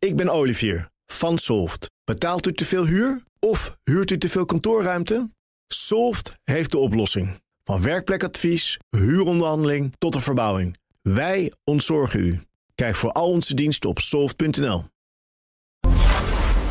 Ik 0.00 0.16
ben 0.16 0.28
Olivier 0.28 0.90
van 1.06 1.38
Solft. 1.38 1.90
Betaalt 2.04 2.46
u 2.46 2.52
te 2.52 2.64
veel 2.64 2.86
huur 2.86 3.22
of 3.38 3.76
huurt 3.84 4.10
u 4.10 4.18
te 4.18 4.28
veel 4.28 4.44
kantoorruimte? 4.44 5.30
Solft 5.66 6.32
heeft 6.44 6.70
de 6.70 6.78
oplossing. 6.78 7.40
Van 7.64 7.82
werkplekadvies, 7.82 8.78
huuronderhandeling 8.90 9.94
tot 9.98 10.12
de 10.12 10.20
verbouwing. 10.20 10.76
Wij 11.02 11.52
ontzorgen 11.64 12.20
u. 12.20 12.40
Kijk 12.74 12.96
voor 12.96 13.12
al 13.12 13.28
onze 13.28 13.54
diensten 13.54 13.90
op 13.90 13.98
soft.nl. 13.98 14.84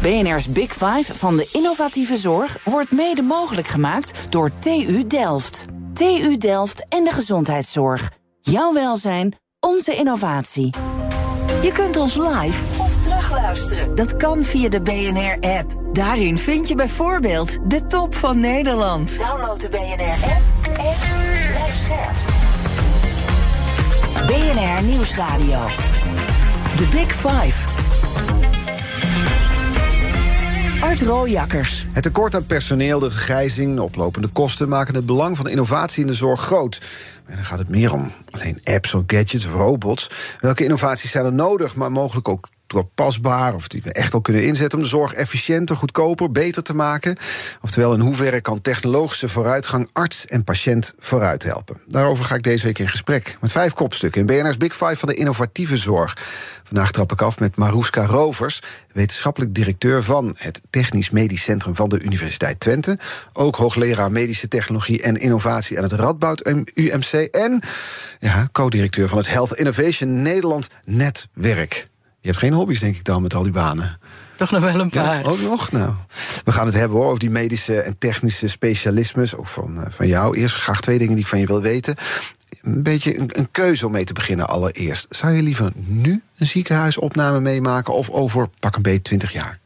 BNR's 0.01 0.47
Big 0.47 0.71
Five 0.71 1.15
van 1.15 1.37
de 1.37 1.49
innovatieve 1.53 2.17
zorg 2.17 2.63
wordt 2.63 2.91
mede 2.91 3.21
mogelijk 3.21 3.67
gemaakt 3.67 4.31
door 4.31 4.59
TU 4.59 5.07
Delft. 5.07 5.65
TU 5.93 6.37
Delft 6.37 6.85
en 6.87 7.03
de 7.03 7.11
gezondheidszorg. 7.11 8.11
Jouw 8.41 8.73
welzijn, 8.73 9.35
onze 9.59 9.95
innovatie. 9.95 10.69
Je 11.61 11.71
kunt 11.71 11.97
ons 11.97 12.15
live 12.15 12.78
terugluisteren. 13.29 13.95
Dat 13.95 14.17
kan 14.17 14.43
via 14.43 14.69
de 14.69 14.81
BNR-app. 14.81 15.71
Daarin 15.93 16.37
vind 16.37 16.67
je 16.67 16.75
bijvoorbeeld 16.75 17.69
de 17.69 17.87
top 17.87 18.15
van 18.15 18.39
Nederland. 18.39 19.17
Download 19.17 19.59
de 19.59 19.69
BNR-app 19.69 20.41
en 20.65 20.95
blijf 21.47 21.75
scherp. 21.75 22.15
BNR 24.27 24.83
Nieuwsradio. 24.83 25.65
The 26.75 26.87
Big 26.91 27.11
Five. 27.11 27.67
Art 30.81 31.01
Rooijakkers. 31.01 31.85
Het 31.91 32.03
tekort 32.03 32.35
aan 32.35 32.45
personeel, 32.45 32.99
de 32.99 33.11
vergrijzing, 33.11 33.75
de 33.75 33.83
oplopende 33.83 34.27
kosten 34.27 34.69
maken 34.69 34.95
het 34.95 35.05
belang 35.05 35.37
van 35.37 35.49
innovatie 35.49 36.01
in 36.01 36.07
de 36.07 36.13
zorg 36.13 36.41
groot. 36.41 36.81
En 37.25 37.35
dan 37.35 37.45
gaat 37.45 37.59
het 37.59 37.69
meer 37.69 37.93
om 37.93 38.11
alleen 38.29 38.59
apps 38.63 38.93
of 38.93 39.03
gadgets 39.07 39.45
of 39.45 39.53
robots. 39.53 40.09
Welke 40.39 40.63
innovaties 40.63 41.11
zijn 41.11 41.25
er 41.25 41.33
nodig, 41.33 41.75
maar 41.75 41.91
mogelijk 41.91 42.27
ook 42.27 42.47
toepasbaar... 42.69 43.55
of 43.55 43.67
die 43.67 43.81
we 43.83 43.93
echt 43.93 44.13
al 44.13 44.21
kunnen 44.21 44.43
inzetten 44.43 44.77
om 44.77 44.83
de 44.83 44.89
zorg 44.89 45.13
efficiënter, 45.13 45.75
goedkoper, 45.75 46.31
beter 46.31 46.63
te 46.63 46.75
maken? 46.75 47.17
Oftewel, 47.61 47.93
in 47.93 47.99
hoeverre 47.99 48.41
kan 48.41 48.61
technologische 48.61 49.29
vooruitgang 49.29 49.89
arts 49.93 50.25
en 50.25 50.43
patiënt 50.43 50.93
vooruit 50.99 51.43
helpen? 51.43 51.81
Daarover 51.85 52.25
ga 52.25 52.35
ik 52.35 52.43
deze 52.43 52.65
week 52.65 52.79
in 52.79 52.89
gesprek 52.89 53.37
met 53.41 53.51
vijf 53.51 53.73
kopstukken... 53.73 54.21
in 54.21 54.27
BNR's 54.27 54.57
Big 54.57 54.75
Five 54.75 54.95
van 54.95 55.09
de 55.09 55.15
innovatieve 55.15 55.77
zorg. 55.77 56.17
Vandaag 56.63 56.91
trap 56.91 57.11
ik 57.11 57.21
af 57.21 57.39
met 57.39 57.55
Marouska 57.55 58.05
Rovers, 58.05 58.61
wetenschappelijk 58.93 59.55
directeur... 59.55 60.03
van 60.03 60.35
het 60.37 60.61
Technisch 60.69 61.09
Medisch 61.09 61.43
Centrum 61.43 61.75
van 61.75 61.89
de 61.89 61.99
Universiteit 61.99 62.59
Twente. 62.59 62.97
Ook 63.33 63.55
hoogleraar 63.55 64.11
medische 64.11 64.47
technologie 64.47 65.01
en 65.01 65.15
innovatie 65.15 65.77
aan 65.77 65.83
het 65.83 65.93
Radboud 65.93 66.47
UMC... 66.73 67.13
en 67.13 67.61
ja, 68.19 68.49
co-directeur 68.51 69.07
van 69.07 69.17
het 69.17 69.27
Health 69.27 69.53
Innovation 69.53 70.21
Nederland 70.21 70.67
Netwerk. 70.85 71.87
Je 72.21 72.27
hebt 72.27 72.37
geen 72.37 72.53
hobby's, 72.53 72.79
denk 72.79 72.95
ik 72.95 73.03
dan, 73.03 73.21
met 73.21 73.33
al 73.33 73.43
die 73.43 73.51
banen. 73.51 73.99
Toch 74.35 74.51
nog 74.51 74.61
wel 74.61 74.79
een 74.79 74.89
paar. 74.89 75.23
Ja, 75.23 75.29
ook 75.29 75.41
nog? 75.41 75.71
Nou, 75.71 75.93
we 76.43 76.51
gaan 76.51 76.65
het 76.65 76.75
hebben 76.75 76.97
hoor, 76.97 77.07
over 77.07 77.19
die 77.19 77.29
medische 77.29 77.81
en 77.81 77.97
technische 77.97 78.47
specialismes. 78.47 79.35
Ook 79.35 79.47
van, 79.47 79.85
van 79.89 80.07
jou. 80.07 80.37
Eerst 80.37 80.55
graag 80.55 80.81
twee 80.81 80.97
dingen 80.97 81.13
die 81.13 81.23
ik 81.23 81.29
van 81.29 81.39
je 81.39 81.45
wil 81.45 81.61
weten. 81.61 81.95
Een 82.61 82.83
beetje 82.83 83.17
een, 83.17 83.29
een 83.37 83.51
keuze 83.51 83.85
om 83.85 83.91
mee 83.91 84.03
te 84.03 84.13
beginnen 84.13 84.47
allereerst. 84.47 85.07
Zou 85.09 85.33
je 85.33 85.41
liever 85.41 85.71
nu 85.75 86.23
een 86.37 86.45
ziekenhuisopname 86.45 87.39
meemaken... 87.39 87.93
of 87.93 88.09
over 88.09 88.49
pak 88.59 88.75
een 88.75 88.81
beetje 88.81 89.01
20 89.01 89.31
jaar? 89.31 89.59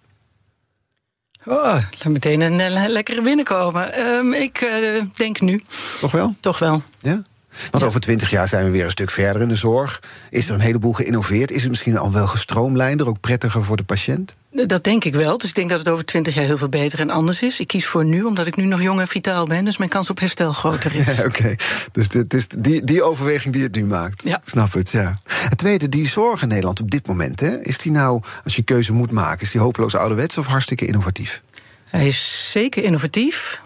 Oh, 1.45 1.73
laat 1.73 2.05
meteen 2.05 2.41
een 2.41 2.59
uh, 2.73 2.87
lekkere 2.87 3.21
binnenkomen. 3.21 3.99
Um, 3.99 4.33
ik 4.33 4.61
uh, 4.61 5.01
denk 5.15 5.41
nu. 5.41 5.63
Toch 5.99 6.11
wel? 6.11 6.35
Toch 6.39 6.59
wel. 6.59 6.83
Ja? 6.99 7.23
Want 7.71 7.83
over 7.83 7.99
twintig 7.99 8.29
jaar 8.29 8.47
zijn 8.47 8.65
we 8.65 8.71
weer 8.71 8.85
een 8.85 8.91
stuk 8.91 9.11
verder 9.11 9.41
in 9.41 9.47
de 9.47 9.55
zorg. 9.55 9.99
Is 10.29 10.47
er 10.47 10.53
een 10.53 10.59
heleboel 10.59 10.93
geïnnoveerd? 10.93 11.51
Is 11.51 11.61
het 11.61 11.69
misschien 11.69 11.97
al 11.97 12.11
wel 12.11 12.27
gestroomlijnder, 12.27 13.07
ook 13.07 13.19
prettiger 13.19 13.63
voor 13.63 13.77
de 13.77 13.83
patiënt? 13.83 14.35
Dat 14.67 14.83
denk 14.83 15.03
ik 15.03 15.13
wel. 15.13 15.37
Dus 15.37 15.49
ik 15.49 15.55
denk 15.55 15.69
dat 15.69 15.79
het 15.79 15.89
over 15.89 16.05
twintig 16.05 16.33
jaar 16.33 16.45
heel 16.45 16.57
veel 16.57 16.69
beter 16.69 16.99
en 16.99 17.09
anders 17.09 17.41
is. 17.41 17.59
Ik 17.59 17.67
kies 17.67 17.85
voor 17.85 18.05
nu, 18.05 18.23
omdat 18.23 18.47
ik 18.47 18.55
nu 18.55 18.63
nog 18.63 18.81
jong 18.81 18.99
en 18.99 19.07
vitaal 19.07 19.45
ben. 19.45 19.65
Dus 19.65 19.77
mijn 19.77 19.89
kans 19.89 20.09
op 20.09 20.19
herstel 20.19 20.53
groter 20.53 20.95
is. 20.95 21.05
Ja, 21.13 21.25
Oké, 21.25 21.39
okay. 21.39 21.57
dus 21.91 22.13
het 22.13 22.33
is 22.33 22.47
die, 22.47 22.83
die 22.83 23.03
overweging 23.03 23.53
die 23.53 23.63
het 23.63 23.75
nu 23.75 23.85
maakt. 23.85 24.23
Ja. 24.23 24.35
Ik 24.35 24.49
snap 24.49 24.73
het, 24.73 24.89
ja. 24.89 25.19
Het 25.23 25.57
tweede, 25.57 25.89
die 25.89 26.07
zorg 26.07 26.41
in 26.41 26.47
Nederland 26.47 26.79
op 26.79 26.91
dit 26.91 27.07
moment... 27.07 27.39
Hè, 27.39 27.61
is 27.61 27.77
die 27.77 27.91
nou, 27.91 28.21
als 28.43 28.55
je 28.55 28.61
keuze 28.61 28.93
moet 28.93 29.11
maken... 29.11 29.41
is 29.41 29.51
die 29.51 29.61
hopeloos 29.61 29.95
ouderwets 29.95 30.37
of 30.37 30.45
hartstikke 30.45 30.85
innovatief? 30.85 31.41
Hij 31.83 32.07
is 32.07 32.49
zeker 32.51 32.83
innovatief. 32.83 33.61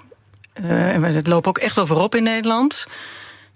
Uh, 0.62 0.94
en 0.94 1.02
we 1.02 1.22
lopen 1.24 1.50
ook 1.50 1.58
echt 1.58 1.76
voorop 1.76 2.16
in 2.16 2.24
Nederland... 2.24 2.88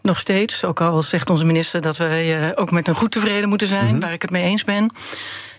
Nog 0.02 0.20
steeds, 0.20 0.66
ook 0.66 0.82
al 0.82 1.02
zegt 1.02 1.30
onze 1.30 1.46
minister 1.46 1.82
dat 1.82 1.98
wij 1.98 2.42
uh, 2.42 2.52
ook 2.56 2.72
met 2.72 2.88
een 2.88 2.96
goed 2.96 3.12
tevreden 3.12 3.50
moeten 3.50 3.68
zijn, 3.68 3.86
mm 3.86 3.92
-hmm. 3.92 4.00
waar 4.00 4.14
ik 4.14 4.22
het 4.22 4.32
mee 4.32 4.44
eens 4.44 4.64
ben. 4.64 4.94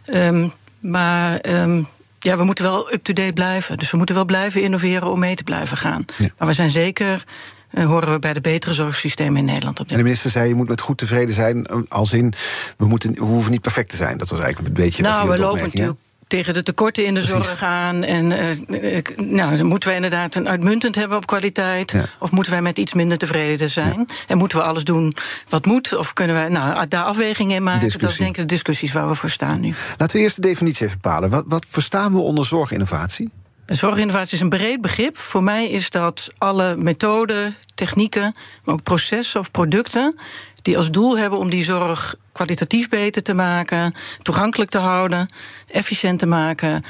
Um, 0.06 0.52
maar 0.80 1.38
um, 1.48 1.88
ja, 2.18 2.36
we 2.36 2.44
moeten 2.44 2.64
wel 2.64 2.92
up-to-date 2.92 3.32
blijven. 3.32 3.78
Dus 3.78 3.90
we 3.90 3.96
moeten 3.96 4.14
wel 4.14 4.24
blijven 4.24 4.62
innoveren 4.62 5.10
om 5.10 5.18
mee 5.18 5.34
te 5.34 5.44
blijven 5.44 5.76
gaan. 5.76 6.02
Ja. 6.18 6.28
Maar 6.38 6.48
we 6.48 6.54
zijn 6.54 6.70
zeker. 6.70 7.24
Uh, 7.70 7.86
horen 7.86 8.12
we 8.12 8.18
bij 8.18 8.32
de 8.32 8.40
betere 8.40 8.74
zorgsystemen 8.74 9.36
in 9.36 9.44
Nederland 9.44 9.80
op 9.80 9.84
dit 9.84 9.92
En 9.92 9.96
de 9.96 10.02
minister 10.02 10.30
zei: 10.30 10.48
je 10.48 10.54
moet 10.54 10.68
met 10.68 10.80
goed 10.80 10.98
tevreden 10.98 11.34
zijn. 11.34 11.66
Als 11.88 12.12
in, 12.12 12.32
we, 12.76 12.86
moeten, 12.86 13.12
we 13.12 13.20
hoeven 13.20 13.50
niet 13.50 13.60
perfect 13.60 13.90
te 13.90 13.96
zijn. 13.96 14.18
Dat 14.18 14.30
was 14.30 14.40
eigenlijk 14.40 14.68
een 14.68 14.84
beetje. 14.84 15.02
Nou, 15.02 15.28
we 15.28 15.38
lopen 15.38 15.62
natuurlijk 15.62 15.98
tegen 16.32 16.54
de 16.54 16.62
tekorten 16.62 17.04
in 17.04 17.14
de 17.14 17.20
Precies. 17.20 17.46
zorg 17.46 17.62
aan. 17.62 18.04
En 18.04 18.24
uh, 18.30 18.98
nou, 19.16 19.56
dan 19.56 19.66
moeten 19.66 19.88
wij 19.88 19.96
inderdaad 19.96 20.34
een 20.34 20.48
uitmuntend 20.48 20.94
hebben 20.94 21.16
op 21.16 21.26
kwaliteit. 21.26 21.92
Ja. 21.92 22.04
Of 22.18 22.30
moeten 22.30 22.52
wij 22.52 22.62
met 22.62 22.78
iets 22.78 22.92
minder 22.92 23.18
tevreden 23.18 23.70
zijn? 23.70 24.04
Ja. 24.08 24.14
En 24.26 24.38
moeten 24.38 24.58
we 24.58 24.64
alles 24.64 24.84
doen 24.84 25.12
wat 25.48 25.66
moet? 25.66 25.96
Of 25.96 26.12
kunnen 26.12 26.36
wij 26.36 26.48
nou, 26.48 26.88
daar 26.88 27.04
afwegingen 27.04 27.56
in 27.56 27.62
maken? 27.62 27.80
Discussie. 27.80 28.08
Dat 28.08 28.10
is 28.10 28.18
denk 28.18 28.36
ik 28.36 28.42
de 28.48 28.54
discussies 28.54 28.92
waar 28.92 29.08
we 29.08 29.14
voor 29.14 29.30
staan 29.30 29.60
nu. 29.60 29.74
Laten 29.98 30.16
we 30.16 30.22
eerst 30.22 30.36
de 30.36 30.42
definitie 30.42 30.86
even 30.86 30.98
bepalen. 31.02 31.30
Wat, 31.30 31.44
wat 31.46 31.64
verstaan 31.68 32.12
we 32.12 32.18
onder 32.18 32.46
zorginnovatie? 32.46 33.30
Zorginnovatie 33.66 34.34
is 34.34 34.40
een 34.40 34.48
breed 34.48 34.80
begrip. 34.80 35.18
Voor 35.18 35.42
mij 35.42 35.68
is 35.68 35.90
dat 35.90 36.28
alle 36.38 36.76
methoden, 36.76 37.56
technieken, 37.74 38.38
maar 38.64 38.74
ook 38.74 38.82
processen 38.82 39.40
of 39.40 39.50
producten 39.50 40.14
die 40.62 40.76
als 40.76 40.90
doel 40.90 41.18
hebben 41.18 41.38
om 41.38 41.50
die 41.50 41.64
zorg 41.64 42.14
kwalitatief 42.32 42.88
beter 42.88 43.22
te 43.22 43.34
maken, 43.34 43.94
toegankelijk 44.22 44.70
te 44.70 44.78
houden, 44.78 45.28
efficiënt 45.66 46.18
te 46.18 46.26
maken. 46.26 46.82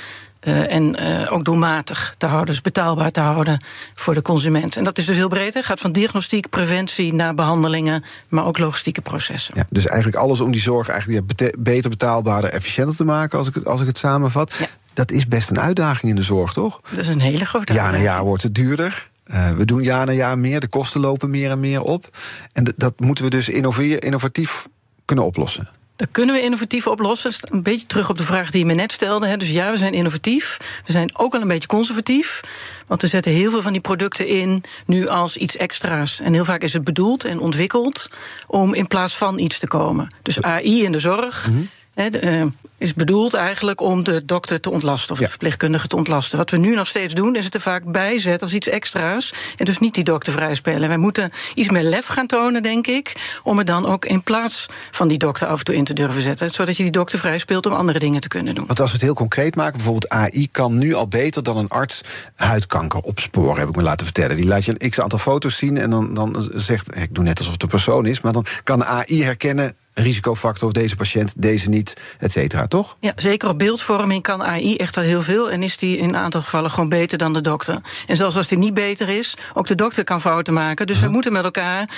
Uh, 0.45 0.73
en 0.73 1.03
uh, 1.03 1.33
ook 1.33 1.45
doelmatig 1.45 2.15
te 2.19 2.27
houden, 2.27 2.49
dus 2.49 2.61
betaalbaar 2.61 3.11
te 3.11 3.21
houden 3.21 3.65
voor 3.95 4.15
de 4.15 4.23
consument. 4.23 4.77
En 4.77 4.85
dat 4.85 4.99
is 4.99 5.05
dus 5.05 5.17
heel 5.17 5.29
breed. 5.29 5.55
Het 5.55 5.65
gaat 5.65 5.81
van 5.81 5.93
diagnostiek, 5.93 6.49
preventie 6.49 7.15
naar 7.15 7.35
behandelingen, 7.35 8.05
maar 8.29 8.45
ook 8.45 8.59
logistieke 8.59 9.01
processen. 9.01 9.55
Ja, 9.57 9.67
dus 9.71 9.87
eigenlijk 9.87 10.23
alles 10.23 10.41
om 10.41 10.53
die 10.53 10.61
zorg 10.61 10.89
eigenlijk 10.89 11.27
bete 11.27 11.55
beter, 11.59 11.91
betaalbaarder, 11.91 12.51
efficiënter 12.51 12.97
te 12.97 13.05
maken, 13.05 13.39
als 13.39 13.49
ik 13.49 13.55
het, 13.55 13.67
als 13.67 13.81
ik 13.81 13.87
het 13.87 13.99
samenvat. 13.99 14.55
Ja. 14.59 14.67
Dat 14.95 15.11
is 15.11 15.27
best 15.27 15.51
een 15.51 15.61
uitdaging 15.61 16.11
in 16.11 16.17
de 16.17 16.23
zorg, 16.23 16.53
toch? 16.53 16.81
Dat 16.89 16.99
is 16.99 17.09
een 17.09 17.21
hele 17.21 17.45
grote 17.45 17.73
Jaar 17.73 17.83
na 17.83 17.89
uitdaging. 17.89 18.15
jaar 18.15 18.25
wordt 18.25 18.43
het 18.43 18.55
duurder. 18.55 19.11
Uh, 19.33 19.51
we 19.51 19.65
doen 19.65 19.83
jaar 19.83 20.07
na 20.07 20.13
jaar 20.13 20.39
meer, 20.39 20.61
de 20.61 20.69
kosten 20.69 21.01
lopen 21.01 21.31
meer 21.31 21.51
en 21.51 21.61
meer 21.61 21.83
op. 21.83 22.19
En 22.53 22.75
dat 22.77 23.01
moeten 23.01 23.25
we 23.25 23.31
dus 23.31 23.49
innovatief 23.49 24.69
kunnen 25.05 25.25
oplossen. 25.25 25.69
Dat 25.97 26.09
kunnen 26.11 26.35
we 26.35 26.43
innovatief 26.43 26.87
oplossen. 26.87 27.33
Een 27.41 27.63
beetje 27.63 27.87
terug 27.87 28.11
op 28.11 28.19
de 28.19 28.25
vraag 28.25 28.51
die 28.51 28.61
je 28.61 28.67
me 28.67 28.75
net 28.75 28.93
stelde. 28.93 29.27
Hè. 29.27 29.37
Dus 29.37 29.51
ja, 29.51 29.71
we 29.71 29.77
zijn 29.77 29.93
innovatief. 29.93 30.57
We 30.87 30.93
zijn 30.93 31.19
ook 31.19 31.35
al 31.35 31.41
een 31.41 31.49
beetje 31.49 31.69
conservatief. 31.69 32.41
Want 32.87 33.03
we 33.03 33.09
zetten 33.09 33.33
heel 33.33 33.51
veel 33.51 33.63
van 33.63 33.73
die 33.73 33.81
producten 33.81 34.27
in 34.27 34.63
nu 34.87 35.09
als 35.09 35.37
iets 35.37 35.57
extra's. 35.57 36.21
En 36.21 36.33
heel 36.33 36.45
vaak 36.45 36.63
is 36.63 36.73
het 36.73 36.85
bedoeld 36.85 37.25
en 37.25 37.41
ontwikkeld 37.41 38.09
om 38.47 38.75
in 38.75 38.87
plaats 38.87 39.17
van 39.17 39.39
iets 39.39 39.59
te 39.59 39.67
komen. 39.67 40.15
Dus 40.23 40.43
AI 40.43 40.85
in 40.85 40.93
de 40.93 41.01
zorg. 41.01 41.49
Mm 41.49 41.55
-hmm. 41.55 41.69
He, 41.95 42.41
uh, 42.43 42.51
is 42.83 42.95
bedoeld 42.95 43.35
eigenlijk 43.35 43.81
om 43.81 44.05
de 44.05 44.25
dokter 44.25 44.61
te 44.61 44.71
ontlasten 44.71 45.13
of 45.13 45.19
ja. 45.19 45.25
de 45.25 45.31
verpleegkundige 45.31 45.87
te 45.87 45.97
ontlasten. 45.97 46.39
Wat 46.39 46.51
we 46.51 46.57
nu 46.57 46.75
nog 46.75 46.87
steeds 46.87 47.15
doen, 47.15 47.37
is 47.37 47.45
het 47.45 47.55
er 47.55 47.61
vaak 47.61 47.93
bijzetten 47.93 48.41
als 48.41 48.53
iets 48.53 48.69
extra's. 48.69 49.33
En 49.57 49.65
dus 49.65 49.79
niet 49.79 49.95
die 49.95 50.05
dokter 50.05 50.33
vrijspelen. 50.33 50.89
Wij 50.89 50.97
moeten 50.97 51.31
iets 51.55 51.71
meer 51.71 51.83
lef 51.83 52.07
gaan 52.07 52.27
tonen, 52.27 52.63
denk 52.63 52.87
ik. 52.87 53.39
Om 53.43 53.59
het 53.59 53.67
dan 53.67 53.87
ook 53.87 54.05
in 54.05 54.23
plaats 54.23 54.67
van 54.91 55.09
die 55.09 55.19
dokter 55.19 55.47
af 55.47 55.59
en 55.59 55.65
toe 55.65 55.75
in 55.75 55.85
te 55.85 55.93
durven 55.93 56.23
zetten. 56.23 56.51
Zodat 56.51 56.77
je 56.77 56.83
die 56.83 56.93
dokter 56.93 57.19
vrijspeelt 57.19 57.67
om 57.67 57.73
andere 57.73 57.99
dingen 57.99 58.21
te 58.21 58.29
kunnen 58.29 58.55
doen. 58.55 58.67
Want 58.67 58.81
als 58.81 58.89
we 58.89 58.97
het 58.97 59.05
heel 59.05 59.15
concreet 59.15 59.57
maken, 59.57 59.73
bijvoorbeeld 59.73 60.09
AI 60.09 60.49
kan 60.51 60.79
nu 60.79 60.95
al 60.95 61.09
beter 61.09 61.43
dan 61.43 61.57
een 61.57 61.69
arts 61.69 62.01
huidkanker 62.35 63.01
opsporen, 63.01 63.59
heb 63.59 63.69
ik 63.69 63.77
me 63.77 63.83
laten 63.83 64.07
vertellen. 64.07 64.37
Die 64.37 64.47
laat 64.47 64.65
je 64.65 64.75
een 64.79 64.91
x 64.91 65.01
aantal 65.01 65.19
foto's 65.19 65.57
zien 65.57 65.77
en 65.77 65.91
dan, 65.91 66.15
dan 66.15 66.51
zegt, 66.55 66.97
ik 66.97 67.15
doe 67.15 67.25
net 67.25 67.39
alsof 67.39 67.53
het 67.53 67.63
een 67.63 67.69
persoon 67.69 68.07
is, 68.07 68.21
maar 68.21 68.33
dan 68.33 68.47
kan 68.65 68.85
AI 68.85 69.23
herkennen 69.23 69.75
risicofactor 69.95 70.67
of 70.67 70.73
deze 70.73 70.97
patiënt, 70.97 71.35
deze 71.37 71.69
niet, 71.69 71.97
et 72.19 72.33
cetera, 72.33 72.67
toch? 72.73 72.97
Ja, 73.01 73.13
zeker 73.17 73.49
op 73.49 73.59
beeldvorming 73.59 74.23
kan 74.23 74.43
AI 74.43 74.77
echt 74.77 74.97
al 74.97 75.03
heel 75.03 75.23
veel. 75.23 75.51
En 75.51 75.63
is 75.63 75.77
die 75.77 75.97
in 75.97 76.09
een 76.09 76.17
aantal 76.17 76.41
gevallen 76.41 76.71
gewoon 76.71 76.89
beter 76.89 77.19
dan 77.19 77.33
de 77.33 77.41
dokter. 77.41 77.79
En 78.07 78.17
zelfs 78.17 78.37
als 78.37 78.49
die 78.49 78.59
niet 78.59 78.75
beter 78.75 79.09
is, 79.09 79.35
ook 79.53 79.67
de 79.67 79.75
dokter 79.75 80.05
kan 80.05 80.21
fouten 80.21 80.55
maken. 80.55 80.87
Dus 80.87 81.01
we 81.01 81.09
moeten 81.09 81.33
met 81.33 81.45
elkaar 81.45 81.89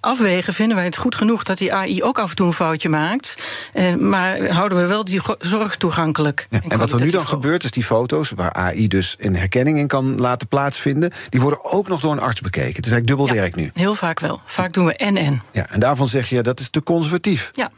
afwegen, 0.00 0.54
vinden 0.54 0.76
wij 0.76 0.84
het 0.84 0.96
goed 0.96 1.14
genoeg 1.14 1.42
dat 1.42 1.58
die 1.58 1.74
AI 1.74 2.02
ook 2.02 2.18
af 2.18 2.30
en 2.30 2.36
toe 2.36 2.46
een 2.46 2.52
foutje 2.52 2.88
maakt. 2.88 3.34
Eh, 3.72 3.94
maar 3.94 4.48
houden 4.48 4.78
we 4.78 4.86
wel 4.86 5.04
die 5.04 5.20
zorg 5.38 5.76
toegankelijk. 5.76 6.46
Ja, 6.50 6.60
en, 6.62 6.70
en 6.70 6.78
wat 6.78 6.92
er 6.92 7.00
nu 7.00 7.10
dan 7.10 7.26
gebeurt, 7.26 7.64
is 7.64 7.70
die 7.70 7.84
foto's, 7.84 8.30
waar 8.30 8.52
AI 8.52 8.88
dus 8.88 9.16
een 9.18 9.36
herkenning 9.36 9.78
in 9.78 9.86
kan 9.86 10.20
laten 10.20 10.48
plaatsvinden, 10.48 11.12
die 11.28 11.40
worden 11.40 11.64
ook 11.64 11.88
nog 11.88 12.00
door 12.00 12.12
een 12.12 12.20
arts 12.20 12.40
bekeken. 12.40 12.76
Het 12.76 12.86
is 12.86 12.92
eigenlijk 12.92 13.06
dubbel 13.06 13.34
ja, 13.34 13.40
werk 13.40 13.54
nu. 13.54 13.70
Heel 13.74 13.94
vaak 13.94 14.20
wel. 14.20 14.40
Vaak 14.44 14.72
doen 14.72 14.86
we 14.86 14.96
en-en. 14.96 15.42
Ja, 15.52 15.68
en 15.68 15.80
daarvan 15.80 16.06
zeg 16.06 16.28
je 16.28 16.42
dat 16.42 16.60
is 16.60 16.70
te 16.70 16.82
conservatief. 16.82 17.50
Ja. 17.54 17.70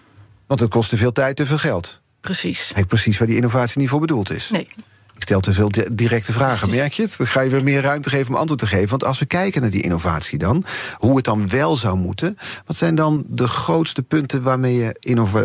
Want 0.47 0.61
het 0.61 0.71
kost 0.71 0.89
te 0.89 0.97
veel 0.97 1.13
tijd, 1.13 1.37
te 1.37 1.47
veel 1.47 1.59
geld. 1.59 2.01
Precies. 2.21 2.73
Precies 2.89 3.19
waar 3.19 3.27
die 3.27 3.37
innovatie 3.37 3.81
niet 3.81 3.89
voor 3.89 4.01
bedoeld 4.01 4.31
is. 4.31 4.51
Nee. 4.51 4.69
Ik 5.17 5.27
stel 5.27 5.41
te 5.41 5.53
veel 5.53 5.71
directe 5.93 6.33
vragen, 6.33 6.71
merk 6.71 6.93
je 6.93 7.03
het? 7.03 7.17
We 7.17 7.27
gaan 7.27 7.45
je 7.45 7.51
weer 7.51 7.63
meer 7.63 7.81
ruimte 7.81 8.11
geven 8.11 8.35
om 8.35 8.41
antwoord 8.41 8.61
te 8.61 8.67
geven. 8.67 8.89
Want 8.89 9.05
als 9.05 9.19
we 9.19 9.27
kijken 9.27 9.61
naar 9.61 9.71
die 9.71 9.83
innovatie 9.83 10.39
dan, 10.39 10.65
hoe 10.97 11.17
het 11.17 11.25
dan 11.25 11.49
wel 11.49 11.77
zou 11.77 11.97
moeten... 11.97 12.37
wat 12.67 12.77
zijn 12.77 12.95
dan 12.95 13.25
de 13.29 13.49
grootste 13.49 14.03
punten 14.03 14.43
waarmee 14.43 14.75
je 14.75 14.97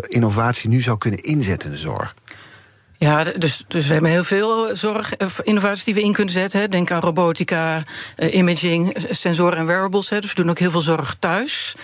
innovatie 0.08 0.68
nu 0.68 0.80
zou 0.80 0.98
kunnen 0.98 1.22
inzetten 1.22 1.68
in 1.68 1.74
de 1.74 1.80
zorg? 1.80 2.14
Ja, 2.98 3.24
dus, 3.24 3.64
dus 3.68 3.86
we 3.86 3.92
hebben 3.92 4.10
heel 4.10 4.24
veel 4.24 4.76
zorg, 4.76 5.16
innovaties 5.42 5.84
die 5.84 5.94
we 5.94 6.02
in 6.02 6.12
kunnen 6.12 6.32
zetten. 6.32 6.70
Denk 6.70 6.90
aan 6.90 7.00
robotica, 7.00 7.82
uh, 8.18 8.34
imaging, 8.34 9.06
sensoren 9.10 9.58
en 9.58 9.66
wearables. 9.66 10.08
Hè. 10.08 10.20
Dus 10.20 10.30
we 10.30 10.42
doen 10.42 10.50
ook 10.50 10.58
heel 10.58 10.70
veel 10.70 10.80
zorg 10.80 11.16
thuis. 11.18 11.74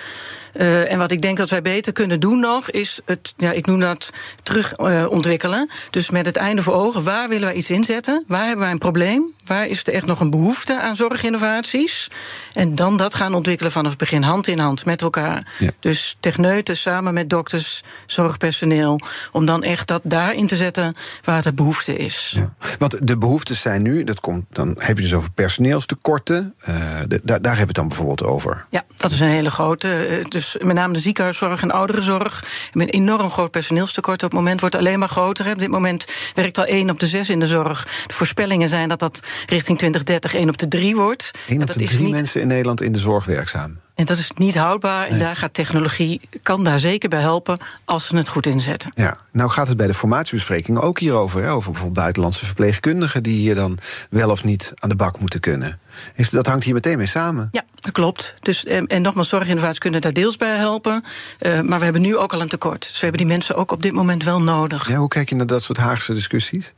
Uh, 0.55 0.93
en 0.93 0.99
wat 0.99 1.11
ik 1.11 1.21
denk 1.21 1.37
dat 1.37 1.51
wij 1.51 1.63
beter 1.63 1.93
kunnen 1.93 2.21
doen 2.21 2.41
nog, 2.41 2.71
is 2.71 3.01
het, 3.05 3.35
ja, 3.37 3.53
ik 3.53 3.67
noem 3.67 3.81
dat 3.81 4.11
terug 4.43 4.79
uh, 4.79 5.07
ontwikkelen. 5.09 5.71
Dus 5.91 6.11
met 6.11 6.27
het 6.27 6.37
einde 6.37 6.63
voor 6.63 6.75
ogen, 6.75 7.05
waar 7.05 7.29
willen 7.29 7.47
wij 7.47 7.57
iets 7.57 7.71
inzetten? 7.71 8.25
Waar 8.27 8.45
hebben 8.45 8.61
wij 8.65 8.71
een 8.71 8.79
probleem? 8.79 9.25
Waar 9.47 9.67
is 9.67 9.87
er 9.87 9.93
echt 9.93 10.07
nog 10.07 10.21
een 10.21 10.31
behoefte 10.31 10.81
aan 10.81 10.97
zorginnovaties? 10.97 12.11
En 12.53 12.75
dan 12.75 12.97
dat 12.97 13.15
gaan 13.15 13.35
ontwikkelen 13.35 13.73
vanaf 13.73 13.91
het 13.91 13.99
begin, 13.99 14.23
hand 14.23 14.47
in 14.47 14.59
hand 14.59 14.85
met 14.85 15.03
elkaar. 15.03 15.47
Ja. 15.59 15.71
Dus 15.81 16.17
techneuten 16.21 16.77
samen 16.77 17.15
met 17.15 17.31
dokters, 17.31 17.83
zorgpersoneel. 18.07 19.01
Om 19.33 19.47
dan 19.47 19.63
echt 19.63 19.89
dat 19.89 20.01
daarin 20.05 20.47
te 20.47 20.57
zetten 20.57 20.97
waar 21.25 21.43
de 21.43 21.53
behoefte 21.53 21.97
is. 21.97 22.33
Ja. 22.37 22.55
Want 22.79 23.07
de 23.07 23.19
behoeftes 23.19 23.61
zijn 23.61 23.83
nu, 23.83 24.05
dat 24.05 24.21
komt, 24.21 24.45
dan 24.51 24.77
heb 24.79 24.97
je 24.97 25.03
dus 25.03 25.15
over 25.15 25.31
personeelstekorten. 25.31 26.55
Uh, 26.69 27.01
de, 27.09 27.21
daar, 27.25 27.43
daar 27.43 27.57
hebben 27.57 27.57
we 27.57 27.61
het 27.61 27.75
dan 27.75 27.89
bijvoorbeeld 27.89 28.23
over. 28.23 28.67
Ja, 28.71 28.85
dat 28.97 29.11
is 29.11 29.21
een 29.21 29.29
hele 29.29 29.51
grote. 29.51 30.25
Dus 30.29 30.42
met 30.63 30.77
name 30.77 30.93
de 30.93 30.99
ziekenhuiszorg 30.99 31.63
en 31.63 31.71
ouderenzorg. 31.71 32.45
Met 32.73 32.95
een 32.95 33.01
enorm 33.01 33.31
groot 33.31 33.51
personeelstekort. 33.51 34.23
Op 34.23 34.31
het 34.31 34.39
moment 34.39 34.61
wordt 34.61 34.75
het 34.75 34.85
alleen 34.85 34.99
maar 34.99 35.09
groter. 35.09 35.51
Op 35.51 35.59
dit 35.59 35.71
moment 35.71 36.07
werkt 36.35 36.59
al 36.59 36.65
één 36.65 36.91
op 36.91 37.01
de 37.01 37.07
zes 37.07 37.31
in 37.31 37.41
de 37.41 37.47
zorg. 37.47 38.05
De 38.07 38.15
voorspellingen 38.15 38.69
zijn 38.69 38.89
dat 38.89 38.99
dat 38.99 39.21
richting 39.47 39.79
2030 39.79 40.35
één 40.35 40.49
op 40.49 40.59
de 40.59 40.69
drie 40.69 40.97
wordt. 40.97 41.31
Eén 41.49 41.61
op 41.63 41.67
de 41.67 41.85
drie 41.85 41.99
niet... 41.99 42.11
mensen 42.11 42.41
in 42.41 42.47
Nederland 42.47 42.81
in 42.81 42.93
de 42.93 42.99
zorg 42.99 43.25
werkzaam. 43.25 43.81
En 44.03 44.09
dat 44.09 44.19
is 44.19 44.31
niet 44.35 44.55
houdbaar. 44.55 45.07
En 45.07 45.19
daar 45.19 45.37
gaat 45.37 45.55
technologie, 45.55 46.21
kan 46.43 46.65
daar 46.65 46.79
zeker 46.79 47.09
bij 47.09 47.21
helpen 47.21 47.59
als 47.85 48.07
ze 48.07 48.17
het 48.17 48.29
goed 48.29 48.47
inzetten. 48.47 48.93
Ja, 48.95 49.17
nou 49.33 49.51
gaat 49.51 49.69
het 49.69 49.77
bij 49.77 49.87
de 49.87 49.95
formatiebespreking 49.95 50.79
ook 50.79 50.99
hierover. 50.99 51.43
Hè? 51.43 51.51
Over 51.51 51.71
bijvoorbeeld 51.71 52.01
buitenlandse 52.01 52.47
verpleegkundigen 52.47 53.23
die 53.23 53.37
hier 53.37 53.55
dan 53.55 53.79
wel 54.11 54.31
of 54.31 54.45
niet 54.45 54.73
aan 54.75 54.89
de 54.89 54.97
bak 54.97 55.19
moeten 55.19 55.41
kunnen. 55.41 55.81
Is, 56.15 56.31
dat 56.31 56.47
hangt 56.47 56.65
hier 56.65 56.75
meteen 56.75 56.97
mee 56.97 57.07
samen. 57.07 57.49
Ja, 57.51 57.65
dat 57.75 57.93
klopt. 57.93 58.35
Dus, 58.41 58.65
en, 58.65 58.87
en 58.87 59.03
nogmaals, 59.03 59.29
zorginnovaties 59.29 59.79
kunnen 59.79 60.01
daar 60.01 60.13
deels 60.13 60.37
bij 60.37 60.57
helpen. 60.57 61.05
Uh, 61.41 61.61
maar 61.61 61.79
we 61.79 61.85
hebben 61.85 62.03
nu 62.03 62.17
ook 62.17 62.33
al 62.33 62.41
een 62.41 62.49
tekort. 62.49 62.81
Dus 62.81 62.93
we 62.93 63.07
hebben 63.07 63.19
die 63.19 63.27
mensen 63.27 63.55
ook 63.57 63.73
op 63.73 63.83
dit 63.83 63.93
moment 63.93 64.25
wel 64.25 64.41
nodig. 64.41 64.89
Ja, 64.89 64.97
hoe 64.97 65.09
kijk 65.09 65.29
je 65.29 65.35
naar 65.35 65.47
dat 65.47 65.63
soort 65.63 65.79
Haagse 65.79 66.15
discussies? 66.15 66.73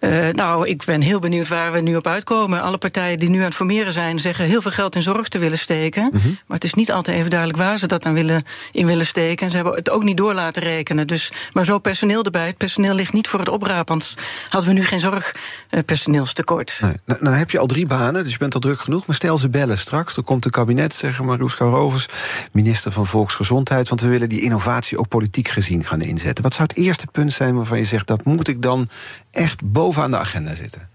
Uh, 0.00 0.28
nou, 0.28 0.68
ik 0.68 0.84
ben 0.84 1.00
heel 1.00 1.18
benieuwd 1.18 1.48
waar 1.48 1.72
we 1.72 1.80
nu 1.80 1.96
op 1.96 2.06
uitkomen. 2.06 2.62
Alle 2.62 2.78
partijen 2.78 3.18
die 3.18 3.28
nu 3.28 3.38
aan 3.38 3.44
het 3.44 3.54
formeren 3.54 3.92
zijn, 3.92 4.18
zeggen 4.18 4.44
heel 4.44 4.62
veel 4.62 4.70
geld 4.70 4.96
in 4.96 5.02
zorg 5.02 5.28
te 5.28 5.38
willen 5.38 5.58
steken. 5.58 6.02
Mm 6.02 6.20
-hmm. 6.20 6.38
Maar 6.46 6.56
het 6.56 6.64
is 6.64 6.74
niet 6.74 6.92
altijd 6.92 7.16
even 7.16 7.30
duidelijk 7.30 7.58
waar 7.58 7.78
ze 7.78 7.86
dat 7.86 8.04
aan 8.04 8.14
willen, 8.14 8.42
in 8.72 8.86
willen 8.86 9.06
steken. 9.06 9.44
En 9.44 9.50
ze 9.50 9.56
hebben 9.56 9.74
het 9.74 9.90
ook 9.90 10.02
niet 10.02 10.16
door 10.16 10.34
laten 10.34 10.62
rekenen. 10.62 11.06
Dus, 11.06 11.32
maar 11.52 11.64
zo 11.64 11.78
personeel 11.78 12.24
erbij. 12.24 12.46
Het 12.46 12.56
personeel 12.56 12.94
ligt 12.94 13.12
niet 13.12 13.28
voor 13.28 13.38
het 13.38 13.48
oprapen. 13.48 13.92
Anders 13.92 14.14
hadden 14.48 14.74
we 14.74 14.78
nu 14.78 14.84
geen 14.84 15.00
zorgpersoneelstekort. 15.00 16.78
Nee. 16.80 16.94
Nou, 17.04 17.22
nou, 17.22 17.36
heb 17.36 17.50
je 17.50 17.58
al 17.58 17.66
drie 17.66 17.86
banen, 17.86 18.22
dus 18.22 18.32
je 18.32 18.38
bent 18.38 18.54
al 18.54 18.60
druk 18.60 18.80
genoeg. 18.80 19.06
Maar 19.06 19.16
stel 19.16 19.38
ze 19.38 19.48
bellen 19.48 19.78
straks. 19.78 20.16
Er 20.16 20.22
komt 20.22 20.44
een 20.44 20.50
kabinet, 20.50 20.94
zeggen 20.94 21.24
Maroeska 21.24 21.64
Rovers, 21.64 22.06
minister 22.52 22.92
van 22.92 23.06
Volksgezondheid. 23.06 23.88
Want 23.88 24.00
we 24.00 24.08
willen 24.08 24.28
die 24.28 24.42
innovatie 24.42 24.98
ook 24.98 25.08
politiek 25.08 25.48
gezien 25.48 25.86
gaan 25.86 26.00
inzetten. 26.00 26.44
Wat 26.44 26.54
zou 26.54 26.68
het 26.68 26.76
eerste 26.76 27.06
punt 27.12 27.32
zijn 27.32 27.56
waarvan 27.56 27.78
je 27.78 27.84
zegt 27.84 28.06
dat 28.06 28.24
moet 28.24 28.48
ik 28.48 28.62
dan 28.62 28.88
echt 29.30 29.72
bovenaan 29.72 30.10
de 30.10 30.16
agenda 30.16 30.54
zitten? 30.54 30.88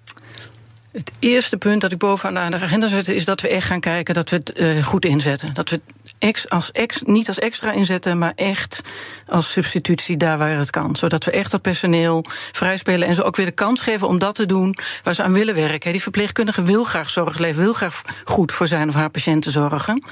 Het 0.96 1.12
eerste 1.20 1.58
punt 1.58 1.82
dat 1.82 1.92
ik 1.92 1.98
bovenaan 1.98 2.52
de 2.52 2.60
agenda 2.60 2.88
zet, 2.88 3.08
is 3.08 3.26
dat 3.26 3.42
we 3.42 3.48
echt 3.48 3.68
gaan 3.68 3.80
kijken 3.80 4.14
dat 4.14 4.30
we 4.30 4.36
het 4.36 4.60
uh, 4.60 4.84
goed 4.84 5.06
inzetten. 5.06 5.54
Dat 5.54 5.70
we 5.70 5.76
het 5.76 6.14
ex 6.20 6.50
als 6.50 6.72
ex, 6.72 7.02
niet 7.06 7.28
als 7.28 7.40
extra 7.40 7.72
inzetten, 7.72 8.18
maar 8.18 8.32
echt 8.36 8.82
als 9.28 9.52
substitutie 9.52 10.18
daar 10.18 10.38
waar 10.38 10.58
het 10.58 10.70
kan. 10.70 10.96
Zodat 10.96 11.24
we 11.24 11.32
echt 11.32 11.52
dat 11.52 11.62
personeel 11.62 12.26
vrijspelen 12.52 13.08
en 13.08 13.16
ze 13.16 13.24
ook 13.24 13.36
weer 13.36 13.46
de 13.46 13.52
kans 13.52 13.82
geven 13.82 14.08
om 14.08 14.20
dat 14.20 14.36
te 14.36 14.46
doen 14.46 14.76
waar 15.04 15.16
ze 15.16 15.24
aan 15.24 15.34
willen 15.34 15.56
werken. 15.56 15.92
Die 15.92 16.02
verpleegkundige 16.02 16.64
wil 16.64 16.84
graag 16.84 17.10
zorg 17.10 17.38
leveren, 17.38 17.64
wil 17.64 17.74
graag 17.74 18.02
goed 18.24 18.52
voor 18.52 18.68
zijn 18.68 18.90
of 18.90 18.96
haar 18.96 19.10
patiënten 19.10 19.52
zorgen. 19.52 20.04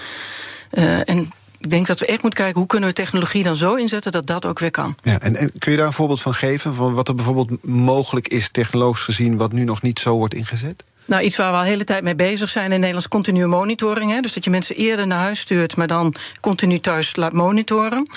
Uh, 0.71 1.09
en 1.09 1.31
ik 1.63 1.69
denk 1.69 1.87
dat 1.87 1.99
we 1.99 2.05
echt 2.05 2.21
moeten 2.21 2.39
kijken 2.39 2.59
hoe 2.59 2.67
kunnen 2.67 2.89
we 2.89 2.95
technologie 2.95 3.43
dan 3.43 3.55
zo 3.55 3.75
inzetten 3.75 4.11
dat 4.11 4.25
dat 4.25 4.45
ook 4.45 4.59
weer 4.59 4.71
kan. 4.71 4.95
Ja, 5.03 5.19
en, 5.19 5.35
en 5.35 5.51
kun 5.59 5.71
je 5.71 5.77
daar 5.77 5.87
een 5.87 5.93
voorbeeld 5.93 6.21
van 6.21 6.33
geven? 6.33 6.73
Van 6.73 6.93
wat 6.93 7.07
er 7.07 7.15
bijvoorbeeld 7.15 7.65
mogelijk 7.65 8.27
is, 8.27 8.49
technologisch 8.49 9.03
gezien, 9.03 9.37
wat 9.37 9.51
nu 9.51 9.63
nog 9.63 9.81
niet 9.81 9.99
zo 9.99 10.17
wordt 10.17 10.33
ingezet? 10.33 10.83
Nou, 11.05 11.23
iets 11.23 11.35
waar 11.35 11.51
we 11.51 11.57
al 11.57 11.63
de 11.63 11.69
hele 11.69 11.83
tijd 11.83 12.03
mee 12.03 12.15
bezig 12.15 12.49
zijn 12.49 12.71
in 12.71 12.79
Nederlands 12.79 13.07
continue 13.07 13.47
monitoring. 13.47 14.11
Hè. 14.11 14.21
Dus 14.21 14.33
dat 14.33 14.43
je 14.43 14.49
mensen 14.49 14.75
eerder 14.75 15.07
naar 15.07 15.19
huis 15.19 15.39
stuurt, 15.39 15.75
maar 15.75 15.87
dan 15.87 16.15
continu 16.41 16.79
thuis 16.79 17.15
laat 17.15 17.33
monitoren. 17.33 18.09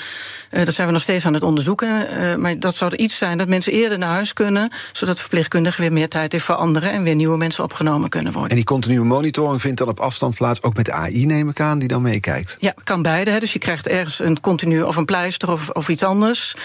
Uh, 0.50 0.64
dat 0.64 0.74
zijn 0.74 0.86
we 0.86 0.92
nog 0.92 1.02
steeds 1.02 1.26
aan 1.26 1.34
het 1.34 1.42
onderzoeken. 1.42 2.18
Uh, 2.20 2.34
maar 2.34 2.58
dat 2.58 2.76
zou 2.76 2.92
er 2.92 2.98
iets 2.98 3.18
zijn 3.18 3.38
dat 3.38 3.48
mensen 3.48 3.72
eerder 3.72 3.98
naar 3.98 4.08
huis 4.08 4.32
kunnen, 4.32 4.74
zodat 4.92 5.20
verpleegkundigen 5.20 5.80
weer 5.80 5.92
meer 5.92 6.08
tijd 6.08 6.32
heeft 6.32 6.44
voor 6.44 6.54
anderen 6.54 6.92
en 6.92 7.02
weer 7.02 7.14
nieuwe 7.14 7.36
mensen 7.36 7.64
opgenomen 7.64 8.08
kunnen 8.08 8.32
worden. 8.32 8.50
En 8.50 8.56
die 8.56 8.64
continue 8.64 9.04
monitoring 9.04 9.60
vindt 9.60 9.78
dan 9.78 9.88
op 9.88 10.00
afstand 10.00 10.34
plaats, 10.34 10.62
ook 10.62 10.76
met 10.76 10.84
de 10.84 10.92
AI, 10.92 11.26
neem 11.26 11.48
ik 11.48 11.60
aan, 11.60 11.78
die 11.78 11.88
dan 11.88 12.02
meekijkt? 12.02 12.56
Ja, 12.60 12.74
kan 12.84 13.02
beide. 13.02 13.30
Hè. 13.30 13.38
Dus 13.38 13.52
je 13.52 13.58
krijgt 13.58 13.88
ergens 13.88 14.18
een 14.18 14.40
continu 14.40 14.82
of 14.82 14.96
een 14.96 15.04
pleister 15.04 15.50
of, 15.50 15.68
of 15.68 15.88
iets 15.88 16.02
anders. 16.02 16.56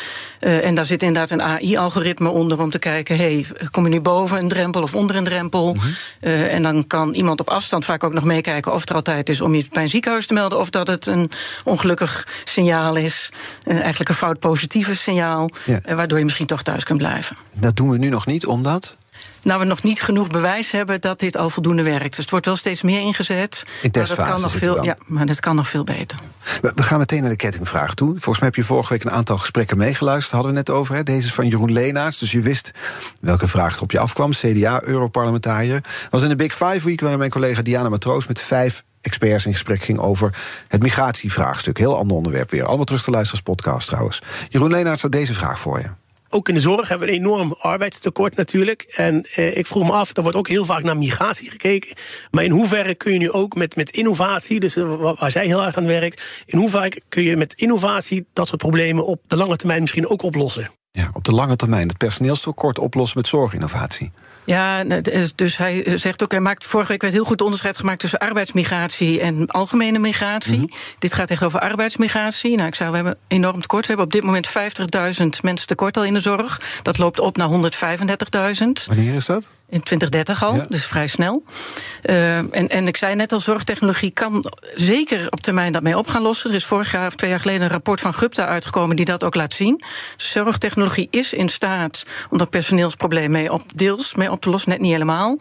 Uh, 0.41 0.65
en 0.65 0.75
daar 0.75 0.85
zit 0.85 1.03
inderdaad 1.03 1.31
een 1.31 1.41
AI-algoritme 1.41 2.29
onder 2.29 2.59
om 2.62 2.69
te 2.69 2.79
kijken: 2.79 3.17
hey, 3.17 3.45
kom 3.71 3.83
je 3.83 3.89
nu 3.89 4.01
boven 4.01 4.38
een 4.38 4.50
drempel 4.50 4.81
of 4.81 4.95
onder 4.95 5.15
een 5.15 5.24
drempel? 5.24 5.74
Mm 5.74 5.79
-hmm. 5.79 5.95
Uh, 6.21 6.53
en 6.53 6.62
dan 6.63 6.88
kan 6.88 7.13
iemand 7.13 7.39
op 7.39 7.50
afstand 7.50 7.85
vaak 7.85 8.03
ook 8.03 8.13
nog 8.13 8.23
meekijken 8.23 8.73
of 8.73 8.89
er 8.89 8.95
altijd 8.95 9.29
is 9.29 9.41
om 9.41 9.56
je 9.56 9.65
bij 9.71 9.83
een 9.83 9.89
ziekenhuis 9.89 10.27
te 10.27 10.33
melden, 10.33 10.59
of 10.59 10.69
dat 10.69 10.88
het 10.88 11.06
een 11.06 11.29
ongelukkig 11.63 12.27
signaal 12.44 12.95
is. 12.95 13.29
Uh, 13.68 13.79
eigenlijk 13.79 14.09
een 14.09 14.15
fout 14.15 14.39
positieve 14.39 14.95
signaal. 14.95 15.50
Ja. 15.65 15.81
Uh, 15.85 15.95
waardoor 15.95 16.18
je 16.18 16.23
misschien 16.23 16.47
toch 16.47 16.63
thuis 16.63 16.83
kunt 16.83 17.00
blijven. 17.00 17.38
Dat 17.56 17.75
doen 17.75 17.89
we 17.89 17.97
nu 17.97 18.09
nog 18.09 18.25
niet, 18.25 18.45
omdat? 18.45 18.95
Nou, 19.43 19.59
we 19.59 19.65
nog 19.65 19.83
niet 19.83 20.01
genoeg 20.01 20.27
bewijs 20.27 20.71
hebben 20.71 21.01
dat 21.01 21.19
dit 21.19 21.38
al 21.38 21.49
voldoende 21.49 21.83
werkt. 21.83 22.09
Dus 22.09 22.17
het 22.17 22.29
wordt 22.29 22.45
wel 22.45 22.55
steeds 22.55 22.81
meer 22.81 22.99
ingezet. 22.99 23.63
In 23.81 23.91
testfase 23.91 24.21
maar 24.21 24.29
dat 24.29 24.35
kan 24.35 24.41
nog 24.41 24.59
veel, 24.59 24.83
Ja, 24.83 24.97
maar 25.05 25.25
dat 25.25 25.39
kan 25.39 25.55
nog 25.55 25.67
veel 25.67 25.83
beter. 25.83 26.17
We, 26.61 26.71
we, 26.75 26.83
gaan 26.83 26.99
meteen 26.99 27.21
naar 27.21 27.29
de 27.29 27.35
kettingvraag 27.35 27.93
toe. 27.93 28.09
Volgens 28.09 28.39
mij 28.39 28.47
heb 28.47 28.55
je 28.55 28.63
vorige 28.63 28.93
week 28.93 29.03
een 29.03 29.11
aantal 29.11 29.38
gesprekken 29.38 29.77
meegeluisterd. 29.77 30.31
Hadden 30.31 30.51
we 30.51 30.57
net 30.57 30.69
over. 30.69 30.95
Hè? 30.95 31.03
Deze 31.03 31.27
is 31.27 31.33
van 31.33 31.47
Jeroen 31.47 31.71
Leenaerts. 31.71 32.19
Dus 32.19 32.31
je 32.31 32.41
wist 32.41 32.71
welke 33.21 33.47
vraag 33.47 33.75
er 33.75 33.81
op 33.81 33.91
je 33.91 33.99
afkwam. 33.99 34.31
CDA, 34.31 34.81
Europarlementariër. 34.83 35.81
was 36.10 36.21
in 36.21 36.29
de 36.29 36.36
Big 36.36 36.51
Five 36.51 36.81
Week 36.83 37.00
waarin 37.00 37.19
mijn 37.19 37.31
collega 37.31 37.62
Diana 37.62 37.89
Matroos 37.89 38.27
met 38.27 38.41
vijf 38.41 38.83
experts 39.01 39.45
in 39.45 39.51
gesprek 39.51 39.83
ging 39.83 40.00
over 40.00 40.38
het 40.67 40.81
migratievraagstuk. 40.81 41.77
Heel 41.77 41.98
ander 41.98 42.17
onderwerp 42.17 42.51
weer. 42.51 42.65
Allemaal 42.65 42.86
terug 42.86 43.03
te 43.03 43.12
luisteren 43.12 43.43
als 43.45 43.55
podcast 43.55 43.88
trouwens. 43.88 44.21
Jeroen 44.50 44.71
Leenaerts 44.71 45.01
had 45.01 45.12
deze 45.12 45.33
vraag 45.33 45.60
voor 45.60 45.79
je 45.79 46.00
ook 46.33 46.50
in 46.50 46.53
de 46.53 46.59
zorg 46.59 46.89
hebben 46.89 47.07
we 47.07 47.13
een 47.13 47.19
enorm 47.19 47.55
arbeidstekort 47.59 48.35
natuurlijk. 48.35 48.81
En 48.81 49.25
eh, 49.35 49.57
ik 49.57 49.65
vroeg 49.65 49.83
me 49.83 49.91
af, 49.91 50.17
er 50.17 50.21
wordt 50.21 50.38
ook 50.38 50.47
heel 50.47 50.65
vaak 50.65 50.83
naar 50.83 50.97
migratie 50.97 51.50
gekeken. 51.50 51.95
Maar 52.31 52.43
in 52.43 52.51
hoeverre 52.51 52.95
kun 52.95 53.13
je 53.13 53.19
nu 53.19 53.31
ook 53.31 53.55
met, 53.55 53.75
met 53.75 53.89
innovatie, 53.89 54.59
dus 54.59 54.77
uh, 54.77 55.13
waar 55.17 55.31
zij 55.31 55.45
heel 55.45 55.61
hard 55.61 55.77
aan 55.77 55.85
werkt, 55.85 56.43
in 56.45 56.57
hoeverre 56.57 57.01
kun 57.09 57.23
je 57.23 57.38
met 57.38 57.53
innovatie 57.53 58.27
dat 58.33 58.47
soort 58.47 58.61
problemen 58.61 59.05
op 59.05 59.21
de 59.27 59.35
lange 59.35 59.55
termijn 59.55 59.81
misschien 59.81 60.07
ook 60.07 60.21
oplossen? 60.21 60.71
Ja, 60.91 61.09
op 61.13 61.23
de 61.23 61.33
lange 61.33 61.55
termijn 61.55 61.88
het 61.88 61.97
personeelstekort 61.97 62.79
oplossen 62.79 63.17
met 63.17 63.27
zorginnovatie. 63.27 64.11
Ja, 64.45 64.83
dus 65.36 65.57
hij 65.57 65.98
zegt 65.98 66.24
ook, 66.24 66.31
hij 66.31 66.39
maakt 66.39 66.65
vorige 66.65 66.91
week 66.91 67.01
werd 67.01 67.13
heel 67.13 67.24
goed 67.24 67.41
onderscheid 67.41 67.77
gemaakt 67.77 68.00
tussen 68.00 68.19
arbeidsmigratie 68.19 69.19
en 69.19 69.48
algemene 69.48 70.00
migratie. 70.00 70.57
Mm 70.57 70.60
-hmm. 70.60 70.77
Dit 71.00 71.13
gaat 71.13 71.29
echt 71.29 71.43
over 71.43 71.60
arbeidsmigratie. 71.60 72.55
Nou, 72.55 72.67
ik 72.67 72.75
zou, 72.75 72.89
we 72.89 72.95
hebben 72.95 73.17
enorm 73.27 73.62
tekort. 73.62 73.81
We 73.81 73.88
hebben 73.88 74.05
op 74.05 74.12
dit 74.12 74.24
moment 74.24 74.48
50.000 74.48 75.25
mensen 75.41 75.67
tekort 75.67 75.98
al 75.98 76.05
in 76.05 76.13
de 76.13 76.19
zorg. 76.19 76.62
Dat 76.81 76.98
loopt 76.98 77.19
op 77.19 77.38
naar 77.38 77.50
135.000. 77.50 78.86
Wanneer 78.86 79.13
is 79.15 79.25
dat? 79.25 79.48
In 79.72 79.84
2030 79.84 80.44
al, 80.44 80.56
ja. 80.56 80.66
dus 80.70 80.86
vrij 80.86 81.08
snel. 81.08 81.44
Uh, 82.04 82.38
en, 82.38 82.70
en 82.70 82.88
ik 82.88 82.98
zei 82.98 83.16
net 83.16 83.32
al, 83.32 83.40
zorgtechnologie 83.40 84.12
kan 84.12 84.46
zeker 84.75 85.28
op 85.30 85.42
termijn 85.42 85.72
dat 85.72 85.84
mee 85.84 85.98
op 85.98 86.08
gaan 86.08 86.22
lossen. 86.22 86.50
Er 86.50 86.56
is 86.56 86.66
vorig 86.66 86.92
jaar 86.92 87.08
of 87.08 87.16
twee 87.16 87.30
jaar 87.30 87.40
geleden 87.40 87.62
een 87.62 87.70
rapport 87.70 88.01
van 88.01 88.13
Gupta 88.13 88.46
uitgekomen 88.46 88.96
die 88.96 89.06
dat 89.06 89.24
ook 89.24 89.36
laat 89.36 89.54
zien. 89.54 89.84
Dus 90.18 90.32
zorgtechnologie 90.32 91.08
is 91.10 91.34
in 91.34 91.50
staat 91.50 92.06
om 92.30 92.38
dat 92.38 92.50
personeelsprobleem 92.50 93.32
mee 93.32 93.51
op, 93.51 93.78
deels 93.78 94.16
mee 94.16 94.32
op 94.32 94.42
te 94.42 94.50
lossen, 94.50 94.70
net 94.70 94.80
niet 94.80 94.92
helemaal. 94.92 95.38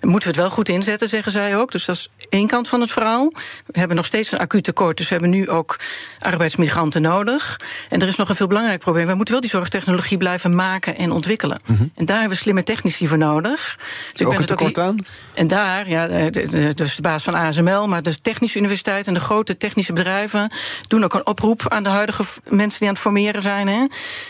En 0.00 0.08
moeten 0.08 0.28
we 0.28 0.34
het 0.34 0.44
wel 0.44 0.50
goed 0.50 0.68
inzetten, 0.68 1.08
zeggen 1.08 1.32
zij 1.32 1.56
ook. 1.56 1.72
Dus 1.72 1.84
dat 1.84 1.96
is 1.96 2.08
één 2.28 2.46
kant 2.46 2.68
van 2.68 2.80
het 2.80 2.92
verhaal. 2.92 3.32
We 3.66 3.78
hebben 3.78 3.96
nog 3.96 4.06
steeds 4.06 4.32
een 4.32 4.38
acuut 4.38 4.64
tekort, 4.64 4.96
dus 4.96 5.08
we 5.08 5.12
hebben 5.12 5.30
nu 5.30 5.48
ook 5.48 5.78
arbeidsmigranten 6.18 7.02
nodig. 7.02 7.60
En 7.88 8.00
er 8.00 8.08
is 8.08 8.16
nog 8.16 8.28
een 8.28 8.34
veel 8.34 8.46
belangrijk 8.46 8.80
probleem. 8.80 9.06
We 9.06 9.14
moeten 9.14 9.32
wel 9.32 9.42
die 9.42 9.50
zorgtechnologie 9.50 10.18
blijven 10.18 10.54
maken 10.54 10.96
en 10.96 11.12
ontwikkelen. 11.12 11.60
Mm 11.66 11.76
-hmm. 11.76 11.92
En 11.94 12.04
daar 12.04 12.18
hebben 12.18 12.36
we 12.36 12.42
slimme 12.42 12.62
technici 12.62 13.08
voor 13.08 13.18
nodig. 13.18 13.73
Dus 14.12 14.20
ik 14.20 14.26
ook 14.26 14.32
ben 14.32 14.40
het 14.40 14.48
tekort 14.48 14.78
aan? 14.78 14.96
En 15.34 15.48
daar, 15.48 15.88
ja, 15.88 16.30
dus 16.74 16.96
de 16.96 17.02
baas 17.02 17.22
van 17.22 17.34
ASML, 17.34 17.88
maar 17.88 18.02
de 18.02 18.20
Technische 18.20 18.58
Universiteit 18.58 19.06
en 19.06 19.14
de 19.14 19.20
grote 19.20 19.56
technische 19.56 19.92
bedrijven 19.92 20.52
doen 20.88 21.04
ook 21.04 21.14
een 21.14 21.26
oproep 21.26 21.68
aan 21.68 21.82
de 21.82 21.88
huidige 21.88 22.24
mensen 22.48 22.78
die 22.78 22.88
aan 22.88 22.94
het 22.94 23.02
formeren 23.02 23.42
zijn. 23.42 23.68
Hè. 23.68 23.86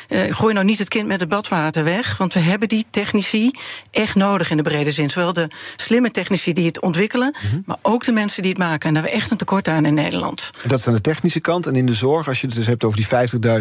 Uh, 0.09 0.35
gooi 0.35 0.55
nou 0.55 0.67
niet 0.67 0.79
het 0.79 0.89
kind 0.89 1.07
met 1.07 1.21
het 1.21 1.29
badwater 1.29 1.85
weg, 1.85 2.17
want 2.17 2.35
we 2.35 2.41
hebben 2.41 2.69
die 2.69 2.87
technici 2.91 3.51
echt 3.91 4.15
nodig 4.15 4.51
in 4.51 4.57
de 4.57 4.63
brede 4.63 4.93
zin. 4.93 5.11
Zowel 5.11 5.33
de 5.33 5.49
slimme 5.77 6.11
technici 6.11 6.53
die 6.53 6.67
het 6.67 6.81
ontwikkelen, 6.81 7.37
mhm. 7.43 7.61
maar 7.65 7.77
ook 7.83 8.05
de 8.05 8.13
mensen 8.13 8.43
die 8.43 8.51
het 8.51 8.61
maken. 8.61 8.89
En 8.89 8.95
daar 8.95 9.03
hebben 9.03 9.13
we 9.13 9.19
echt 9.19 9.31
een 9.31 9.37
tekort 9.37 9.69
aan 9.69 9.85
in 9.85 9.95
Nederland. 9.95 10.51
Dat 10.67 10.79
is 10.79 10.87
aan 10.87 10.95
de 10.95 11.01
technische 11.01 11.41
kant. 11.41 11.67
En 11.67 11.75
in 11.75 11.87
de 11.87 11.95
zorg, 11.95 12.29
als 12.29 12.41
je 12.41 12.47
het 12.47 12.57
dus 12.57 12.67
hebt 12.67 12.85
over 12.85 12.97
die 12.97 13.07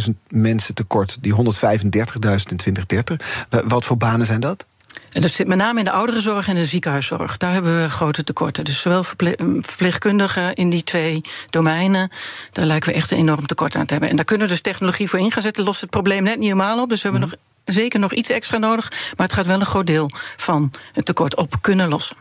50.000 0.05 0.11
mensen 0.27 0.75
tekort, 0.75 1.17
die 1.21 1.33
135.000 1.33 1.41
in 1.81 1.89
2030. 1.89 3.47
Wat 3.65 3.85
voor 3.85 3.97
banen 3.97 4.25
zijn 4.25 4.39
dat? 4.39 4.65
En 5.11 5.21
dat 5.21 5.31
zit 5.31 5.47
met 5.47 5.57
name 5.57 5.79
in 5.79 5.85
de 5.85 5.91
ouderenzorg 5.91 6.47
en 6.47 6.55
de 6.55 6.65
ziekenhuiszorg. 6.65 7.37
Daar 7.37 7.51
hebben 7.51 7.81
we 7.81 7.89
grote 7.89 8.23
tekorten. 8.23 8.65
Dus 8.65 8.81
zowel 8.81 9.03
verpleegkundigen 9.03 10.53
in 10.53 10.69
die 10.69 10.83
twee 10.83 11.21
domeinen, 11.49 12.09
daar 12.51 12.65
lijken 12.65 12.89
we 12.89 12.95
echt 12.95 13.11
een 13.11 13.17
enorm 13.17 13.45
tekort 13.45 13.75
aan 13.75 13.85
te 13.85 13.91
hebben. 13.91 14.09
En 14.09 14.15
daar 14.15 14.25
kunnen 14.25 14.47
we 14.47 14.53
dus 14.53 14.61
technologie 14.61 15.09
voor 15.09 15.19
in 15.19 15.31
gaan 15.31 15.41
zetten. 15.41 15.63
Lost 15.63 15.81
het 15.81 15.89
probleem 15.89 16.23
net 16.23 16.35
niet 16.35 16.51
helemaal 16.51 16.81
op. 16.81 16.89
Dus 16.89 17.01
we 17.01 17.09
hebben 17.09 17.27
mhm. 17.27 17.37
nog, 17.65 17.75
zeker 17.75 17.99
nog 17.99 18.13
iets 18.13 18.29
extra 18.29 18.57
nodig. 18.57 18.89
Maar 18.89 19.27
het 19.27 19.35
gaat 19.35 19.47
wel 19.47 19.59
een 19.59 19.65
groot 19.65 19.87
deel 19.87 20.09
van 20.37 20.71
het 20.93 21.05
tekort 21.05 21.35
op 21.35 21.55
kunnen 21.61 21.89
lossen. 21.89 22.17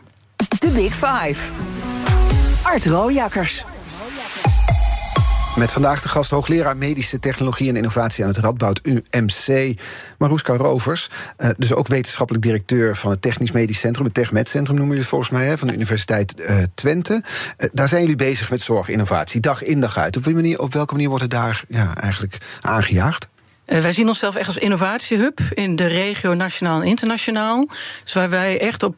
De 0.59 0.69
Big 0.69 0.93
Five. 0.93 1.39
Art 2.63 2.85
Rooijakkers. 2.85 3.63
Met 5.55 5.71
vandaag 5.71 6.01
de 6.01 6.09
gast 6.09 6.29
hoogleraar 6.29 6.77
medische 6.77 7.19
technologie 7.19 7.69
en 7.69 7.75
innovatie 7.75 8.23
aan 8.23 8.29
het 8.29 8.39
Radboud 8.39 8.79
UMC, 8.83 9.79
Maroeska 10.17 10.55
Rovers. 10.55 11.09
Uh, 11.37 11.49
dus 11.57 11.73
ook 11.73 11.87
wetenschappelijk 11.87 12.43
directeur 12.43 12.95
van 12.95 13.11
het 13.11 13.21
Technisch 13.21 13.51
Medisch 13.51 13.79
Centrum, 13.79 14.05
het 14.05 14.13
TechMed 14.13 14.49
Centrum 14.49 14.75
noemen 14.75 14.93
jullie 14.93 15.09
volgens 15.09 15.29
mij, 15.29 15.45
hè, 15.45 15.57
van 15.57 15.67
de 15.67 15.73
Universiteit 15.73 16.39
uh, 16.39 16.57
Twente. 16.73 17.23
Uh, 17.23 17.69
daar 17.73 17.87
zijn 17.87 18.01
jullie 18.01 18.15
bezig 18.15 18.49
met 18.49 18.61
zorginnovatie, 18.61 19.41
dag 19.41 19.63
in 19.63 19.79
dag 19.79 19.97
uit. 19.97 20.17
Op, 20.17 20.25
manier, 20.25 20.59
op 20.59 20.73
welke 20.73 20.93
manier 20.93 21.09
wordt 21.09 21.23
het 21.23 21.31
daar 21.31 21.63
ja, 21.67 21.95
eigenlijk 21.97 22.37
aangejaagd? 22.61 23.27
wij 23.65 23.91
zien 23.91 24.07
onszelf 24.07 24.35
echt 24.35 24.47
als 24.47 24.57
innovatiehub 24.57 25.39
in 25.53 25.75
de 25.75 25.87
regio, 25.87 26.33
nationaal 26.33 26.81
en 26.81 26.87
internationaal. 26.87 27.67
Dus 28.03 28.13
waar 28.13 28.29
wij 28.29 28.59
echt 28.59 28.83
op 28.83 28.95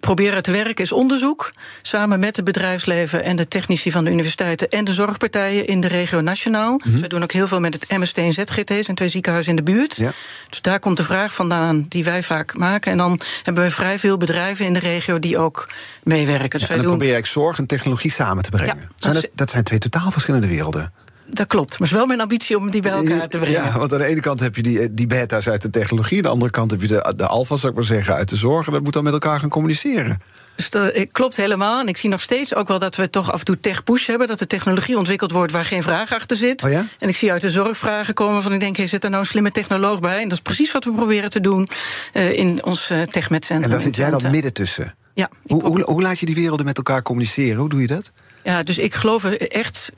proberen 0.00 0.42
te 0.42 0.50
werken 0.50 0.84
is 0.84 0.92
onderzoek. 0.92 1.52
Samen 1.82 2.20
met 2.20 2.36
het 2.36 2.44
bedrijfsleven 2.44 3.24
en 3.24 3.36
de 3.36 3.48
technici 3.48 3.90
van 3.90 4.04
de 4.04 4.10
universiteiten 4.10 4.68
en 4.68 4.84
de 4.84 4.92
zorgpartijen 4.92 5.66
in 5.66 5.80
de 5.80 5.88
regio 5.88 6.20
nationaal. 6.20 6.72
Mm 6.72 6.96
dus 6.98 7.00
wij 7.00 7.08
doen 7.08 7.22
ook 7.22 7.32
heel 7.32 7.46
veel 7.46 7.60
met 7.60 7.74
het 7.74 7.98
MST 7.98 8.18
en 8.18 8.32
ZGT's 8.32 8.88
en 8.88 8.94
twee 8.94 9.08
ziekenhuizen 9.08 9.56
in 9.56 9.64
de 9.64 9.72
buurt. 9.72 9.96
Ja. 9.96 10.12
Dus 10.50 10.60
daar 10.60 10.78
komt 10.78 10.96
de 10.96 11.02
vraag 11.02 11.34
vandaan 11.34 11.86
die 11.88 12.04
wij 12.04 12.22
vaak 12.22 12.56
maken. 12.56 12.92
En 12.92 12.98
dan 12.98 13.20
hebben 13.42 13.64
we 13.64 13.70
vrij 13.70 13.98
veel 13.98 14.16
bedrijven 14.16 14.64
in 14.64 14.72
de 14.72 14.78
regio 14.78 15.18
die 15.18 15.38
ook 15.38 15.68
meewerken. 16.02 16.58
Dus 16.58 16.60
ja, 16.60 16.68
en 16.68 16.74
dan 16.74 16.84
doen... 16.86 16.98
probeer 16.98 17.16
ik 17.16 17.26
zorg 17.26 17.58
en 17.58 17.66
technologie 17.66 18.10
samen 18.10 18.42
te 18.42 18.50
brengen. 18.50 18.76
Ja, 18.76 18.88
zijn 18.96 19.14
dat, 19.14 19.28
dat 19.34 19.50
zijn 19.50 19.64
twee 19.64 19.78
totaal 19.78 20.10
verschillende 20.10 20.46
werelden. 20.46 20.92
Dat 21.30 21.46
klopt. 21.46 21.70
Maar 21.70 21.78
het 21.78 21.90
is 21.90 21.96
wel 21.96 22.06
mijn 22.06 22.20
ambitie 22.20 22.56
om 22.56 22.70
die 22.70 22.82
bij 22.82 22.92
elkaar 22.92 23.28
te 23.28 23.38
brengen. 23.38 23.62
Ja, 23.62 23.78
want 23.78 23.92
aan 23.92 23.98
de 23.98 24.04
ene 24.04 24.20
kant 24.20 24.40
heb 24.40 24.56
je 24.56 24.62
die, 24.62 24.94
die 24.94 25.06
beta's 25.06 25.48
uit 25.48 25.62
de 25.62 25.70
technologie. 25.70 26.16
Aan 26.16 26.22
de 26.22 26.28
andere 26.28 26.50
kant 26.50 26.70
heb 26.70 26.80
je 26.80 26.86
de, 26.86 27.14
de 27.16 27.26
alfa's, 27.26 27.60
zou 27.60 27.72
ik 27.72 27.78
maar 27.78 27.88
zeggen, 27.88 28.14
uit 28.14 28.28
de 28.28 28.36
zorg. 28.36 28.66
En 28.66 28.72
dat 28.72 28.82
moet 28.82 28.92
dan 28.92 29.04
met 29.04 29.12
elkaar 29.12 29.40
gaan 29.40 29.48
communiceren. 29.48 30.20
Dus 30.56 30.70
dat 30.70 30.90
eh, 30.90 31.06
klopt 31.12 31.36
helemaal. 31.36 31.80
En 31.80 31.88
ik 31.88 31.96
zie 31.96 32.10
nog 32.10 32.20
steeds 32.20 32.54
ook 32.54 32.68
wel 32.68 32.78
dat 32.78 32.96
we 32.96 33.10
toch 33.10 33.32
af 33.32 33.38
en 33.38 33.44
toe 33.44 33.60
tech-push 33.60 34.06
hebben. 34.06 34.26
Dat 34.26 34.38
de 34.38 34.46
technologie 34.46 34.98
ontwikkeld 34.98 35.30
wordt 35.30 35.52
waar 35.52 35.64
geen 35.64 35.82
vraag 35.82 36.12
achter 36.12 36.36
zit. 36.36 36.64
Oh 36.64 36.70
ja? 36.70 36.84
En 36.98 37.08
ik 37.08 37.16
zie 37.16 37.32
uit 37.32 37.40
de 37.40 37.50
zorgvragen 37.50 38.14
komen 38.14 38.42
van 38.42 38.52
ik 38.52 38.60
denk, 38.60 38.76
hey, 38.76 38.86
zit 38.86 39.04
er 39.04 39.10
nou 39.10 39.22
een 39.22 39.28
slimme 39.28 39.50
technoloog 39.50 40.00
bij? 40.00 40.16
En 40.16 40.22
dat 40.22 40.32
is 40.32 40.40
precies 40.40 40.72
wat 40.72 40.84
we 40.84 40.92
proberen 40.92 41.30
te 41.30 41.40
doen 41.40 41.68
uh, 42.14 42.32
in 42.32 42.64
ons 42.64 42.90
uh, 42.90 43.02
TechMed-centrum. 43.02 43.62
En 43.62 43.70
daar 43.70 43.80
zit 43.80 43.96
jij 43.96 44.10
dan 44.10 44.30
midden 44.30 44.52
tussen? 44.52 44.94
Ja. 45.14 45.30
Hoe, 45.46 45.66
hoe, 45.66 45.82
hoe 45.82 46.02
laat 46.02 46.18
je 46.18 46.26
die 46.26 46.34
werelden 46.34 46.66
met 46.66 46.76
elkaar 46.76 47.02
communiceren? 47.02 47.56
Hoe 47.56 47.68
doe 47.68 47.80
je 47.80 47.86
dat? 47.86 48.12
Ja, 48.42 48.62
dus 48.62 48.78
ik 48.78 48.94
geloof 48.94 49.24
er 49.24 49.50
echt 49.50 49.92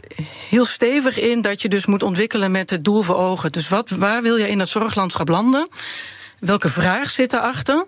heel 0.49 0.65
stevig 0.65 1.19
in 1.19 1.41
dat 1.41 1.63
je 1.63 1.69
dus 1.69 1.87
moet 1.87 2.03
ontwikkelen 2.03 2.51
met 2.51 2.71
het 2.71 2.85
doel 2.85 3.03
voor 3.03 3.17
ogen. 3.17 3.53
Dus 3.53 3.69
wat, 3.69 3.91
waar 3.91 4.23
wil 4.23 4.37
je 4.37 4.49
in 4.49 4.59
dat 4.59 4.69
zorglandschap 4.69 5.29
landen? 5.29 5.69
Welke 6.39 6.69
vraag 6.69 7.11
zit 7.11 7.33
erachter? 7.33 7.87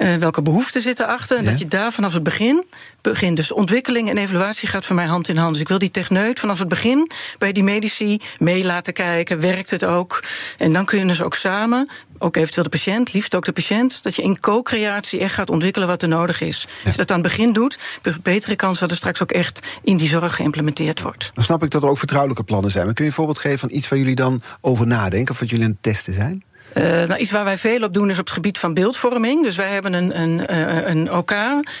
Uh, 0.00 0.14
welke 0.16 0.42
behoeften 0.42 0.80
zitten 0.80 1.06
achter? 1.06 1.38
En 1.38 1.44
dat 1.44 1.58
je 1.58 1.68
daar 1.68 1.92
vanaf 1.92 2.12
het 2.12 2.22
begin 2.22 2.64
begint. 3.00 3.36
Dus 3.36 3.52
ontwikkeling 3.52 4.08
en 4.10 4.18
evaluatie 4.18 4.68
gaat 4.68 4.86
voor 4.86 4.96
mij 4.96 5.06
hand 5.06 5.28
in 5.28 5.36
hand. 5.36 5.52
Dus 5.52 5.60
ik 5.60 5.68
wil 5.68 5.78
die 5.78 5.90
techneut 5.90 6.40
vanaf 6.40 6.58
het 6.58 6.68
begin 6.68 7.10
bij 7.38 7.52
die 7.52 7.62
medici 7.62 8.20
mee 8.38 8.64
laten 8.64 8.92
kijken. 8.92 9.40
Werkt 9.40 9.70
het 9.70 9.84
ook? 9.84 10.22
En 10.58 10.72
dan 10.72 10.84
kun 10.84 10.98
je 10.98 11.06
dus 11.06 11.22
ook 11.22 11.34
samen, 11.34 11.90
ook 12.18 12.36
eventueel 12.36 12.64
de 12.64 12.70
patiënt, 12.70 13.12
liefst 13.12 13.34
ook 13.34 13.44
de 13.44 13.52
patiënt, 13.52 14.02
dat 14.02 14.14
je 14.14 14.22
in 14.22 14.40
co-creatie 14.40 15.20
echt 15.20 15.34
gaat 15.34 15.50
ontwikkelen 15.50 15.88
wat 15.88 16.02
er 16.02 16.08
nodig 16.08 16.40
is. 16.40 16.66
Als 16.84 16.92
je 16.92 16.98
dat 16.98 17.10
aan 17.10 17.18
het 17.18 17.26
begin 17.26 17.52
doet, 17.52 17.78
betere 18.22 18.56
kans 18.56 18.78
dat 18.78 18.90
het 18.90 18.98
straks 18.98 19.22
ook 19.22 19.32
echt 19.32 19.60
in 19.82 19.96
die 19.96 20.08
zorg 20.08 20.34
geïmplementeerd 20.34 21.00
wordt. 21.00 21.30
Dan 21.34 21.44
snap 21.44 21.62
ik 21.62 21.70
dat 21.70 21.82
er 21.82 21.88
ook 21.88 21.98
vertrouwelijke 21.98 22.44
plannen 22.44 22.70
zijn. 22.70 22.84
Maar 22.84 22.94
kun 22.94 23.04
je 23.04 23.10
een 23.10 23.16
voorbeeld 23.16 23.38
geven 23.38 23.58
van 23.58 23.70
iets 23.70 23.88
waar 23.88 23.98
jullie 23.98 24.14
dan 24.14 24.42
over 24.60 24.86
nadenken 24.86 25.32
of 25.32 25.40
wat 25.40 25.50
jullie 25.50 25.64
aan 25.64 25.70
het 25.70 25.82
testen 25.82 26.14
zijn? 26.14 26.42
Uh, 26.74 26.84
nou, 26.84 27.16
iets 27.16 27.30
waar 27.30 27.44
wij 27.44 27.58
veel 27.58 27.82
op 27.82 27.94
doen 27.94 28.10
is 28.10 28.18
op 28.18 28.24
het 28.24 28.34
gebied 28.34 28.58
van 28.58 28.74
beeldvorming. 28.74 29.42
Dus 29.42 29.56
wij 29.56 29.68
hebben 29.68 29.92
een, 29.92 30.20
een, 30.20 30.46
eh, 30.46 30.88
een 30.88 31.12
OK. 31.12 31.30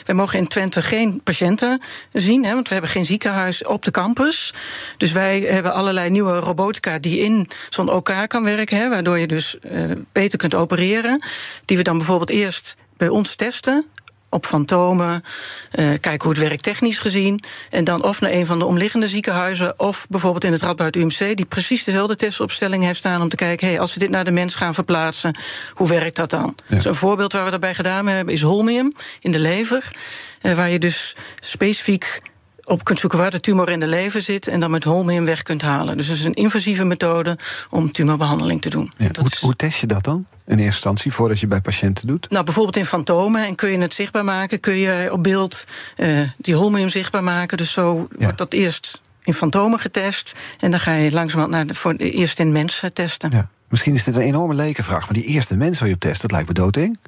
Wij 0.04 0.14
mogen 0.14 0.38
in 0.38 0.48
Twente 0.48 0.82
geen 0.82 1.20
patiënten 1.24 1.80
zien, 2.12 2.44
hè, 2.44 2.54
want 2.54 2.66
we 2.66 2.72
hebben 2.72 2.90
geen 2.90 3.06
ziekenhuis 3.06 3.64
op 3.64 3.84
de 3.84 3.90
campus. 3.90 4.54
Dus 4.96 5.12
wij 5.12 5.40
hebben 5.40 5.72
allerlei 5.74 6.10
nieuwe 6.10 6.38
robotica 6.38 6.98
die 6.98 7.18
in 7.18 7.48
zo'n 7.68 7.90
OK 7.90 8.12
kan 8.26 8.44
werken, 8.44 8.76
hè, 8.76 8.88
waardoor 8.88 9.18
je 9.18 9.26
dus 9.26 9.56
uh, 9.72 9.90
beter 10.12 10.38
kunt 10.38 10.54
opereren. 10.54 11.24
Die 11.64 11.76
we 11.76 11.82
dan 11.82 11.96
bijvoorbeeld 11.96 12.30
eerst 12.30 12.76
bij 12.96 13.08
ons 13.08 13.34
testen 13.34 13.86
op 14.30 14.46
fantomen, 14.46 15.22
uh, 15.78 15.88
kijken 16.00 16.22
hoe 16.22 16.30
het 16.30 16.38
werkt 16.38 16.62
technisch 16.62 16.98
gezien. 16.98 17.40
En 17.70 17.84
dan 17.84 18.04
of 18.04 18.20
naar 18.20 18.30
een 18.30 18.46
van 18.46 18.58
de 18.58 18.64
omliggende 18.64 19.08
ziekenhuizen... 19.08 19.78
of 19.78 20.06
bijvoorbeeld 20.08 20.44
in 20.44 20.52
het 20.52 20.62
Radboud 20.62 20.96
UMC... 20.96 21.36
die 21.36 21.44
precies 21.44 21.84
dezelfde 21.84 22.16
testopstelling 22.16 22.84
heeft 22.84 22.98
staan 22.98 23.22
om 23.22 23.28
te 23.28 23.36
kijken... 23.36 23.66
hey, 23.66 23.80
als 23.80 23.94
we 23.94 24.00
dit 24.00 24.10
naar 24.10 24.24
de 24.24 24.30
mens 24.30 24.54
gaan 24.54 24.74
verplaatsen, 24.74 25.38
hoe 25.72 25.88
werkt 25.88 26.16
dat 26.16 26.30
dan? 26.30 26.56
Ja. 26.66 26.76
Dus 26.76 26.84
een 26.84 26.94
voorbeeld 26.94 27.32
waar 27.32 27.44
we 27.44 27.50
daarbij 27.50 27.74
gedaan 27.74 28.06
hebben 28.06 28.34
is 28.34 28.42
holmium 28.42 28.92
in 29.20 29.32
de 29.32 29.38
lever... 29.38 29.88
Uh, 30.42 30.54
waar 30.54 30.70
je 30.70 30.78
dus 30.78 31.16
specifiek 31.40 32.20
op 32.70 32.84
kunt 32.84 32.98
zoeken 32.98 33.18
waar 33.18 33.30
de 33.30 33.40
tumor 33.40 33.68
in 33.68 33.80
de 33.80 33.86
lever 33.86 34.22
zit 34.22 34.46
en 34.46 34.60
dan 34.60 34.70
met 34.70 34.84
holmium 34.84 35.24
weg 35.24 35.42
kunt 35.42 35.62
halen. 35.62 35.96
Dus 35.96 36.06
dat 36.06 36.16
is 36.16 36.24
een 36.24 36.34
invasieve 36.34 36.84
methode 36.84 37.38
om 37.70 37.92
tumorbehandeling 37.92 38.60
te 38.60 38.70
doen. 38.70 38.92
Ja, 38.96 39.10
hoe, 39.18 39.28
hoe, 39.40 39.56
test 39.56 39.80
je 39.80 39.86
dat 39.86 40.04
dan? 40.04 40.26
In 40.46 40.52
eerste 40.52 40.64
instantie, 40.64 41.12
voordat 41.12 41.40
je 41.40 41.46
bij 41.46 41.60
patiënten 41.60 42.06
doet? 42.06 42.30
Nou, 42.30 42.44
bijvoorbeeld 42.44 42.76
in 42.76 42.86
fantomen. 42.86 43.46
En 43.46 43.54
kun 43.54 43.70
je 43.70 43.78
het 43.78 43.94
zichtbaar 43.94 44.24
maken? 44.24 44.60
Kun 44.60 44.76
je 44.76 45.08
op 45.12 45.22
beeld 45.22 45.64
uh, 45.96 46.28
die 46.36 46.54
holmium 46.54 46.88
zichtbaar 46.88 47.24
maken? 47.24 47.56
Dus 47.56 47.72
zo 47.72 48.08
wordt 48.18 48.38
dat 48.38 48.52
eerst 48.52 49.00
in 49.22 49.34
fantomen 49.34 49.78
getest. 49.78 50.34
En 50.58 50.70
dan 50.70 50.80
ga 50.80 50.92
je 50.92 51.12
langzamerhand 51.12 51.54
naar 51.54 51.66
de, 51.66 51.74
voor 51.74 51.94
eerst 51.94 52.38
in 52.38 52.52
mensen 52.52 52.94
testen. 52.94 53.30
Ja. 53.30 53.48
Misschien 53.68 53.94
is 53.94 54.04
dit 54.04 54.16
een 54.16 54.22
enorme 54.22 54.54
lekenvraag, 54.54 55.00
maar 55.00 55.12
die 55.12 55.24
eerste 55.24 55.54
mens 55.54 55.78
waar 55.78 55.88
je 55.88 55.94
op 55.94 56.00
test, 56.00 56.20
dat 56.20 56.30
lijkt 56.30 56.48
me 56.48 56.54
doodeng. 56.54 56.98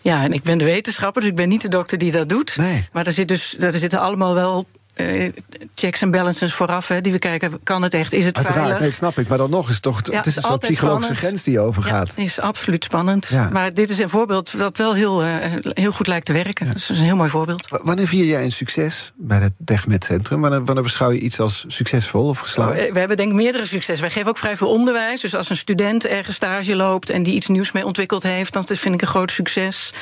Ja, 0.00 0.22
en 0.22 0.32
ik 0.32 0.42
ben 0.42 0.58
de 0.58 0.64
wetenschapper, 0.64 1.20
dus 1.20 1.30
ik 1.30 1.36
ben 1.36 1.48
niet 1.48 1.60
de 1.60 1.68
dokter 1.68 1.98
die 1.98 2.12
dat 2.12 2.28
doet. 2.28 2.56
Nee. 2.56 2.88
Maar 2.92 3.06
er, 3.06 3.12
zit 3.12 3.28
dus, 3.28 3.56
er 3.58 3.72
zitten 3.72 4.00
allemaal 4.00 4.34
wel 4.34 4.66
uh, 5.00 5.30
checks 5.74 6.02
en 6.02 6.10
balances 6.10 6.54
vooraf, 6.54 6.88
hè, 6.88 7.00
die 7.00 7.12
we 7.12 7.18
kijken. 7.18 7.60
Kan 7.62 7.82
het 7.82 7.94
echt? 7.94 8.12
Is 8.12 8.24
het 8.24 8.36
Uiteraard, 8.36 8.62
veilig? 8.62 8.82
Nee, 8.82 8.90
snap 8.90 9.18
ik. 9.18 9.28
Maar 9.28 9.38
dan 9.38 9.50
nog 9.50 9.68
is 9.68 9.74
het 9.74 9.82
toch. 9.82 9.96
het 9.96 10.26
is 10.26 10.36
een 10.36 10.42
soort 10.42 10.60
psychologische 10.60 11.14
spannend. 11.14 11.18
grens 11.18 11.42
die 11.42 11.52
je 11.52 11.60
overgaat. 11.60 12.12
Ja, 12.16 12.22
is 12.22 12.40
absoluut 12.40 12.84
spannend. 12.84 13.26
Ja. 13.26 13.48
Maar 13.52 13.74
dit 13.74 13.90
is 13.90 13.98
een 13.98 14.08
voorbeeld 14.08 14.58
dat 14.58 14.76
wel 14.76 14.94
heel, 14.94 15.24
uh, 15.24 15.34
heel 15.62 15.92
goed 15.92 16.06
lijkt 16.06 16.26
te 16.26 16.32
werken. 16.32 16.66
Ja. 16.66 16.72
Dus 16.72 16.86
dat 16.86 16.96
is 16.96 17.02
een 17.02 17.08
heel 17.08 17.16
mooi 17.16 17.30
voorbeeld. 17.30 17.68
W 17.68 17.76
wanneer 17.82 18.06
vier 18.06 18.24
jij 18.24 18.44
een 18.44 18.52
succes 18.52 19.12
bij 19.16 19.38
het 19.38 19.52
TechMed 19.64 20.04
Centrum? 20.04 20.40
Wanneer, 20.40 20.64
wanneer 20.64 20.84
beschouw 20.84 21.10
je 21.10 21.18
iets 21.18 21.40
als 21.40 21.64
succesvol 21.68 22.28
of 22.28 22.38
geslaagd? 22.38 22.70
Oh, 22.70 22.92
we 22.92 22.98
hebben 22.98 23.16
denk 23.16 23.30
ik 23.30 23.36
meerdere 23.36 23.66
successen. 23.66 24.04
Wij 24.04 24.14
geven 24.14 24.28
ook 24.28 24.38
vrij 24.38 24.56
veel 24.56 24.70
onderwijs. 24.70 25.20
Dus 25.20 25.34
als 25.34 25.50
een 25.50 25.56
student 25.56 26.06
ergens 26.06 26.36
stage 26.36 26.76
loopt 26.76 27.10
en 27.10 27.22
die 27.22 27.34
iets 27.34 27.46
nieuws 27.46 27.72
mee 27.72 27.84
ontwikkeld 27.84 28.22
heeft, 28.22 28.52
dan 28.52 28.66
vind 28.66 28.94
ik 28.94 29.02
een 29.02 29.06
groot 29.06 29.30
succes. 29.30 29.92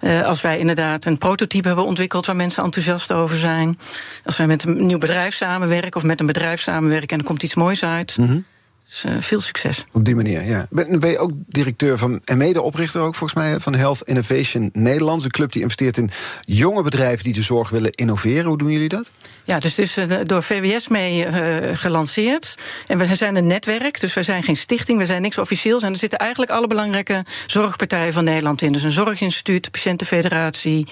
Uh, 0.00 0.22
als 0.22 0.40
wij 0.40 0.58
inderdaad 0.58 1.04
een 1.04 1.18
prototype 1.18 1.66
hebben 1.66 1.84
ontwikkeld 1.84 2.26
waar 2.26 2.36
mensen 2.36 2.64
enthousiast 2.64 3.12
over 3.12 3.38
zijn. 3.38 3.78
Als 4.24 4.36
wij 4.36 4.46
met 4.46 4.64
een 4.64 4.86
nieuw 4.86 4.98
bedrijf 4.98 5.34
samenwerken 5.34 5.96
of 5.96 6.02
met 6.02 6.20
een 6.20 6.26
bedrijf 6.26 6.60
samenwerken 6.60 7.08
en 7.08 7.18
er 7.18 7.24
komt 7.24 7.42
iets 7.42 7.54
moois 7.54 7.84
uit. 7.84 8.14
-hmm. 8.16 8.44
Dus 8.90 9.04
uh, 9.04 9.20
veel 9.20 9.40
succes. 9.40 9.84
Op 9.92 10.04
die 10.04 10.14
manier, 10.14 10.44
ja. 10.44 10.66
Ben, 10.70 11.00
ben 11.00 11.10
je 11.10 11.18
ook 11.18 11.30
directeur 11.46 11.98
van, 11.98 12.20
en 12.24 12.38
mede-oprichter 12.38 13.00
ook 13.00 13.14
volgens 13.14 13.38
mij 13.38 13.60
van 13.60 13.74
Health 13.74 14.02
Innovation 14.02 14.70
Nederland. 14.72 15.24
Een 15.24 15.30
club 15.30 15.52
die 15.52 15.62
investeert 15.62 15.96
in 15.96 16.10
jonge 16.44 16.82
bedrijven 16.82 17.24
die 17.24 17.32
de 17.32 17.42
zorg 17.42 17.70
willen 17.70 17.92
innoveren. 17.92 18.44
Hoe 18.44 18.58
doen 18.58 18.70
jullie 18.70 18.88
dat? 18.88 19.10
Ja, 19.44 19.58
dus 19.58 19.76
het 19.76 19.86
is 19.86 19.98
uh, 19.98 20.18
door 20.22 20.42
VWS 20.42 20.88
mee 20.88 21.26
uh, 21.26 21.76
gelanceerd. 21.76 22.54
En 22.86 22.98
we 22.98 23.14
zijn 23.14 23.36
een 23.36 23.46
netwerk, 23.46 24.00
dus 24.00 24.14
we 24.14 24.22
zijn 24.22 24.42
geen 24.42 24.56
stichting, 24.56 24.98
we 24.98 25.06
zijn 25.06 25.22
niks 25.22 25.38
officieels. 25.38 25.82
En 25.82 25.92
er 25.92 25.98
zitten 25.98 26.18
eigenlijk 26.18 26.50
alle 26.50 26.66
belangrijke 26.66 27.24
zorgpartijen 27.46 28.12
van 28.12 28.24
Nederland 28.24 28.62
in. 28.62 28.72
Dus 28.72 28.82
een 28.82 28.90
zorginstituut, 28.90 29.64
de 29.64 29.70
Patiëntenfederatie, 29.70 30.86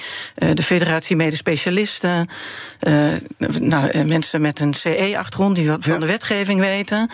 de 0.55 0.63
Federatie 0.63 1.17
Medespecialisten. 1.17 2.29
nou, 3.59 4.05
mensen 4.05 4.41
met 4.41 4.61
een 4.61 4.75
CE-achtergrond 4.75 5.57
die 5.57 5.69
wat 5.69 5.85
van 5.85 6.01
de 6.01 6.07
wetgeving 6.07 6.61
weten 6.61 7.11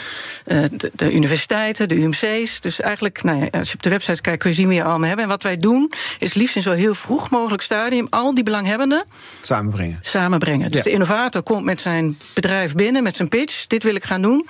de, 0.76 0.90
de, 0.94 1.12
universiteiten, 1.12 1.88
de 1.88 1.94
UMC's. 1.94 2.60
Dus 2.60 2.80
eigenlijk, 2.80 3.22
nou 3.22 3.38
ja, 3.38 3.58
als 3.58 3.68
je 3.68 3.74
op 3.74 3.82
de 3.82 3.90
website 3.90 4.20
kijkt, 4.20 4.40
kun 4.40 4.50
je 4.50 4.56
zien 4.56 4.68
wie 4.68 4.76
je 4.76 4.84
allemaal 4.84 5.06
hebben. 5.06 5.24
En 5.24 5.30
wat 5.30 5.42
wij 5.42 5.56
doen, 5.56 5.90
is 6.18 6.34
liefst 6.34 6.56
in 6.56 6.62
zo 6.62 6.72
heel 6.72 6.94
vroeg 6.94 7.30
mogelijk 7.30 7.62
stadium 7.62 8.06
al 8.10 8.34
die 8.34 8.44
belanghebbenden 8.44 9.04
samenbrengen. 9.42 9.98
Samenbrengen. 10.00 10.70
Dus 10.70 10.82
de 10.82 10.90
innovator 10.90 11.42
komt 11.42 11.64
met 11.64 11.80
zijn 11.80 12.18
bedrijf 12.34 12.74
binnen, 12.74 13.02
met 13.02 13.16
zijn 13.16 13.28
pitch. 13.28 13.66
Dit 13.66 13.82
wil 13.82 13.94
ik 13.94 14.04
gaan 14.04 14.22
doen. 14.22 14.46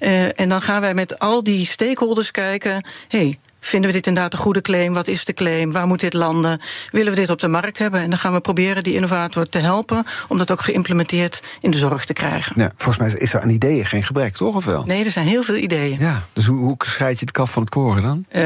Uh, 0.00 0.40
en 0.40 0.48
dan 0.48 0.60
gaan 0.60 0.80
wij 0.80 0.94
met 0.94 1.18
al 1.18 1.42
die 1.42 1.66
stakeholders 1.66 2.30
kijken. 2.30 2.86
hey, 3.08 3.38
Vinden 3.64 3.90
we 3.90 3.96
dit 3.96 4.06
inderdaad 4.06 4.32
een 4.32 4.38
goede 4.38 4.62
claim? 4.62 4.92
Wat 4.92 5.08
is 5.08 5.24
de 5.24 5.32
claim? 5.32 5.72
Waar 5.72 5.86
moet 5.86 6.00
dit 6.00 6.12
landen? 6.12 6.60
Willen 6.90 7.12
we 7.12 7.18
dit 7.18 7.30
op 7.30 7.40
de 7.40 7.48
markt 7.48 7.78
hebben? 7.78 8.00
En 8.00 8.08
dan 8.08 8.18
gaan 8.18 8.32
we 8.32 8.40
proberen 8.40 8.82
die 8.82 8.94
innovator 8.94 9.48
te 9.48 9.58
helpen 9.58 10.04
om 10.28 10.38
dat 10.38 10.50
ook 10.50 10.60
geïmplementeerd 10.60 11.42
in 11.60 11.70
de 11.70 11.76
zorg 11.76 12.04
te 12.04 12.12
krijgen. 12.12 12.52
Ja, 12.56 12.70
volgens 12.76 12.98
mij 12.98 13.20
is 13.20 13.34
er 13.34 13.40
aan 13.40 13.48
ideeën 13.48 13.86
geen 13.86 14.02
gebrek, 14.02 14.36
toch? 14.36 14.54
Of 14.54 14.64
wel? 14.64 14.84
Nee, 14.84 15.04
er 15.04 15.10
zijn 15.10 15.26
heel 15.26 15.42
veel 15.42 15.56
ideeën. 15.56 15.96
Ja, 16.00 16.22
dus 16.32 16.46
hoe, 16.46 16.58
hoe 16.58 16.76
scheid 16.78 17.18
je 17.18 17.24
het 17.24 17.34
kaf 17.34 17.50
van 17.50 17.62
het 17.62 17.70
koren 17.70 18.02
dan? 18.02 18.24
Uh, 18.32 18.42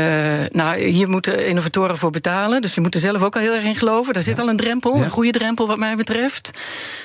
nou, 0.51 0.79
hier 0.85 1.09
moeten 1.09 1.47
innovatoren 1.47 1.97
voor 1.97 2.11
betalen. 2.11 2.63
Dus 2.63 2.75
je 2.75 2.81
moet 2.81 2.95
er 2.95 3.01
zelf 3.01 3.23
ook 3.23 3.35
al 3.35 3.41
heel 3.41 3.55
erg 3.55 3.65
in 3.65 3.77
geloven. 3.77 4.13
Daar 4.13 4.23
zit 4.23 4.39
al 4.39 4.49
een 4.49 4.57
drempel, 4.57 4.95
een 4.95 5.11
goede 5.11 5.31
drempel 5.31 5.67
wat 5.67 5.79
mij 5.79 5.97
betreft. 5.97 6.51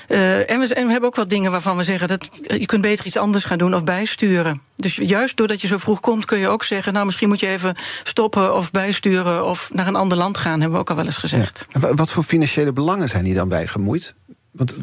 Uh, 0.08 0.50
en, 0.50 0.60
we, 0.60 0.74
en, 0.74 0.86
we, 0.86 0.92
hebben 0.92 1.10
ook 1.10 1.16
wat 1.16 1.30
dingen 1.30 1.52
waarvan 1.52 1.78
we 1.78 1.84
zeggen 1.84 2.08
dat 2.08 2.30
je 2.48 2.66
kunt 2.66 2.82
beter 2.82 3.06
iets 3.06 3.18
anders 3.18 3.44
gaan 3.44 3.58
doen 3.58 3.74
of 3.74 3.84
bijsturen. 3.84 4.62
Dus 4.76 4.96
juist 4.96 5.38
doordat 5.38 5.62
je 5.62 5.68
zo 5.68 5.78
vroeg 5.78 6.00
komt, 6.00 6.26
kun 6.26 6.38
je 6.38 6.48
ook 6.48 6.64
zeggen: 6.64 6.94
Nou, 6.94 7.06
misschien 7.06 7.28
moet 7.28 7.40
je 7.40 7.48
even 7.48 7.76
stoppen 8.04 8.56
of 8.56 8.72
bijsturen 8.72 9.46
of 9.46 9.70
naar 9.74 9.88
een 9.88 9.96
ander 9.96 10.18
land 10.18 10.38
gaan, 10.38 10.60
hebben 10.60 10.72
we 10.72 10.80
ook 10.80 10.90
al 10.90 10.96
wel 10.96 11.06
eens 11.06 11.18
gezegd. 11.18 11.68
Ja. 11.80 11.96
Wat 11.96 12.12
voor 12.12 12.24
financiële 12.24 12.74
belangen 12.74 13.10
zijn 13.10 13.26
hier 13.26 13.36
dan 13.36 13.50
bij 13.50 13.68
gemoeid? 13.68 14.14
Want 14.54 14.74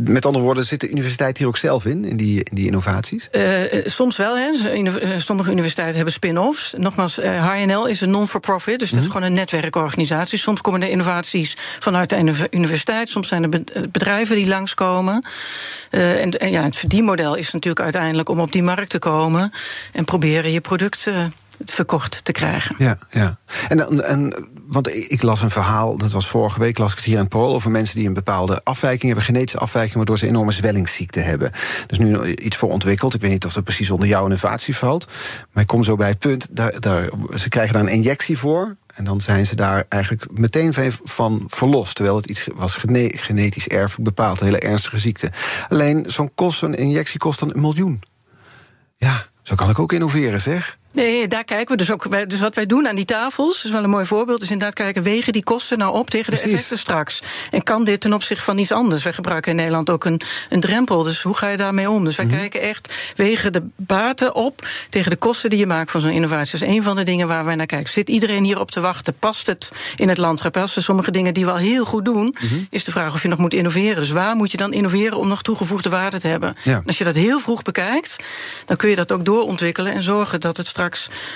met 0.00 0.26
andere 0.26 0.44
woorden, 0.44 0.64
zit 0.64 0.80
de 0.80 0.90
universiteit 0.90 1.38
hier 1.38 1.46
ook 1.46 1.56
zelf 1.56 1.86
in, 1.86 2.04
in 2.04 2.16
die, 2.16 2.44
in 2.44 2.56
die 2.56 2.66
innovaties? 2.66 3.28
Uh, 3.32 3.42
soms 3.84 4.16
wel. 4.16 4.36
Hè. 4.36 4.50
Sommige 5.20 5.50
universiteiten 5.50 5.96
hebben 5.96 6.14
spin-offs. 6.14 6.74
Nogmaals, 6.76 7.16
HNL 7.16 7.86
is 7.86 8.00
een 8.00 8.10
non-for-profit, 8.10 8.78
dus 8.78 8.90
dat 8.90 8.98
is 8.98 9.04
mhm. 9.04 9.14
gewoon 9.14 9.30
een 9.30 9.36
netwerkorganisatie. 9.36 10.38
Soms 10.38 10.60
komen 10.60 10.82
er 10.82 10.88
innovaties 10.88 11.56
vanuit 11.78 12.08
de 12.08 12.46
universiteit, 12.50 13.08
soms 13.08 13.28
zijn 13.28 13.42
er 13.42 13.88
bedrijven 13.90 14.36
die 14.36 14.48
langskomen. 14.48 15.26
Uh, 15.90 16.22
en, 16.22 16.30
en 16.30 16.50
ja, 16.50 16.62
het 16.62 16.76
verdienmodel 16.76 17.34
is 17.34 17.52
natuurlijk 17.52 17.84
uiteindelijk 17.84 18.28
om 18.28 18.40
op 18.40 18.52
die 18.52 18.62
markt 18.62 18.90
te 18.90 18.98
komen 18.98 19.52
en 19.92 20.04
proberen 20.04 20.52
je 20.52 20.60
product 20.60 21.06
verkocht 21.64 22.24
te 22.24 22.32
krijgen. 22.32 22.74
Ja, 22.78 22.98
ja. 23.10 23.38
En, 23.68 24.04
en 24.04 24.48
want 24.66 24.94
ik 24.94 25.22
las 25.22 25.42
een 25.42 25.50
verhaal, 25.50 25.96
dat 25.96 26.12
was 26.12 26.28
vorige 26.28 26.60
week, 26.60 26.78
las 26.78 26.90
ik 26.90 26.96
het 26.96 27.06
hier 27.06 27.14
in 27.14 27.20
het 27.20 27.28
Parool... 27.28 27.54
over 27.54 27.70
mensen 27.70 27.96
die 27.96 28.06
een 28.06 28.14
bepaalde 28.14 28.60
afwijking 28.62 29.06
hebben, 29.06 29.24
genetische 29.24 29.58
afwijking... 29.58 29.96
waardoor 29.96 30.18
ze 30.18 30.26
enorme 30.26 30.52
zwellingsziekte 30.52 31.20
hebben. 31.20 31.52
Dus 31.86 31.98
nu 31.98 32.34
iets 32.34 32.56
voor 32.56 32.70
ontwikkeld. 32.70 33.14
Ik 33.14 33.20
weet 33.20 33.30
niet 33.30 33.44
of 33.44 33.52
dat 33.52 33.64
precies 33.64 33.90
onder 33.90 34.08
jouw 34.08 34.24
innovatie 34.24 34.76
valt. 34.76 35.06
Maar 35.52 35.62
ik 35.62 35.68
kom 35.68 35.84
zo 35.84 35.96
bij 35.96 36.08
het 36.08 36.18
punt, 36.18 36.48
daar, 36.50 36.80
daar, 36.80 37.10
ze 37.34 37.48
krijgen 37.48 37.74
daar 37.74 37.82
een 37.82 37.88
injectie 37.88 38.38
voor... 38.38 38.76
En 38.94 39.04
dan 39.04 39.20
zijn 39.20 39.46
ze 39.46 39.56
daar 39.56 39.84
eigenlijk 39.88 40.38
meteen 40.38 40.74
van 41.04 41.44
verlost. 41.46 41.94
Terwijl 41.94 42.16
het 42.16 42.26
iets 42.26 42.48
was 42.54 42.74
genetisch 43.10 43.68
erfelijk 43.68 44.04
bepaald, 44.04 44.40
een 44.40 44.46
hele 44.46 44.58
ernstige 44.58 44.98
ziekte. 44.98 45.30
Alleen 45.68 46.04
zo'n 46.08 46.34
kost, 46.34 46.62
een 46.62 46.74
injectie 46.74 47.18
kost 47.18 47.40
dan 47.40 47.50
een 47.54 47.60
miljoen. 47.60 48.02
Ja, 48.96 49.26
zo 49.42 49.54
kan 49.54 49.70
ik 49.70 49.78
ook 49.78 49.92
innoveren, 49.92 50.40
zeg. 50.40 50.78
Nee, 50.92 51.28
daar 51.28 51.44
kijken 51.44 51.76
we 51.76 51.76
dus 51.76 51.90
ook. 51.90 52.28
Dus 52.30 52.40
wat 52.40 52.54
wij 52.54 52.66
doen 52.66 52.88
aan 52.88 52.94
die 52.94 53.04
tafels, 53.04 53.64
is 53.64 53.70
wel 53.70 53.84
een 53.84 53.90
mooi 53.90 54.04
voorbeeld, 54.04 54.42
is 54.42 54.50
inderdaad 54.50 54.74
kijken, 54.74 55.02
wegen 55.02 55.32
die 55.32 55.42
kosten 55.42 55.78
nou 55.78 55.94
op 55.94 56.10
tegen 56.10 56.32
de 56.32 56.40
effecten 56.40 56.78
straks? 56.78 57.22
En 57.50 57.62
kan 57.62 57.84
dit 57.84 58.00
ten 58.00 58.12
opzichte 58.12 58.44
van 58.44 58.58
iets 58.58 58.72
anders? 58.72 59.02
Wij 59.02 59.12
gebruiken 59.12 59.50
in 59.50 59.56
Nederland 59.56 59.90
ook 59.90 60.04
een, 60.04 60.20
een 60.48 60.60
drempel, 60.60 61.02
dus 61.02 61.22
hoe 61.22 61.36
ga 61.36 61.48
je 61.48 61.56
daarmee 61.56 61.90
om? 61.90 62.04
Dus 62.04 62.16
wij 62.16 62.26
mhm. 62.26 62.36
kijken 62.36 62.60
echt, 62.60 62.94
wegen 63.16 63.52
de 63.52 63.62
baten 63.76 64.34
op 64.34 64.66
tegen 64.88 65.10
de 65.10 65.16
kosten 65.16 65.50
die 65.50 65.58
je 65.58 65.66
maakt 65.66 65.90
van 65.90 66.00
zo'n 66.00 66.10
innovatie. 66.10 66.58
Dat 66.58 66.68
is 66.68 66.74
een 66.74 66.82
van 66.82 66.96
de 66.96 67.02
dingen 67.02 67.28
waar 67.28 67.44
wij 67.44 67.54
naar 67.54 67.66
kijken. 67.66 67.92
Zit 67.92 68.08
iedereen 68.08 68.44
hierop 68.44 68.70
te 68.70 68.80
wachten? 68.80 69.14
Past 69.18 69.46
het 69.46 69.72
in 69.96 70.08
het 70.08 70.18
landschap? 70.18 70.56
Als 70.56 70.76
er 70.76 70.82
sommige 70.82 71.10
dingen 71.10 71.34
die 71.34 71.44
we 71.44 71.50
al 71.50 71.56
heel 71.56 71.84
goed 71.84 72.04
doen, 72.04 72.34
mhm. 72.40 72.54
is 72.70 72.84
de 72.84 72.90
vraag 72.90 73.14
of 73.14 73.22
je 73.22 73.28
nog 73.28 73.38
moet 73.38 73.54
innoveren. 73.54 73.96
Dus 73.96 74.10
waar 74.10 74.36
moet 74.36 74.50
je 74.50 74.56
dan 74.56 74.72
innoveren 74.72 75.18
om 75.18 75.28
nog 75.28 75.42
toegevoegde 75.42 75.88
waarde 75.88 76.20
te 76.20 76.28
hebben? 76.28 76.54
Als 76.86 76.98
je 76.98 77.04
dat 77.04 77.14
heel 77.14 77.40
vroeg 77.40 77.62
bekijkt, 77.62 78.16
dan 78.64 78.76
kun 78.76 78.90
je 78.90 78.96
dat 78.96 79.12
ook 79.12 79.24
doorontwikkelen 79.24 79.92
en 79.92 80.02
zorgen 80.02 80.40
dat 80.40 80.56
het 80.56 80.66
straks 80.66 80.78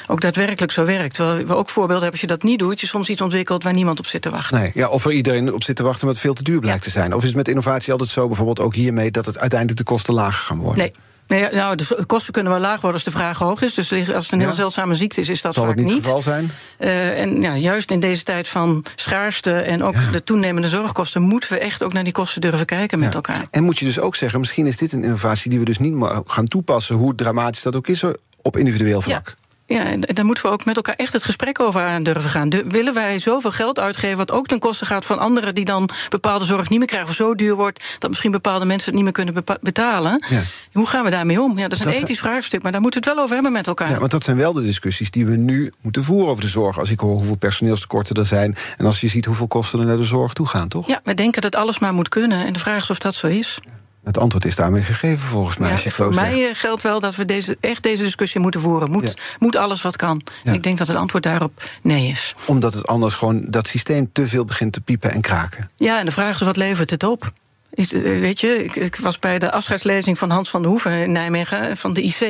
ook 0.06 0.20
daadwerkelijk 0.20 0.72
zo 0.72 0.84
werkt. 0.84 1.14
Terwijl 1.14 1.46
we 1.46 1.54
ook 1.54 1.68
voorbeelden 1.68 2.02
hebben, 2.02 2.10
als 2.10 2.20
je 2.20 2.26
dat 2.26 2.42
niet 2.42 2.58
doet, 2.58 2.80
je 2.80 2.86
soms 2.86 3.08
iets 3.08 3.20
ontwikkelt 3.20 3.62
waar 3.62 3.72
niemand 3.72 3.98
op 3.98 4.06
zit 4.06 4.22
te 4.22 4.30
wachten. 4.30 4.58
Nee, 4.60 4.70
ja, 4.74 4.88
of 4.88 5.04
er 5.04 5.12
iedereen 5.12 5.52
op 5.52 5.62
zit 5.62 5.76
te 5.76 5.82
wachten, 5.82 6.04
maar 6.04 6.14
het 6.14 6.22
veel 6.22 6.34
te 6.34 6.42
duur 6.42 6.60
blijkt 6.60 6.82
te 6.82 6.90
zijn. 6.90 7.14
Of 7.14 7.20
is 7.20 7.26
het 7.26 7.36
met 7.36 7.48
innovatie 7.48 7.92
altijd 7.92 8.10
zo, 8.10 8.26
bijvoorbeeld 8.26 8.60
ook 8.60 8.74
hiermee, 8.74 9.10
dat 9.10 9.26
het 9.26 9.38
uiteindelijk 9.38 9.78
de 9.78 9.84
kosten 9.84 10.14
lager 10.14 10.44
gaan 10.44 10.58
worden? 10.58 10.78
Nee. 10.78 10.92
Nee, 11.26 11.48
nou, 11.50 11.76
de 11.76 12.04
kosten 12.06 12.32
kunnen 12.32 12.52
wel 12.52 12.60
laag 12.60 12.80
worden 12.80 12.92
als 12.92 13.04
de 13.04 13.10
vraag 13.10 13.38
hoog 13.38 13.62
is. 13.62 13.74
Dus 13.74 13.92
als 13.92 14.24
het 14.24 14.32
een 14.32 14.40
heel 14.40 14.52
zeldzame 14.52 14.94
ziekte 14.94 15.20
is, 15.20 15.28
is 15.28 15.40
dat 15.40 15.54
Zal 15.54 15.64
vaak 15.64 15.76
niet. 15.76 15.90
het 15.90 16.04
geval 16.04 16.22
zijn? 16.22 16.50
Uh, 16.78 17.20
en 17.20 17.40
ja, 17.40 17.56
juist 17.56 17.90
in 17.90 18.00
deze 18.00 18.22
tijd 18.22 18.48
van 18.48 18.84
schaarste 18.96 19.52
en 19.52 19.82
ook 19.82 19.94
de 20.12 20.24
toenemende 20.24 20.68
zorgkosten... 20.68 21.22
moeten 21.22 21.52
we 21.52 21.58
echt 21.58 21.82
ook 21.82 21.92
naar 21.92 22.04
die 22.04 22.12
kosten 22.12 22.40
durven 22.40 22.66
kijken 22.66 22.98
met 22.98 23.14
elkaar. 23.14 23.46
En 23.50 23.64
moet 23.64 23.78
je 23.78 23.84
dus 23.84 23.98
ook 24.00 24.16
zeggen, 24.16 24.40
misschien 24.40 24.66
is 24.66 24.76
dit 24.76 24.92
een 24.92 25.04
innovatie... 25.04 25.50
die 25.50 25.58
we 25.58 25.64
dus 25.64 25.78
niet 25.78 25.94
gaan 26.24 26.44
toepassen, 26.44 26.96
hoe 26.96 27.14
dramatisch 27.14 27.62
dat 27.62 27.76
ook 27.76 27.86
is 27.86 28.04
op 28.44 28.56
individueel 28.56 29.00
vlak. 29.00 29.34
Ja, 29.66 29.84
en 29.84 30.00
daar 30.00 30.24
moeten 30.24 30.44
we 30.44 30.50
ook 30.50 30.64
met 30.64 30.76
elkaar 30.76 30.94
echt 30.94 31.12
het 31.12 31.24
gesprek 31.24 31.60
over 31.60 31.82
aan 31.82 32.02
durven 32.02 32.30
gaan. 32.30 32.50
willen 32.68 32.94
wij 32.94 33.18
zoveel 33.18 33.50
geld 33.50 33.78
uitgeven, 33.78 34.16
wat 34.16 34.30
ook 34.30 34.46
ten 34.46 34.58
koste 34.58 34.86
gaat 34.86 35.06
van 35.06 35.18
anderen 35.18 35.54
die 35.54 35.64
dan 35.64 35.88
bepaalde 36.08 36.44
zorg 36.44 36.68
niet 36.68 36.78
meer 36.78 36.88
krijgen, 36.88 37.08
of 37.08 37.14
zo 37.14 37.34
duur 37.34 37.54
wordt 37.54 37.96
dat 37.98 38.10
misschien 38.10 38.30
bepaalde 38.30 38.64
mensen 38.64 38.86
het 38.86 38.94
niet 38.94 39.04
meer 39.04 39.12
kunnen 39.12 39.44
betalen? 39.60 40.24
Ja. 40.28 40.42
Hoe 40.72 40.86
gaan 40.86 41.04
we 41.04 41.10
daarmee 41.10 41.40
om? 41.40 41.58
Ja, 41.58 41.68
dat 41.68 41.78
is 41.78 41.84
een 41.84 41.92
ethisch 41.92 42.18
vraagstuk, 42.18 42.62
maar 42.62 42.72
daar 42.72 42.80
moeten 42.80 43.00
we 43.00 43.06
het 43.06 43.16
wel 43.16 43.24
over 43.24 43.34
hebben 43.34 43.52
met 43.54 43.66
elkaar. 43.66 43.90
Ja, 43.90 43.98
want 43.98 44.10
dat 44.10 44.24
zijn 44.24 44.36
wel 44.36 44.52
de 44.52 44.62
discussies 44.62 45.10
die 45.10 45.26
we 45.26 45.36
nu 45.36 45.72
moeten 45.80 46.04
voeren 46.04 46.30
over 46.30 46.44
de 46.44 46.50
zorg. 46.50 46.78
Als 46.78 46.90
ik 46.90 47.00
hoor 47.00 47.14
hoeveel 47.14 47.36
personeelstekorten 47.36 48.16
er 48.16 48.26
zijn 48.26 48.56
en 48.76 48.86
als 48.86 49.00
je 49.00 49.08
ziet 49.08 49.24
hoeveel 49.24 49.46
kosten 49.48 49.80
er 49.80 49.86
naar 49.86 49.96
de 49.96 50.04
zorg 50.04 50.32
toe 50.32 50.48
gaan, 50.48 50.68
toch? 50.68 50.86
Ja, 50.86 51.00
we 51.04 51.14
denken 51.14 51.42
dat 51.42 51.56
alles 51.56 51.78
maar 51.78 51.92
moet 51.92 52.08
kunnen 52.08 52.46
en 52.46 52.52
de 52.52 52.58
vraag 52.58 52.82
is 52.82 52.90
of 52.90 52.98
dat 52.98 53.14
zo 53.14 53.26
is. 53.26 53.60
Het 54.04 54.18
antwoord 54.18 54.44
is 54.44 54.54
daarmee 54.54 54.82
gegeven 54.82 55.26
volgens 55.26 55.56
mij. 55.56 55.70
Ja, 55.70 55.90
voor 55.90 56.14
mij 56.14 56.48
eh, 56.48 56.54
geldt 56.54 56.82
wel 56.82 57.00
dat 57.00 57.14
we 57.14 57.24
deze, 57.24 57.56
echt 57.60 57.82
deze 57.82 58.02
discussie 58.02 58.40
moeten 58.40 58.60
voeren. 58.60 58.90
Moet, 58.90 59.16
moet 59.38 59.56
alles 59.56 59.82
wat 59.82 59.96
kan. 59.96 60.22
Ik 60.42 60.62
denk 60.62 60.78
dat 60.78 60.86
het 60.88 60.96
antwoord 60.96 61.22
daarop 61.22 61.70
nee 61.82 62.10
is. 62.10 62.34
Omdat 62.44 62.74
het 62.74 62.86
anders 62.86 63.14
gewoon 63.14 63.44
dat 63.48 63.66
systeem 63.66 64.10
te 64.12 64.28
veel 64.28 64.44
begint 64.44 64.72
te 64.72 64.80
piepen 64.80 65.10
en 65.10 65.20
kraken. 65.20 65.70
Ja, 65.76 65.98
en 65.98 66.04
de 66.04 66.12
vraag 66.12 66.34
is 66.34 66.46
wat 66.46 66.56
levert 66.56 66.90
het 66.90 67.02
op? 67.02 67.32
Is, 67.74 67.92
eh, 67.92 68.02
weet 68.02 68.40
je, 68.40 68.64
ik, 68.64 68.76
ik, 68.76 68.96
was 68.96 69.18
bij 69.18 69.38
de 69.38 69.50
afscheidslezing 69.52 70.18
van 70.18 70.30
Hans 70.30 70.50
van 70.50 70.62
der 70.62 70.70
Hoeven 70.70 70.92
in 70.92 71.12
Nijmegen 71.12 71.68
eh, 71.70 71.76
van 71.76 71.92
de 71.92 72.02
IC. 72.02 72.20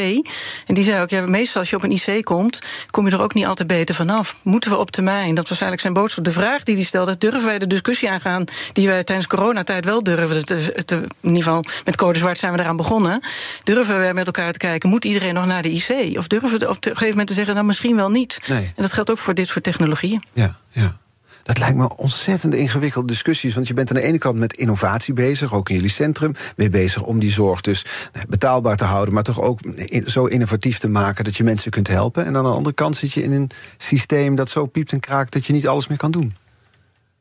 En 0.67 0.75
die 0.75 0.85
zei 0.85 1.03
ook: 1.03 1.11
ja, 1.11 1.27
meestal 1.27 1.61
als 1.61 1.71
je 1.71 1.77
op 1.77 1.83
een 1.83 1.91
IC 1.91 2.25
komt, 2.25 2.59
kom 2.91 3.07
je 3.07 3.13
er 3.13 3.23
ook 3.23 3.35
niet 3.35 3.47
altijd 3.47 3.69
beter 3.69 3.95
vanaf. 3.95 4.41
Moeten 4.43 4.71
we 4.71 4.77
op 4.77 4.91
termijn? 4.91 5.35
Dat 5.35 5.49
was 5.49 5.61
eigenlijk 5.61 5.81
zijn 5.81 5.93
boodschap. 5.93 6.25
De 6.25 6.31
vraag 6.31 6.63
die 6.63 6.75
hij 6.75 6.85
stelde: 6.85 7.19
durven 7.19 7.45
wij 7.45 7.59
de 7.59 7.67
discussie 7.67 8.11
aangaan 8.11 8.45
die 8.73 8.89
wij 8.89 9.05
tijdens 9.05 9.29
coronatijd 9.29 9.85
wel 9.85 10.03
durven? 10.03 10.45
Te, 10.45 10.95
in 10.95 11.29
ieder 11.29 11.43
geval 11.43 11.65
met 11.85 11.97
Code 11.97 12.19
Zwart 12.19 12.39
zijn 12.39 12.53
we 12.53 12.59
eraan 12.59 12.77
begonnen. 12.77 13.23
Durven 13.65 14.07
we 14.07 14.13
met 14.13 14.27
elkaar 14.27 14.53
te 14.53 14.59
kijken: 14.59 14.89
moet 14.89 15.05
iedereen 15.05 15.35
nog 15.35 15.47
naar 15.47 15.63
de 15.63 15.71
IC? 15.71 16.19
Of 16.19 16.27
durven 16.27 16.59
we 16.59 16.69
op 16.69 16.77
een 16.77 16.83
gegeven 16.83 17.09
moment 17.09 17.29
te 17.29 17.35
zeggen: 17.35 17.55
nou 17.55 17.67
misschien 17.67 17.97
wel 17.97 18.11
niet? 18.11 18.39
Nee. 18.47 18.73
En 18.77 18.83
dat 18.83 18.93
geldt 18.93 19.11
ook 19.11 19.19
voor 19.19 19.35
dit 19.35 19.49
soort 19.49 19.65
technologieën. 19.65 20.23
Ja, 20.33 20.57
ja. 20.71 20.97
Dat 21.45 21.59
lijkt 21.59 21.77
me 21.77 21.97
ontzettend 21.97 22.55
ingewikkelde 22.55 23.07
discussies. 23.07 23.55
Want 23.55 23.69
je 23.69 23.75
bent 23.75 23.89
aan 23.89 23.97
de 23.97 24.03
ene 24.03 24.19
kant 24.19 24.39
met 24.39 24.53
innovatie 24.53 25.15
bezig, 25.15 25.55
ook 25.55 25.69
in 25.69 25.75
jullie 25.75 25.91
centrum. 25.91 26.35
Je 26.57 26.71
bezig 26.71 27.03
om 27.03 27.19
die 27.19 27.33
zorg 27.33 27.61
dus 27.61 27.87
nou, 28.13 28.27
betaalbaar 28.29 28.77
te 28.77 28.85
houden, 28.85 29.15
maar 29.15 29.23
toch 29.23 29.41
ook 29.41 29.61
zo 30.07 30.25
innovatief 30.25 30.79
te 30.79 30.89
maken 30.89 31.25
dat 31.25 31.37
je 31.37 31.45
mensen 31.45 31.71
kunt 31.71 31.89
helpen. 31.89 32.25
En 32.25 32.37
aan 32.37 32.43
de 32.43 32.49
andere 32.49 32.75
kant 32.75 32.97
zit 32.97 33.13
je 33.13 33.23
in 33.23 33.33
een 33.33 33.51
systeem 33.77 34.35
dat 34.35 34.51
zo 34.51 34.67
piept 34.67 34.93
en 34.93 35.01
kraakt 35.01 35.33
dat 35.33 35.47
je 35.47 35.53
niet 35.53 35.69
alles 35.69 35.89
meer 35.89 35.99
kan 35.99 36.11
doen. 36.11 36.35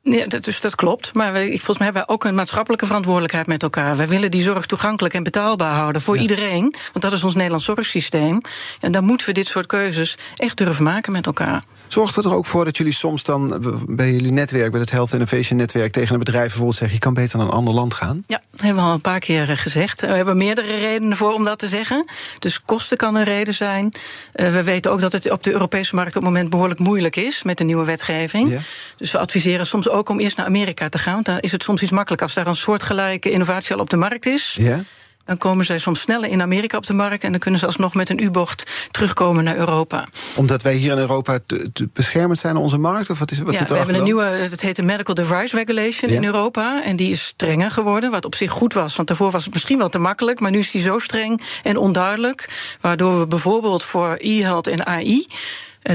Ja, 0.06 0.28
dat, 0.28 0.44
dus 0.44 0.62
dat 0.62 0.76
klopt. 0.76 1.13
Maar 1.13 1.34
wij, 1.34 1.48
volgens 1.48 1.78
mij 1.78 1.88
hebben 1.88 2.04
wij 2.08 2.16
ook 2.16 2.24
een 2.24 2.36
maatschappelijke 2.36 2.86
verantwoordelijkheid 2.86 3.48
met 3.48 3.63
elkaar. 3.63 3.98
Wij 3.98 4.08
willen 4.08 4.32
die 4.32 4.44
zorg 4.44 4.66
toegankelijk 4.66 5.13
en 5.13 5.24
betaalbaar 5.24 5.76
houden 5.76 6.02
voor 6.02 6.18
iedereen. 6.18 6.62
Want 6.62 7.02
dat 7.06 7.13
is 7.13 7.24
ons 7.24 7.34
Nederlands 7.34 7.66
zorgsysteem. 7.66 8.42
En 8.80 8.92
dan 8.92 9.04
moeten 9.04 9.28
we 9.28 9.34
dit 9.34 9.48
soort 9.48 9.66
keuzes 9.66 10.18
echt 10.36 10.58
durven 10.58 10.84
maken 10.84 11.12
met 11.12 11.26
elkaar. 11.26 11.63
Zorgt 11.88 12.16
er 12.16 12.36
ook 12.36 12.46
voor 12.46 12.66
dat 12.66 12.78
jullie 12.78 12.94
soms 12.94 13.24
dan 13.24 13.63
bij 13.88 14.12
jullie 14.12 14.32
netwerk, 14.32 14.72
bij 14.72 14.80
het 14.80 14.92
Health 14.92 15.13
Innovation 15.13 15.58
Netwerk, 15.58 15.92
tegen 15.92 16.13
een 16.13 16.20
bedrijf 16.20 16.48
bijvoorbeeld 16.48 16.78
zeggen: 16.78 16.96
je 16.96 17.04
kan 17.04 17.13
beter 17.13 17.38
naar 17.38 17.48
een 17.48 17.54
ander 17.54 17.74
land 17.74 17.94
gaan? 17.94 18.24
Ja, 18.28 18.42
dat 18.52 18.62
hebben 18.62 18.84
we 18.84 18.89
al 18.89 18.96
een 18.96 19.02
paar 19.02 19.20
keer 19.20 19.50
eh, 19.50 19.58
gezegd. 19.58 20.02
We 20.02 20.08
hebben 20.08 20.38
meerdere 20.38 20.76
redenen 20.76 21.18
voor 21.18 21.34
om 21.34 21.44
dat 21.44 21.60
te 21.60 21.68
zeggen. 21.68 22.08
Dus 22.39 22.62
kosten 22.62 22.98
kan 22.98 23.16
een 23.16 23.24
reden 23.24 23.54
zijn. 23.54 23.94
Uh, 24.36 24.52
we 24.52 24.63
weten 24.63 24.92
ook 24.92 25.02
dat 25.02 25.13
het 25.13 25.32
op 25.32 25.44
de 25.44 25.52
Europese 25.52 25.96
markt 25.96 26.16
op 26.16 26.22
het 26.22 26.32
moment 26.32 26.50
behoorlijk 26.50 26.80
moeilijk 26.80 27.16
is 27.16 27.44
met 27.44 27.58
de 27.58 27.63
nieuwe 27.63 27.86
wetgeving. 27.86 28.52
Ja. 28.52 28.60
Dus 28.98 29.12
we 29.12 29.20
adviseren 29.20 29.66
soms 29.66 29.89
ook 29.89 29.93
om 30.02 30.20
eerst 30.20 30.38
naar 30.38 30.46
Amerika 30.46 30.90
te 30.90 30.98
gaan. 30.98 31.14
Want 31.14 31.26
dan 31.26 31.40
is 31.40 31.52
het 31.52 31.64
soms 31.64 31.82
iets 31.82 31.92
makkelijker 31.92 32.28
als 32.28 32.36
daar 32.36 32.48
een 32.48 32.56
soortgelijke 32.56 33.30
innovatie 33.32 33.76
al 33.76 33.82
op 33.82 33.90
de 33.90 33.98
markt 33.98 34.26
is. 34.26 34.58
Ja. 34.60 34.84
dan 35.26 35.38
komen 35.38 35.66
zij 35.66 35.78
soms 35.78 36.00
sneller 36.00 36.30
in 36.30 36.42
Amerika 36.42 36.78
op 36.78 36.86
de 36.86 36.94
markt... 36.94 37.24
en 37.24 37.32
dan 37.32 37.40
kunnen 37.40 37.60
ze 37.60 37.66
alsnog 37.66 37.94
met 37.94 38.10
een 38.10 38.24
U-bocht 38.24 38.64
terugkomen 38.92 39.44
naar 39.44 39.56
Europa. 39.56 40.08
Omdat 40.36 40.62
wij 40.62 40.74
hier 40.74 40.92
in 40.92 40.98
Europa 40.98 41.40
te, 41.46 41.72
te 41.74 41.90
beschermend 41.94 42.40
zijn 42.40 42.56
aan 42.56 42.62
onze 42.62 42.78
markt? 42.78 43.10
Of 43.10 43.20
wat 43.20 43.32
is, 43.32 43.40
wat 43.40 43.52
ja, 43.52 43.58
zit 43.60 43.70
we 43.70 43.78
hebben 43.78 43.96
een 43.96 44.04
nieuwe, 44.04 44.48
dat 44.50 44.62
heet 44.62 44.76
de 44.76 44.84
Medical 44.84 45.16
Device 45.16 45.56
Regulation 45.56 46.12
Ja. 46.12 46.18
in 46.18 46.24
Europa. 46.26 46.84
En 46.84 46.96
die 46.96 47.12
is 47.12 47.26
strenger 47.26 47.72
geworden, 47.72 48.12
wat 48.12 48.26
op 48.26 48.36
zich 48.36 48.52
goed 48.52 48.74
was. 48.74 48.96
Want 48.96 49.08
daarvoor 49.08 49.32
was 49.32 49.44
het 49.44 49.54
misschien 49.54 49.78
wel 49.78 49.90
te 49.90 50.00
makkelijk... 50.00 50.40
maar 50.40 50.52
nu 50.52 50.60
is 50.60 50.72
die 50.72 50.82
zo 50.82 51.00
streng 51.00 51.42
en 51.64 51.78
onduidelijk... 51.78 52.50
waardoor 52.82 53.20
we 53.20 53.28
bijvoorbeeld 53.28 53.84
voor 53.84 54.18
e-health 54.20 54.68
en 54.68 54.86
AI... 54.86 55.26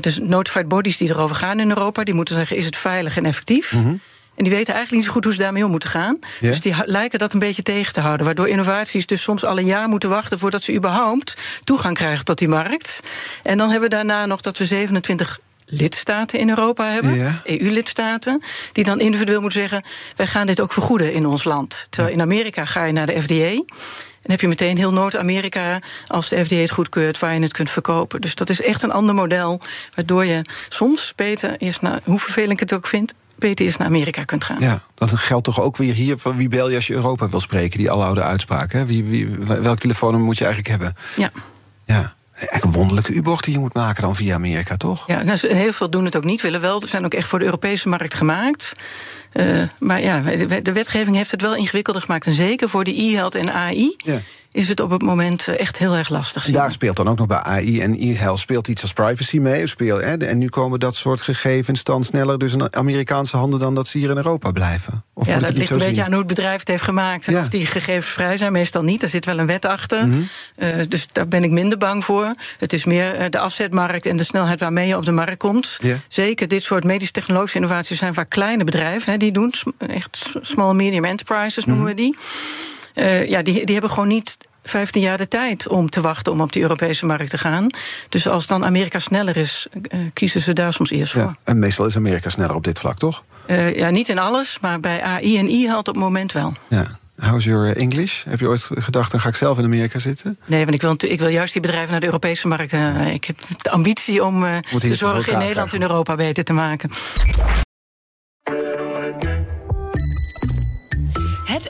dus 0.00 0.18
notified 0.18 0.68
bodies 0.68 0.96
die 0.96 1.08
erover 1.08 1.36
gaan 1.36 1.60
in 1.60 1.68
Europa... 1.68 2.04
die 2.04 2.14
moeten 2.14 2.34
zeggen, 2.34 2.56
is 2.56 2.64
het 2.64 2.76
veilig 2.76 3.16
en 3.16 3.24
effectief... 3.24 3.74
En 4.34 4.44
die 4.44 4.52
weten 4.52 4.74
eigenlijk 4.74 4.90
niet 4.92 5.04
zo 5.04 5.12
goed 5.12 5.24
hoe 5.24 5.32
ze 5.32 5.38
daarmee 5.38 5.64
om 5.64 5.70
moeten 5.70 5.88
gaan. 5.88 6.18
Dus 6.40 6.60
die 6.60 6.74
lijken 6.84 7.18
dat 7.18 7.32
een 7.32 7.38
beetje 7.38 7.62
tegen 7.62 7.92
te 7.92 8.00
houden. 8.00 8.26
Waardoor 8.26 8.48
innovaties 8.48 9.06
dus 9.06 9.22
soms 9.22 9.44
al 9.44 9.58
een 9.58 9.66
jaar 9.66 9.88
moeten 9.88 10.08
wachten 10.08 10.38
voordat 10.38 10.62
ze 10.62 10.74
überhaupt 10.74 11.36
toegang 11.64 11.94
krijgen 11.96 12.24
tot 12.24 12.38
die 12.38 12.48
markt. 12.48 13.00
En 13.42 13.58
dan 13.58 13.70
hebben 13.70 13.88
we 13.88 13.94
daarna 13.94 14.26
nog 14.26 14.40
dat 14.40 14.58
we 14.58 14.64
27 14.64 15.38
lidstaten 15.66 16.38
in 16.38 16.48
Europa 16.48 16.90
hebben, 16.90 17.14
Ja. 17.14 17.40
EU-lidstaten, 17.44 18.42
die 18.72 18.84
dan 18.84 19.00
individueel 19.00 19.40
moeten 19.40 19.60
zeggen: 19.60 19.82
wij 20.16 20.26
gaan 20.26 20.46
dit 20.46 20.60
ook 20.60 20.72
vergoeden 20.72 21.12
in 21.12 21.26
ons 21.26 21.44
land. 21.44 21.86
Terwijl 21.90 22.14
in 22.14 22.20
Amerika 22.20 22.64
ga 22.64 22.84
je 22.84 22.92
naar 22.92 23.06
de 23.06 23.22
FDA. 23.22 23.62
En 24.28 24.34
heb 24.34 24.42
je 24.42 24.48
meteen 24.48 24.76
heel 24.76 24.92
Noord-Amerika, 24.92 25.80
als 26.06 26.28
de 26.28 26.44
FDA 26.44 26.56
het 26.56 26.70
goedkeurt, 26.70 27.18
waar 27.18 27.34
je 27.34 27.40
het 27.40 27.52
kunt 27.52 27.70
verkopen. 27.70 28.20
Dus 28.20 28.34
dat 28.34 28.48
is 28.48 28.60
echt 28.60 28.82
een 28.82 28.92
ander 28.92 29.14
model, 29.14 29.60
waardoor 29.94 30.24
je 30.24 30.44
soms 30.68 31.12
beter 31.16 31.56
eerst 31.58 31.80
naar, 31.82 32.00
hoe 32.04 32.18
vervelend 32.18 32.52
ik 32.52 32.60
het 32.60 32.72
ook 32.72 32.86
vind, 32.86 33.14
beter 33.34 33.64
eerst 33.64 33.78
naar 33.78 33.86
Amerika 33.86 34.24
kunt 34.24 34.44
gaan. 34.44 34.60
Ja, 34.60 34.82
dat 34.94 35.10
geldt 35.10 35.44
toch 35.44 35.60
ook 35.60 35.76
weer 35.76 35.94
hier 35.94 36.18
van 36.18 36.36
wie 36.36 36.48
bel 36.48 36.68
je 36.68 36.76
als 36.76 36.86
je 36.86 36.94
Europa 36.94 37.28
wil 37.28 37.40
spreken, 37.40 37.78
die 37.78 37.90
aloude 37.90 38.22
uitspraak. 38.22 38.72
Hè? 38.72 38.84
Wie, 38.84 39.04
wie, 39.04 39.28
welk 39.46 39.78
telefoonnummer 39.78 40.26
moet 40.28 40.38
je 40.38 40.44
eigenlijk 40.44 40.82
hebben? 40.82 40.96
Ja. 41.16 41.30
Ja. 41.86 42.14
Eigenlijk 42.32 42.64
een 42.64 42.72
wonderlijke 42.72 43.12
U-bocht 43.12 43.44
die 43.44 43.52
je 43.52 43.58
moet 43.58 43.74
maken 43.74 44.02
dan 44.02 44.14
via 44.14 44.34
Amerika, 44.34 44.76
toch? 44.76 45.06
Ja, 45.06 45.22
nou, 45.22 45.38
heel 45.54 45.72
veel 45.72 45.90
doen 45.90 46.04
het 46.04 46.16
ook 46.16 46.24
niet, 46.24 46.40
willen 46.40 46.60
wel. 46.60 46.80
Ze 46.80 46.88
zijn 46.88 47.04
ook 47.04 47.14
echt 47.14 47.28
voor 47.28 47.38
de 47.38 47.44
Europese 47.44 47.88
markt 47.88 48.14
gemaakt. 48.14 48.74
Eh, 49.32 49.62
maar 49.78 50.02
ja, 50.02 50.20
de 50.62 50.72
wetgeving 50.72 51.16
heeft 51.16 51.30
het 51.30 51.42
wel 51.42 51.54
ingewikkelder 51.56 52.02
gemaakt. 52.02 52.26
En 52.26 52.32
zeker 52.32 52.68
voor 52.68 52.84
de 52.84 53.02
e-health 53.02 53.34
en 53.34 53.52
AI 53.52 53.94
Ja. 53.96 54.20
Is 54.52 54.68
het 54.68 54.80
op 54.80 54.90
het 54.90 55.02
moment 55.02 55.48
eh, 55.48 55.60
echt 55.60 55.78
heel 55.78 55.94
erg 55.94 56.08
lastig. 56.08 56.44
Daar 56.50 56.72
speelt 56.72 56.96
dan 56.96 57.08
ook 57.08 57.18
nog 57.18 57.26
bij 57.26 57.38
AI 57.42 57.80
en 57.80 57.94
e-health 57.98 58.38
speelt 58.38 58.68
iets 58.68 58.82
als 58.82 58.92
privacy 58.92 59.38
mee. 59.38 59.62
Of 59.62 59.68
speel, 59.68 59.96
hè? 60.00 60.16
En 60.16 60.38
nu 60.38 60.48
komen 60.48 60.80
dat 60.80 60.94
soort 60.94 61.20
gegevens 61.20 61.84
dan 61.84 62.04
sneller 62.04 62.38
dus 62.38 62.52
in 62.52 62.74
Amerikaanse 62.76 63.36
handen 63.36 63.60
dan 63.60 63.74
dat 63.74 63.86
ze 63.88 63.98
hier 63.98 64.10
in 64.10 64.16
Europa 64.16 64.50
blijven. 64.50 65.04
Of 65.14 65.26
ja, 65.26 65.38
dat 65.38 65.52
ligt 65.56 65.70
een 65.70 65.78
beetje 65.78 65.94
zien? 65.94 66.04
aan 66.04 66.10
hoe 66.10 66.18
het 66.18 66.26
bedrijf 66.26 66.58
het 66.58 66.68
heeft 66.68 66.82
gemaakt. 66.82 67.26
En 67.26 67.32
Ja. 67.32 67.40
of 67.40 67.48
die 67.48 67.66
gegevens 67.66 68.06
vrij 68.12 68.36
zijn, 68.36 68.52
meestal 68.52 68.82
niet. 68.82 69.02
Er 69.02 69.08
zit 69.08 69.24
wel 69.24 69.38
een 69.38 69.46
wet 69.46 69.64
achter. 69.64 70.06
Mhm. 70.08 70.18
Eh, 70.56 70.78
dus 70.88 71.06
daar 71.12 71.28
ben 71.28 71.44
ik 71.44 71.50
minder 71.50 71.78
bang 71.78 72.04
voor. 72.04 72.34
Het 72.58 72.72
is 72.72 72.84
meer 72.84 73.14
eh, 73.14 73.30
de 73.30 73.38
afzetmarkt 73.38 74.06
en 74.06 74.16
de 74.16 74.24
snelheid 74.24 74.60
waarmee 74.60 74.86
je 74.88 74.96
op 74.96 75.04
de 75.04 75.12
markt 75.12 75.36
komt. 75.38 75.78
Zeker 76.08 76.48
dit 76.48 76.62
soort 76.62 76.84
medisch-technologische 76.84 77.56
innovaties 77.58 77.98
zijn 77.98 78.14
vaak 78.14 78.28
kleine 78.28 78.64
bedrijven. 78.64 79.12
Hè, 79.12 79.18
die 79.18 79.32
doen 79.32 79.52
echt 79.78 80.32
small 80.40 80.74
medium 80.74 81.04
enterprises 81.04 81.64
noemen 81.64 81.84
Mhm. 81.84 81.94
we 81.94 82.00
die. 82.02 82.16
Eh, 82.94 83.28
ja, 83.28 83.42
die, 83.42 83.64
die 83.64 83.72
hebben 83.72 83.90
gewoon 83.90 84.08
niet 84.08 84.36
15 84.68 85.02
jaar 85.02 85.18
de 85.18 85.28
tijd 85.28 85.68
om 85.68 85.90
te 85.90 86.00
wachten 86.00 86.32
om 86.32 86.40
op 86.40 86.52
die 86.52 86.62
Europese 86.62 87.06
markt 87.06 87.30
te 87.30 87.38
gaan. 87.38 87.66
Dus 88.08 88.28
als 88.28 88.46
dan 88.46 88.64
Amerika 88.64 88.98
sneller 88.98 89.36
is, 89.36 89.66
eh, 89.82 90.00
kiezen 90.12 90.40
ze 90.40 90.52
daar 90.52 90.72
soms 90.72 90.90
eerst 90.90 91.12
voor. 91.12 91.22
Ja. 91.22 91.36
En 91.44 91.58
meestal 91.58 91.86
is 91.86 91.96
Amerika 91.96 92.28
sneller 92.28 92.54
op 92.54 92.64
dit 92.64 92.78
vlak, 92.78 92.98
toch? 92.98 93.24
Eh, 93.46 93.76
ja, 93.76 93.90
niet 93.90 94.08
in 94.08 94.18
alles, 94.18 94.58
maar 94.60 94.80
bij 94.80 95.02
AI 95.02 95.38
en 95.38 95.48
e-health 95.48 95.88
op 95.88 95.94
het 95.94 96.04
moment 96.04 96.32
wel. 96.32 96.54
Ja. 96.68 96.98
How's 97.18 97.44
your 97.44 97.76
English? 97.76 98.24
Heb 98.24 98.40
je 98.40 98.46
ooit 98.46 98.68
gedacht, 98.74 99.10
dan 99.10 99.20
ga 99.20 99.28
ik 99.28 99.36
zelf 99.36 99.58
in 99.58 99.64
Amerika 99.64 99.98
zitten? 99.98 100.38
Nee, 100.44 100.62
want 100.62 100.74
ik 100.74 100.80
wil, 100.80 100.94
ik 100.98 101.18
wil 101.18 101.28
juist 101.28 101.52
die 101.52 101.62
bedrijven 101.62 101.90
naar 101.90 102.00
de 102.00 102.06
Europese 102.06 102.48
markt. 102.48 102.72
ik 103.12 103.24
heb 103.24 103.36
de 103.56 103.70
ambitie 103.70 104.24
om 104.24 104.44
hier 104.44 104.80
de 104.80 104.94
zorg 104.94 105.28
in 105.28 105.38
Nederland 105.38 105.74
en 105.74 105.82
Europa 105.82 106.14
beter 106.14 106.44
te 106.44 106.52
maken. 106.52 106.90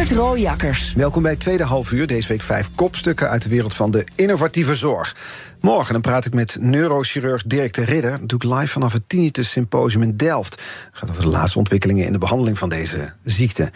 Art. 0.00 0.92
Welkom 0.94 1.22
bij 1.22 1.30
het 1.30 1.40
tweede 1.40 1.64
half 1.64 1.92
uur. 1.92 2.06
Deze 2.06 2.28
week 2.28 2.42
vijf 2.42 2.70
kopstukken 2.74 3.28
uit 3.28 3.42
de 3.42 3.48
wereld 3.48 3.74
van 3.74 3.90
de 3.90 4.06
innovatieve 4.14 4.74
zorg. 4.74 5.16
Morgen 5.60 5.92
dan 5.92 6.02
praat 6.02 6.24
ik 6.24 6.34
met 6.34 6.56
neurochirurg 6.60 7.42
Dirk 7.46 7.74
de 7.74 7.84
Ridder. 7.84 8.10
Natuurlijk 8.10 8.60
live 8.60 8.72
vanaf 8.72 8.92
het 8.92 9.08
Tinnitus 9.08 9.50
Symposium 9.50 10.02
in 10.02 10.16
Delft. 10.16 10.52
Het 10.54 10.98
gaat 10.98 11.10
over 11.10 11.22
de 11.22 11.28
laatste 11.28 11.58
ontwikkelingen 11.58 12.06
in 12.06 12.12
de 12.12 12.18
behandeling 12.18 12.58
van 12.58 12.68
deze 12.68 13.12
ziekte. 13.24 13.70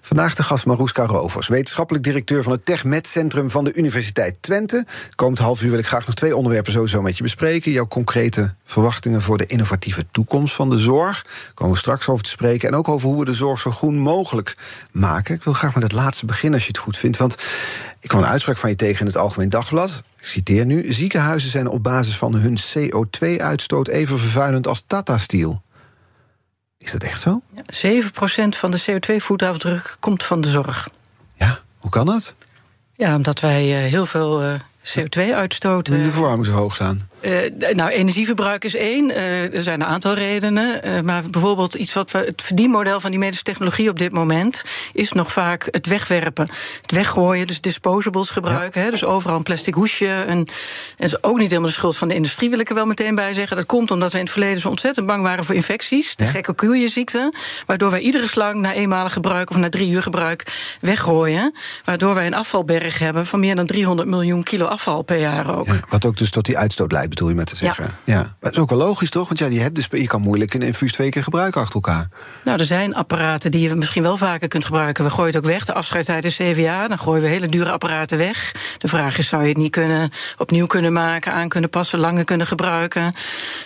Vandaag 0.00 0.34
de 0.34 0.42
gast 0.42 0.66
Maroeska 0.66 1.06
Rovers, 1.06 1.48
wetenschappelijk 1.48 2.04
directeur 2.04 2.42
van 2.42 2.52
het 2.52 2.64
TechMed 2.64 3.06
Centrum 3.06 3.50
van 3.50 3.64
de 3.64 3.74
Universiteit 3.74 4.36
Twente. 4.40 4.86
Komend 5.14 5.38
half 5.38 5.62
uur 5.62 5.70
wil 5.70 5.78
ik 5.78 5.86
graag 5.86 6.06
nog 6.06 6.14
twee 6.14 6.36
onderwerpen 6.36 6.72
sowieso 6.72 7.02
met 7.02 7.16
je 7.16 7.22
bespreken. 7.22 7.72
Jouw 7.72 7.86
concrete 7.86 8.54
verwachtingen 8.64 9.22
voor 9.22 9.38
de 9.38 9.46
innovatieve 9.46 10.06
toekomst 10.10 10.54
van 10.54 10.70
de 10.70 10.78
zorg. 10.78 11.22
Daar 11.22 11.52
komen 11.54 11.72
we 11.72 11.78
straks 11.78 12.08
over 12.08 12.24
te 12.24 12.30
spreken. 12.30 12.68
En 12.68 12.74
ook 12.74 12.88
over 12.88 13.08
hoe 13.08 13.18
we 13.18 13.24
de 13.24 13.32
zorg 13.32 13.60
zo 13.60 13.70
groen 13.70 13.98
mogelijk 13.98 14.56
maken. 14.90 15.34
Ik 15.34 15.42
wil 15.42 15.54
met 15.74 15.82
het 15.82 15.92
laatste 15.92 16.26
beginnen 16.26 16.54
als 16.54 16.62
je 16.62 16.72
het 16.72 16.82
goed 16.82 16.96
vindt. 16.96 17.16
Want 17.16 17.36
ik 18.00 18.08
kwam 18.08 18.22
een 18.22 18.28
uitspraak 18.28 18.56
van 18.56 18.70
je 18.70 18.76
tegen 18.76 19.00
in 19.00 19.06
het 19.06 19.16
Algemeen 19.16 19.48
Dagblad. 19.48 20.02
Ik 20.18 20.26
citeer 20.26 20.66
nu: 20.66 20.92
Ziekenhuizen 20.92 21.50
zijn 21.50 21.68
op 21.68 21.82
basis 21.82 22.16
van 22.16 22.34
hun 22.34 22.58
CO2-uitstoot 22.58 23.88
even 23.88 24.18
vervuilend 24.18 24.66
als 24.66 24.84
Tata 24.86 25.18
Steel. 25.18 25.62
Is 26.78 26.92
dat 26.92 27.02
echt 27.02 27.20
zo? 27.20 27.42
7% 27.86 27.88
van 28.48 28.70
de 28.70 28.82
CO2-voetafdruk 28.90 29.96
komt 30.00 30.22
van 30.22 30.40
de 30.40 30.48
zorg. 30.48 30.88
Ja, 31.34 31.60
hoe 31.78 31.90
kan 31.90 32.06
dat? 32.06 32.34
Ja, 32.96 33.14
omdat 33.14 33.40
wij 33.40 33.84
eh, 33.84 33.90
heel 33.90 34.06
veel 34.06 34.42
eh, 34.42 34.54
CO2 34.82 35.34
uitstoten. 35.34 36.02
De 36.02 36.10
verwarming 36.10 36.46
zo 36.46 36.52
hoog 36.52 36.74
staan. 36.74 37.08
Eh, 37.22 37.74
nou, 37.74 37.90
energieverbruik 37.90 38.64
is 38.64 38.74
één. 38.74 39.10
Eh, 39.10 39.54
er 39.54 39.62
zijn 39.62 39.80
een 39.80 39.86
aantal 39.86 40.14
redenen. 40.14 40.82
Eh, 40.82 41.00
maar 41.00 41.22
bijvoorbeeld 41.30 41.74
iets 41.74 41.92
wat 41.92 42.10
we. 42.10 42.18
Het 42.18 42.42
verdienmodel 42.42 43.00
van 43.00 43.10
die 43.10 43.18
medische 43.18 43.42
technologie 43.42 43.88
op 43.88 43.98
dit 43.98 44.12
moment 44.12 44.62
is 44.92 45.12
nog 45.12 45.32
vaak 45.32 45.68
het 45.70 45.86
wegwerpen. 45.86 46.48
Het 46.82 46.92
weggooien, 46.92 47.46
dus 47.46 47.60
disposables 47.60 48.30
gebruiken. 48.30 48.82
Hè, 48.82 48.90
dus 48.90 49.04
overal 49.04 49.36
een 49.36 49.42
plastic 49.42 49.74
hoesje. 49.74 50.06
En, 50.06 50.26
en 50.28 50.44
dat 50.96 51.06
is 51.06 51.22
ook 51.22 51.38
niet 51.38 51.48
helemaal 51.48 51.68
de 51.68 51.74
schuld 51.74 51.96
van 51.96 52.08
de 52.08 52.14
industrie, 52.14 52.50
wil 52.50 52.58
ik 52.58 52.68
er 52.68 52.74
wel 52.74 52.86
meteen 52.86 53.14
bij 53.14 53.32
zeggen. 53.32 53.56
Dat 53.56 53.66
komt 53.66 53.90
omdat 53.90 54.12
we 54.12 54.18
in 54.18 54.24
het 54.24 54.32
verleden 54.32 54.60
zo 54.60 54.68
ontzettend 54.68 55.06
bang 55.06 55.22
waren 55.22 55.44
voor 55.44 55.54
infecties. 55.54 56.16
De 56.16 56.24
Ja. 56.24 56.30
gekke 56.30 56.52
koeienziekte. 56.52 57.32
Waardoor 57.66 57.90
wij 57.90 58.00
iedere 58.00 58.26
slang 58.26 58.54
na 58.54 58.72
eenmalig 58.72 59.12
gebruik 59.12 59.50
of 59.50 59.56
na 59.56 59.68
drie 59.68 59.90
uur 59.90 60.02
gebruik 60.02 60.46
weggooien. 60.80 61.54
Waardoor 61.84 62.14
wij 62.14 62.26
een 62.26 62.34
afvalberg 62.34 62.98
hebben 62.98 63.26
van 63.26 63.40
meer 63.40 63.54
dan 63.54 63.66
300 63.66 64.08
miljoen 64.08 64.42
kilo 64.42 64.66
afval 64.66 65.02
per 65.02 65.18
jaar 65.18 65.58
ook. 65.58 65.66
Ja, 65.66 65.80
wat 65.88 66.04
ook 66.04 66.16
dus 66.16 66.30
tot 66.30 66.44
die 66.44 66.58
uitstoot 66.58 66.92
leidt 66.92 67.10
bedoel 67.14 67.28
je 67.28 67.34
met 67.34 67.46
te 67.46 67.56
zeggen. 67.56 67.90
Ja. 68.04 68.14
Maar 68.14 68.32
dat 68.40 68.52
is 68.52 68.58
ook 68.58 68.70
wel 68.70 68.78
logisch, 68.78 69.10
toch? 69.10 69.28
Want 69.28 69.38
ja, 69.38 69.46
je, 69.46 69.60
hebt 69.60 69.74
dus, 69.74 69.88
je 69.90 70.06
kan 70.06 70.20
moeilijk 70.20 70.54
een 70.54 70.62
infuus 70.62 70.92
twee 70.92 71.10
keer 71.10 71.22
gebruiken 71.22 71.60
achter 71.60 71.74
elkaar. 71.74 72.08
Nou, 72.44 72.58
er 72.58 72.64
zijn 72.64 72.94
apparaten 72.94 73.50
die 73.50 73.68
je 73.68 73.74
misschien 73.74 74.02
wel 74.02 74.16
vaker 74.16 74.48
kunt 74.48 74.64
gebruiken. 74.64 75.04
We 75.04 75.10
gooien 75.10 75.34
het 75.34 75.36
ook 75.36 75.50
weg. 75.50 75.64
De 75.64 75.72
afscheidstijd 75.72 76.24
is 76.24 76.34
zeven 76.34 76.62
jaar. 76.62 76.88
Dan 76.88 76.98
gooien 76.98 77.22
we 77.22 77.28
hele 77.28 77.46
dure 77.48 77.70
apparaten 77.70 78.18
weg. 78.18 78.54
De 78.78 78.88
vraag 78.88 79.18
is, 79.18 79.28
zou 79.28 79.42
je 79.42 79.48
het 79.48 79.56
niet 79.56 79.70
kunnen, 79.70 80.10
opnieuw 80.38 80.66
kunnen 80.66 80.92
maken... 80.92 81.32
aan 81.32 81.48
kunnen 81.48 81.70
passen, 81.70 81.98
langer 81.98 82.24
kunnen 82.24 82.46
gebruiken? 82.46 83.14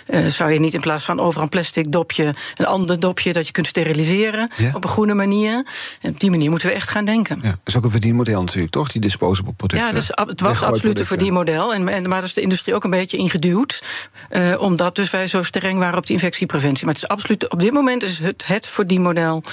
Uh, 0.09 0.25
zou 0.25 0.51
je 0.51 0.59
niet 0.59 0.73
in 0.73 0.81
plaats 0.81 1.03
van 1.05 1.19
overal 1.19 1.43
een 1.43 1.49
plastic 1.49 1.91
dopje... 1.91 2.35
een 2.55 2.65
ander 2.65 2.99
dopje 2.99 3.33
dat 3.33 3.45
je 3.45 3.51
kunt 3.51 3.67
steriliseren 3.67 4.51
Ja. 4.55 4.71
op 4.73 4.83
een 4.83 4.89
groene 4.89 5.13
manier? 5.13 5.65
En 6.01 6.11
op 6.11 6.19
die 6.19 6.29
manier 6.29 6.49
moeten 6.49 6.67
we 6.67 6.73
echt 6.73 6.89
gaan 6.89 7.05
denken. 7.05 7.39
Ja. 7.41 7.49
Dat 7.49 7.59
is 7.63 7.75
ook 7.75 7.83
een 7.83 7.91
verdienmodel 7.91 8.41
natuurlijk, 8.41 8.71
toch? 8.71 8.91
Die 8.91 9.01
disposable 9.01 9.53
producten. 9.53 9.87
Ja, 9.87 9.93
dus, 9.93 10.09
het 10.13 10.41
was 10.41 10.61
absoluut 10.63 10.99
een 10.99 11.05
verdienmodel. 11.05 11.73
En, 11.73 11.87
en, 11.87 12.01
maar 12.01 12.17
daar 12.17 12.23
is 12.23 12.33
de 12.33 12.41
industrie 12.41 12.75
ook 12.75 12.83
een 12.83 12.89
beetje 12.89 13.17
ingeduwd. 13.37 13.83
eh, 14.29 14.55
omdat 14.59 14.95
dus 14.95 15.09
wij 15.09 15.27
zo 15.27 15.43
streng 15.43 15.79
waren 15.79 15.97
op 15.97 16.05
die 16.05 16.15
infectiepreventie. 16.15 16.85
Maar 16.85 16.93
het 16.93 17.03
is 17.03 17.09
absoluut, 17.09 17.49
op 17.49 17.59
dit 17.59 17.73
moment 17.73 18.03
is 18.03 18.19
het 18.19 18.47
het 18.47 18.67
verdienmodel 18.67 19.43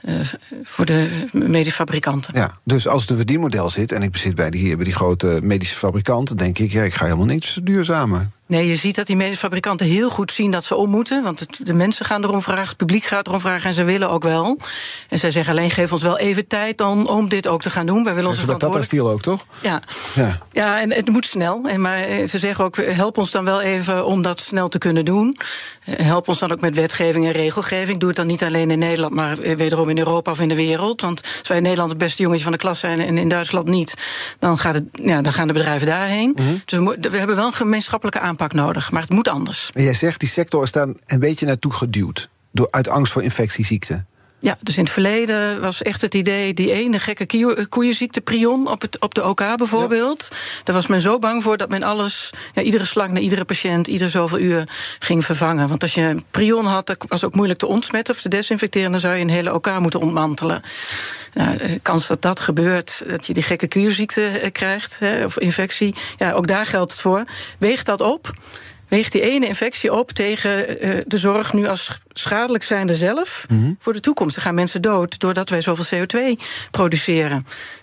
eh, 0.00 0.14
voor 0.62 0.86
de 0.86 1.26
medische 1.32 1.74
fabrikanten. 1.74 2.34
Ja, 2.36 2.58
dus 2.64 2.88
als 2.88 3.02
het 3.02 3.10
een 3.10 3.16
verdienmodel 3.16 3.70
zit 3.70 3.92
en 3.92 4.02
ik 4.02 4.10
bezit 4.10 4.34
bij 4.34 4.50
die, 4.50 4.76
bij 4.76 4.84
die 4.84 4.94
grote 4.94 5.38
medische 5.42 5.76
fabrikant, 5.76 6.38
denk 6.38 6.58
ik, 6.58 6.72
ja, 6.72 6.82
ik 6.82 6.94
ga 6.94 7.04
helemaal 7.04 7.26
niks 7.26 7.58
duurzamer. 7.62 8.30
Nee, 8.50 8.66
je 8.66 8.76
ziet 8.76 8.94
dat 8.94 9.06
die 9.06 9.16
medische 9.16 9.40
fabrikanten 9.40 9.86
heel 9.86 10.10
goed 10.10 10.32
zien 10.32 10.50
dat 10.50 10.64
ze 10.64 10.74
om 10.74 10.90
moeten. 10.90 11.22
Want 11.22 11.40
het, 11.40 11.60
de 11.62 11.74
mensen 11.74 12.06
gaan 12.06 12.24
erom 12.24 12.42
vragen, 12.42 12.68
het 12.68 12.76
publiek 12.76 13.04
gaat 13.04 13.26
erom 13.26 13.40
vragen 13.40 13.68
en 13.68 13.74
ze 13.74 13.84
willen 13.84 14.10
ook 14.10 14.22
wel. 14.22 14.58
En 15.08 15.18
zij 15.18 15.30
zeggen 15.30 15.52
alleen, 15.54 15.70
geef 15.70 15.92
ons 15.92 16.02
wel 16.02 16.18
even 16.18 16.46
tijd 16.46 16.78
dan 16.78 17.08
om 17.08 17.28
dit 17.28 17.46
ook 17.46 17.62
te 17.62 17.70
gaan 17.70 17.86
doen. 17.86 18.04
Wij 18.04 18.14
willen 18.14 18.28
onze 18.28 18.40
Zodat 18.40 18.60
dat 18.60 18.84
stiel 18.84 19.10
ook, 19.10 19.22
toch? 19.22 19.44
Ja, 19.60 19.80
Ja. 20.14 20.38
Ja, 20.52 20.80
en 20.80 20.92
het 20.92 21.08
moet 21.08 21.26
snel. 21.26 21.66
En 21.68 21.80
maar 21.80 21.98
eh, 21.98 22.26
ze 22.26 22.38
zeggen 22.38 22.64
ook, 22.64 22.76
help 22.76 23.18
ons 23.18 23.30
dan 23.30 23.44
wel 23.44 23.60
even 23.60 24.06
om 24.06 24.22
dat 24.22 24.40
snel 24.40 24.68
te 24.68 24.78
kunnen 24.78 25.04
doen. 25.04 25.36
Eh, 25.84 25.98
Help 26.10 26.28
ons 26.28 26.38
dan 26.38 26.52
ook 26.52 26.60
met 26.60 26.74
wetgeving 26.74 27.26
en 27.26 27.32
regelgeving. 27.32 27.98
Doe 27.98 28.08
het 28.08 28.16
dan 28.16 28.26
niet 28.26 28.44
alleen 28.44 28.70
in 28.70 28.78
Nederland, 28.78 29.14
maar 29.14 29.38
eh, 29.38 29.56
wederom 29.56 29.88
in 29.88 29.98
Europa 29.98 30.30
of 30.30 30.40
in 30.40 30.48
de 30.48 30.54
wereld. 30.54 31.00
Want 31.00 31.22
als 31.38 31.48
wij 31.48 31.56
in 31.56 31.62
Nederland 31.62 31.90
het 31.90 31.98
beste 31.98 32.22
jongetje 32.22 32.42
van 32.42 32.52
de 32.52 32.58
klas 32.58 32.78
zijn 32.78 33.00
en 33.00 33.18
in 33.18 33.28
Duitsland 33.28 33.68
niet, 33.68 33.94
dan, 34.38 34.58
gaat 34.58 34.74
het, 34.74 34.84
ja, 34.92 35.22
dan 35.22 35.32
gaan 35.32 35.46
de 35.46 35.52
bedrijven 35.52 35.86
daarheen. 35.86 36.36
Dus 36.64 36.78
we, 36.78 36.96
we 37.00 37.18
hebben 37.18 37.36
wel 37.36 37.46
een 37.46 37.52
gemeenschappelijke 37.52 38.20
aanpak 38.20 38.39
nodig, 38.48 38.90
maar 38.90 39.02
het 39.02 39.10
moet 39.10 39.28
anders. 39.28 39.70
En 39.72 39.82
jij 39.82 39.94
zegt, 39.94 40.20
die 40.20 40.28
sector 40.28 40.62
is 40.62 40.72
daar 40.72 40.88
een 41.06 41.20
beetje 41.20 41.46
naartoe 41.46 41.72
geduwd. 41.72 42.30
Door, 42.52 42.68
uit 42.70 42.88
angst 42.88 43.12
voor 43.12 43.22
infectieziekten. 43.22 44.06
Ja, 44.42 44.58
dus 44.60 44.76
in 44.76 44.82
het 44.84 44.92
verleden 44.92 45.60
was 45.60 45.82
echt 45.82 46.00
het 46.00 46.14
idee... 46.14 46.54
die 46.54 46.72
ene 46.72 46.98
gekke 46.98 47.26
kie- 47.26 47.66
koeienziekte, 47.68 48.20
prion, 48.20 48.68
op, 48.68 48.80
het, 48.80 49.00
op 49.00 49.14
de 49.14 49.24
OK 49.24 49.56
bijvoorbeeld. 49.56 50.28
Daar 50.64 50.74
was 50.74 50.86
men 50.86 51.00
zo 51.00 51.18
bang 51.18 51.42
voor 51.42 51.56
dat 51.56 51.68
men 51.68 51.82
alles... 51.82 52.30
Ja, 52.54 52.62
iedere 52.62 52.84
slang 52.84 53.12
naar 53.12 53.22
iedere 53.22 53.44
patiënt, 53.44 53.86
iedere 53.86 54.10
zoveel 54.10 54.38
uur 54.38 54.64
ging 54.98 55.24
vervangen. 55.24 55.68
Want 55.68 55.82
als 55.82 55.94
je 55.94 56.00
een 56.00 56.24
prion 56.30 56.66
had, 56.66 56.86
dat 56.86 57.04
was 57.08 57.24
ook 57.24 57.34
moeilijk 57.34 57.58
te 57.58 57.66
ontsmetten... 57.66 58.14
of 58.14 58.20
te 58.20 58.28
desinfecteren, 58.28 58.90
dan 58.90 59.00
zou 59.00 59.14
je 59.14 59.20
een 59.20 59.28
hele 59.30 59.54
OK 59.54 59.78
moeten 59.78 60.00
ontmantelen. 60.00 60.62
Nou, 61.34 61.56
de 61.56 61.80
kans 61.82 62.06
dat 62.06 62.22
dat 62.22 62.40
gebeurt, 62.40 63.02
dat 63.08 63.26
je 63.26 63.32
die 63.32 63.42
gekke 63.42 63.66
kuurziekte 63.66 64.26
eh, 64.26 64.52
krijgt... 64.52 64.98
Hè, 64.98 65.24
of 65.24 65.38
infectie, 65.38 65.94
ja, 66.18 66.32
ook 66.32 66.46
daar 66.46 66.66
geldt 66.66 66.90
het 66.90 67.00
voor. 67.00 67.24
Weegt 67.58 67.86
dat 67.86 68.00
op... 68.00 68.32
Weegt 68.90 69.12
die 69.12 69.20
ene 69.20 69.46
infectie 69.46 69.92
op 69.92 70.10
tegen 70.10 70.80
eh, 70.80 71.02
de 71.06 71.18
zorg 71.18 71.52
nu 71.52 71.66
als 71.66 71.98
schadelijk 72.12 72.64
zijnde 72.64 72.94
zelf 72.94 73.46
voor 73.78 73.92
de 73.92 74.00
toekomst? 74.00 74.34
Dan 74.34 74.44
gaan 74.44 74.54
mensen 74.54 74.82
dood 74.82 75.18
doordat 75.20 75.48
wij 75.48 75.60
zoveel 75.60 76.06
CO2 76.06 76.42
produceren. 76.70 77.42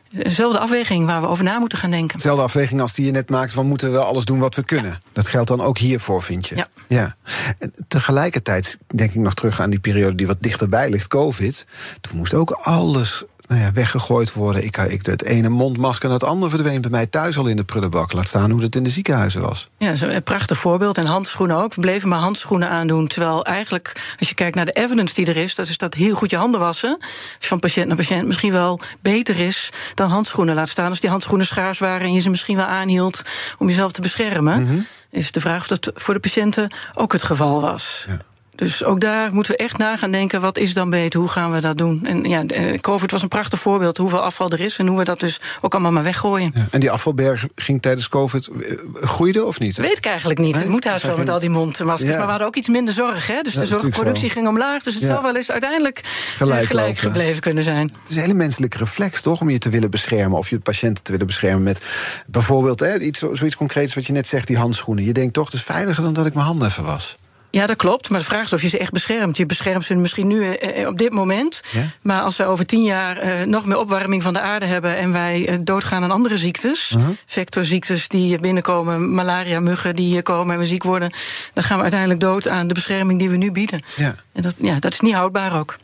Dezelfde 0.10 0.60
afweging 0.60 1.06
waar 1.06 1.22
we 1.22 1.28
over 1.28 1.44
na 1.44 1.60
moeten 1.60 1.78
gaan 1.78 1.92
denken. 1.92 2.16
Dezelfde 2.16 2.44
afweging 2.44 2.82
als 2.82 2.94
die 2.94 3.06
je 3.06 3.12
net 3.12 3.30
maakt 3.30 3.54
van 3.54 3.66
moeten 3.66 3.92
we 3.92 4.00
alles 4.00 4.26
doen 4.26 4.40
wat 4.40 4.56
we 4.56 4.64
kunnen. 4.64 5.00
Dat 5.14 5.28
geldt 5.28 5.48
dan 5.48 5.62
ook 5.62 5.78
hiervoor, 5.78 6.24
vind 6.24 6.48
je? 6.48 6.56
Ja. 6.56 6.68
ja. 6.88 7.16
En 7.60 7.74
tegelijkertijd 7.88 8.78
denk 8.96 9.10
ik 9.10 9.22
nog 9.22 9.34
terug 9.34 9.62
aan 9.62 9.70
die 9.70 9.80
periode 9.80 10.16
die 10.16 10.28
wat 10.28 10.38
dichterbij 10.42 10.90
ligt, 10.90 11.08
COVID. 11.08 11.66
Toen 12.02 12.18
moest 12.18 12.34
ook 12.34 12.52
alles 12.52 13.24
nou 13.48 13.62
ja, 13.62 13.72
weggegooid 13.72 14.34
worden. 14.34 14.66
Ik, 14.66 14.78
ik, 14.78 15.06
het 15.06 15.24
ene 15.24 15.50
mondmasker 15.50 16.10
naar 16.10 16.20
het 16.20 16.28
andere 16.28 16.52
verdween 16.52 16.82
bij 16.82 16.90
mij 16.90 17.06
thuis 17.06 17.38
al 17.38 17.48
in 17.48 17.56
de 17.56 17.64
prullenbak. 17.64 18.14
Laat 18.14 18.28
staan 18.28 18.52
hoe 18.52 18.62
dat 18.62 18.76
in 18.76 18.84
de 18.84 18.90
ziekenhuizen 18.90 19.42
was. 19.42 19.70
Ja, 19.78 20.02
een 20.02 20.24
prachtig 20.24 20.58
voorbeeld. 20.58 20.98
En 20.98 21.06
handschoenen 21.06 21.58
ook. 21.58 21.74
We 21.74 21.82
bleven 21.82 22.10
maar 22.10 22.20
handschoenen 22.20 22.70
aandoen. 22.70 23.08
Terwijl 23.08 23.46
eigenlijk, 23.46 24.16
als 24.20 24.30
je 24.30 24.36
kijkt 24.36 24.56
naar 24.56 24.66
de 24.66 24.72
evidence 24.72 25.16
die 25.16 25.26
er 25.26 25.38
is, 25.38 25.56
dat 25.56 25.68
is 25.68 25.78
dat 25.78 25.94
heel 25.94 26.16
goed 26.16 26.30
je 26.30 26.38
handen 26.38 26.60
wassen. 26.60 26.98
Van 27.40 27.60
patiënt 27.60 27.88
naar 27.88 27.98
patiënt 27.98 28.28
misschien 28.28 28.52
wel 28.52 28.80
beter 29.02 29.40
is 29.40 29.70
dan 29.94 30.10
handschoenen. 30.10 30.56
Laat 30.56 30.70
staan 30.70 30.90
als 30.90 31.00
die 31.00 31.10
handschoenen 31.10 31.46
schaars 31.46 31.80
waren 31.80 32.08
en 32.08 32.14
je 32.14 32.20
ze 32.20 32.30
misschien 32.30 32.56
wel 32.56 32.66
aanhield 32.66 33.22
om 33.58 33.68
jezelf 33.68 33.92
te 33.92 34.02
beschermen. 34.02 34.88
Is 35.10 35.32
de 35.32 35.40
vraag 35.40 35.60
of 35.60 35.68
dat 35.68 35.92
voor 35.96 36.14
de 36.14 36.20
patiënten 36.20 36.72
ook 36.94 37.12
het 37.12 37.24
geval 37.24 37.62
was. 37.62 38.06
Ja. 38.08 38.20
Dus 38.58 38.84
ook 38.84 39.02
daar 39.02 39.34
moeten 39.34 39.52
we 39.52 39.58
echt 39.58 39.78
na 39.78 39.98
gaan 39.98 40.12
denken: 40.12 40.42
wat 40.42 40.58
is 40.58 40.74
dan 40.74 40.90
beter? 40.90 41.20
Hoe 41.20 41.30
gaan 41.30 41.52
we 41.52 41.62
dat 41.62 41.78
doen? 41.78 42.06
En 42.06 42.24
ja, 42.24 42.44
eh, 42.44 42.80
COVID 42.80 43.12
was 43.12 43.22
een 43.22 43.28
prachtig 43.28 43.60
voorbeeld 43.60 43.98
hoeveel 43.98 44.22
afval 44.22 44.50
er 44.50 44.60
is 44.60 44.78
en 44.78 44.88
hoe 44.88 44.98
we 44.98 45.04
dat 45.04 45.20
dus 45.20 45.40
ook 45.62 45.74
allemaal 45.74 45.92
maar 45.92 46.04
weggooien. 46.04 46.52
Ja. 46.56 46.68
En 46.72 46.80
die 46.80 46.92
afvalberg 46.92 47.46
ging 47.56 47.82
tijdens 47.82 48.10
COVID 48.10 48.48
eh, 48.48 48.78
groeide 48.94 49.46
of 49.46 49.60
niet? 49.60 49.78
Weet 49.78 49.98
ik 49.98 50.06
eigenlijk 50.06 50.40
niet. 50.40 50.54
Nee? 50.54 50.62
Het 50.62 50.72
moet 50.72 50.86
haast 50.86 51.04
wel 51.04 51.18
met 51.18 51.30
al 51.30 51.40
die 51.40 51.50
mondmaskers. 51.50 52.02
Ja. 52.02 52.16
Maar 52.18 52.26
we 52.26 52.30
hadden 52.30 52.48
ook 52.48 52.56
iets 52.56 52.68
minder 52.68 52.94
zorg. 52.94 53.28
Hè? 53.28 53.42
Dus 53.42 53.54
de 53.54 53.66
zorgproductie 53.66 54.28
zo. 54.28 54.34
ging 54.34 54.48
omlaag. 54.48 54.84
Dus 54.84 54.94
het 54.94 55.04
zal 55.04 55.22
wel 55.22 55.36
eens 55.36 55.52
uiteindelijk 55.52 55.98
eh, 56.40 56.58
Gelijk 56.58 56.98
gebleven 56.98 57.42
kunnen 57.42 57.64
zijn. 57.64 57.86
Het 57.88 58.10
is 58.10 58.16
een 58.16 58.22
hele 58.22 58.34
menselijke 58.34 58.78
reflex, 58.78 59.22
toch? 59.22 59.42
Om 59.42 59.50
je 59.50 59.58
te 59.58 59.70
willen 59.70 59.92
beschermen. 59.92 60.38
Of 60.38 60.50
je 60.50 60.60
patiënten 60.60 61.04
te 61.04 61.12
willen 61.12 61.28
beschermen 61.28 61.64
met 61.64 61.82
bijvoorbeeld 62.28 62.80
hè, 62.80 63.00
iets, 63.00 63.20
zoiets 63.20 63.56
concreets 63.56 63.94
wat 63.94 64.06
je 64.06 64.14
net 64.14 64.28
zegt, 64.28 64.48
die 64.48 64.58
handschoenen. 64.58 65.04
Je 65.04 65.14
denkt 65.14 65.34
toch, 65.34 65.46
het 65.46 65.54
is 65.54 65.64
veiliger 65.64 66.04
dan 66.04 66.14
dat 66.14 66.26
ik 66.26 66.34
mijn 66.34 66.46
handen 66.46 66.68
even 66.68 66.84
was. 66.84 67.18
Ja, 67.58 67.66
dat 67.66 67.76
klopt. 67.76 68.10
Maar 68.10 68.20
de 68.20 68.26
vraag 68.26 68.44
is 68.44 68.54
of 68.54 68.62
je 68.62 68.68
ze 68.68 68.78
echt 68.78 68.92
beschermt. 68.92 69.38
Je 69.38 69.46
beschermt 69.46 69.86
ze 69.86 69.96
misschien 69.96 70.28
nu 70.28 70.54
eh, 70.54 70.82
eh, 70.82 70.88
op 70.88 70.98
dit 70.98 71.12
moment. 71.12 71.62
Ja? 71.72 71.90
Maar 72.02 72.22
als 72.22 72.38
wij 72.38 72.48
over 72.48 72.66
tien 72.66 72.84
jaar 72.84 73.18
eh, 73.18 73.46
nog 73.46 73.66
meer 73.66 73.78
opwarming 73.78 74.24
van 74.24 74.34
de 74.34 74.40
aarde 74.40 74.66
hebben... 74.66 74.98
en 74.98 75.12
wij 75.12 75.48
eh, 75.48 75.58
doodgaan 75.62 76.04
aan 76.04 76.12
andere 76.12 76.38
ziektes, 76.38 76.92
Uh-huh. 76.98 77.10
vectorziektes 77.26 78.08
die 78.08 78.40
binnenkomen... 78.40 79.14
malaria, 79.14 79.60
muggen 79.60 79.96
die 79.96 80.08
hier 80.08 80.24
komen 80.24 80.54
en 80.54 80.60
we 80.60 80.66
ziek 80.66 80.84
worden... 80.84 81.12
dan 81.54 81.64
gaan 81.64 81.76
we 81.76 81.82
uiteindelijk 81.82 82.20
dood 82.20 82.48
aan 82.48 82.68
de 82.68 82.74
bescherming 82.74 83.20
die 83.20 83.30
we 83.30 83.38
nu 83.38 83.52
bieden. 83.52 83.82
Ja. 83.96 84.16
En 84.34 84.42
dat, 84.42 84.56
ja, 84.58 84.80
dat 84.80 84.94
is 84.94 85.00
niet 85.00 85.14
houdbaar 85.14 85.60
ook. 85.60 85.76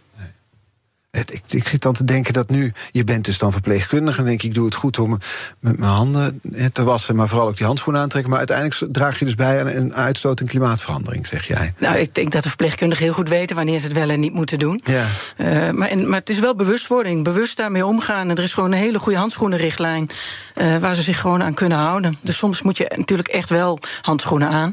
Het, 1.17 1.33
ik, 1.33 1.41
ik 1.49 1.67
zit 1.67 1.81
dan 1.81 1.93
te 1.93 2.03
denken 2.05 2.33
dat 2.33 2.49
nu, 2.49 2.73
je 2.91 3.03
bent 3.03 3.25
dus 3.25 3.37
dan 3.37 3.51
verpleegkundige... 3.51 4.19
en 4.19 4.25
denk 4.25 4.41
ik, 4.41 4.47
ik 4.49 4.53
doe 4.53 4.65
het 4.65 4.75
goed 4.75 4.99
om 4.99 5.09
me- 5.09 5.17
met 5.59 5.77
mijn 5.79 5.91
handen 5.91 6.41
te 6.71 6.83
wassen... 6.83 7.15
maar 7.15 7.27
vooral 7.27 7.47
ook 7.47 7.57
die 7.57 7.65
handschoenen 7.65 8.01
aantrekken. 8.01 8.29
Maar 8.31 8.39
uiteindelijk 8.39 8.93
draag 8.93 9.19
je 9.19 9.25
dus 9.25 9.35
bij 9.35 9.59
aan 9.59 9.67
een 9.67 9.93
uitstoot 9.95 10.39
en 10.39 10.45
klimaatverandering, 10.47 11.27
zeg 11.27 11.47
jij. 11.47 11.73
Nou, 11.77 11.97
ik 11.97 12.15
denk 12.15 12.31
dat 12.31 12.43
de 12.43 12.47
verpleegkundigen 12.49 13.03
heel 13.05 13.13
goed 13.13 13.29
weten 13.29 13.55
wanneer 13.55 13.79
ze 13.79 13.85
het 13.85 13.95
wel 13.95 14.09
en 14.09 14.19
niet 14.19 14.33
moeten 14.33 14.59
doen. 14.59 14.81
Ja. 14.83 15.05
Eh, 15.37 15.69
maar, 15.71 15.87
en, 15.87 16.09
maar 16.09 16.19
het 16.19 16.29
is 16.29 16.39
wel 16.39 16.55
bewustwording, 16.55 17.23
bewust 17.23 17.57
daarmee 17.57 17.85
omgaan. 17.85 18.29
En 18.29 18.35
er 18.37 18.43
is 18.43 18.53
gewoon 18.53 18.71
een 18.71 18.77
hele 18.77 18.99
goede 18.99 19.17
handschoenenrichtlijn 19.17 20.09
eh, 20.55 20.77
waar 20.77 20.95
ze 20.95 21.01
zich 21.01 21.19
gewoon 21.19 21.43
aan 21.43 21.53
kunnen 21.53 21.77
houden. 21.77 22.17
Dus 22.21 22.37
soms 22.37 22.61
moet 22.61 22.77
je 22.77 22.91
natuurlijk 22.95 23.29
echt 23.29 23.49
wel 23.49 23.79
handschoenen 24.01 24.49
aan. 24.49 24.71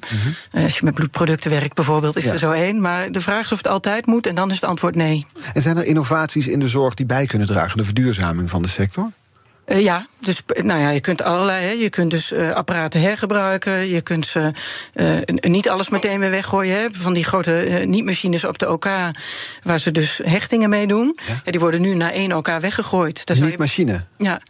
Eh, 0.52 0.62
als 0.64 0.78
je 0.78 0.84
met 0.84 0.94
bloedproducten 0.94 1.50
werkt 1.50 1.74
bijvoorbeeld, 1.74 2.16
is 2.16 2.24
Mhm. 2.24 2.34
Ja. 2.34 2.40
er 2.40 2.46
zo 2.46 2.52
één. 2.62 2.80
Maar 2.80 3.12
de 3.12 3.20
vraag 3.20 3.44
is 3.44 3.52
of 3.52 3.58
het 3.58 3.68
altijd 3.68 4.06
moet 4.06 4.26
en 4.26 4.34
dan 4.34 4.48
is 4.48 4.54
het 4.54 4.64
antwoord 4.64 4.94
nee. 4.94 5.26
En 5.54 5.62
zijn 5.62 5.76
er 5.76 5.84
innovaties 5.84 6.28
in 6.36 6.60
de 6.60 6.68
zorg 6.68 6.94
die 6.94 7.06
bij 7.06 7.26
kunnen 7.26 7.46
dragen... 7.46 7.70
aan 7.70 7.76
de 7.76 7.84
verduurzaming 7.84 8.50
van 8.50 8.62
de 8.62 8.68
sector? 8.68 9.10
Eh, 9.64 9.82
ja, 9.82 10.06
dus 10.18 10.42
eh, 10.46 10.62
nou 10.62 10.80
ja, 10.80 10.90
je 10.90 11.00
kunt 11.00 11.22
allerlei. 11.22 11.64
Hè. 11.64 11.70
Je 11.70 11.90
kunt 11.90 12.10
dus 12.10 12.32
eh, 12.32 12.50
apparaten 12.50 13.00
hergebruiken. 13.00 13.88
Je 13.88 14.00
kunt 14.00 14.26
ze 14.26 14.52
niet 15.40 15.68
alles 15.68 15.88
meteen 15.88 16.20
weer 16.20 16.30
weggooien. 16.30 16.76
Hè. 16.80 16.86
Van 16.92 17.12
die 17.12 17.24
grote 17.24 17.82
niet-machines 17.86 18.44
op 18.44 18.58
de 18.58 18.70
OK, 18.70 18.88
waar 19.62 19.78
ze 19.80 19.90
dus 19.90 20.20
hechtingen 20.24 20.70
mee 20.70 20.86
doen. 20.86 21.18
Ja, 21.44 21.50
die 21.50 21.60
worden 21.60 21.80
nu 21.80 21.94
na 21.94 22.12
één 22.12 22.36
OK 22.36 22.46
weggegooid. 22.60 23.26
Daar 23.26 23.36
zou 23.36 23.48
Niet 23.48 23.58
je- 23.58 23.64
machine. 23.64 24.04
Ja, 24.18 24.40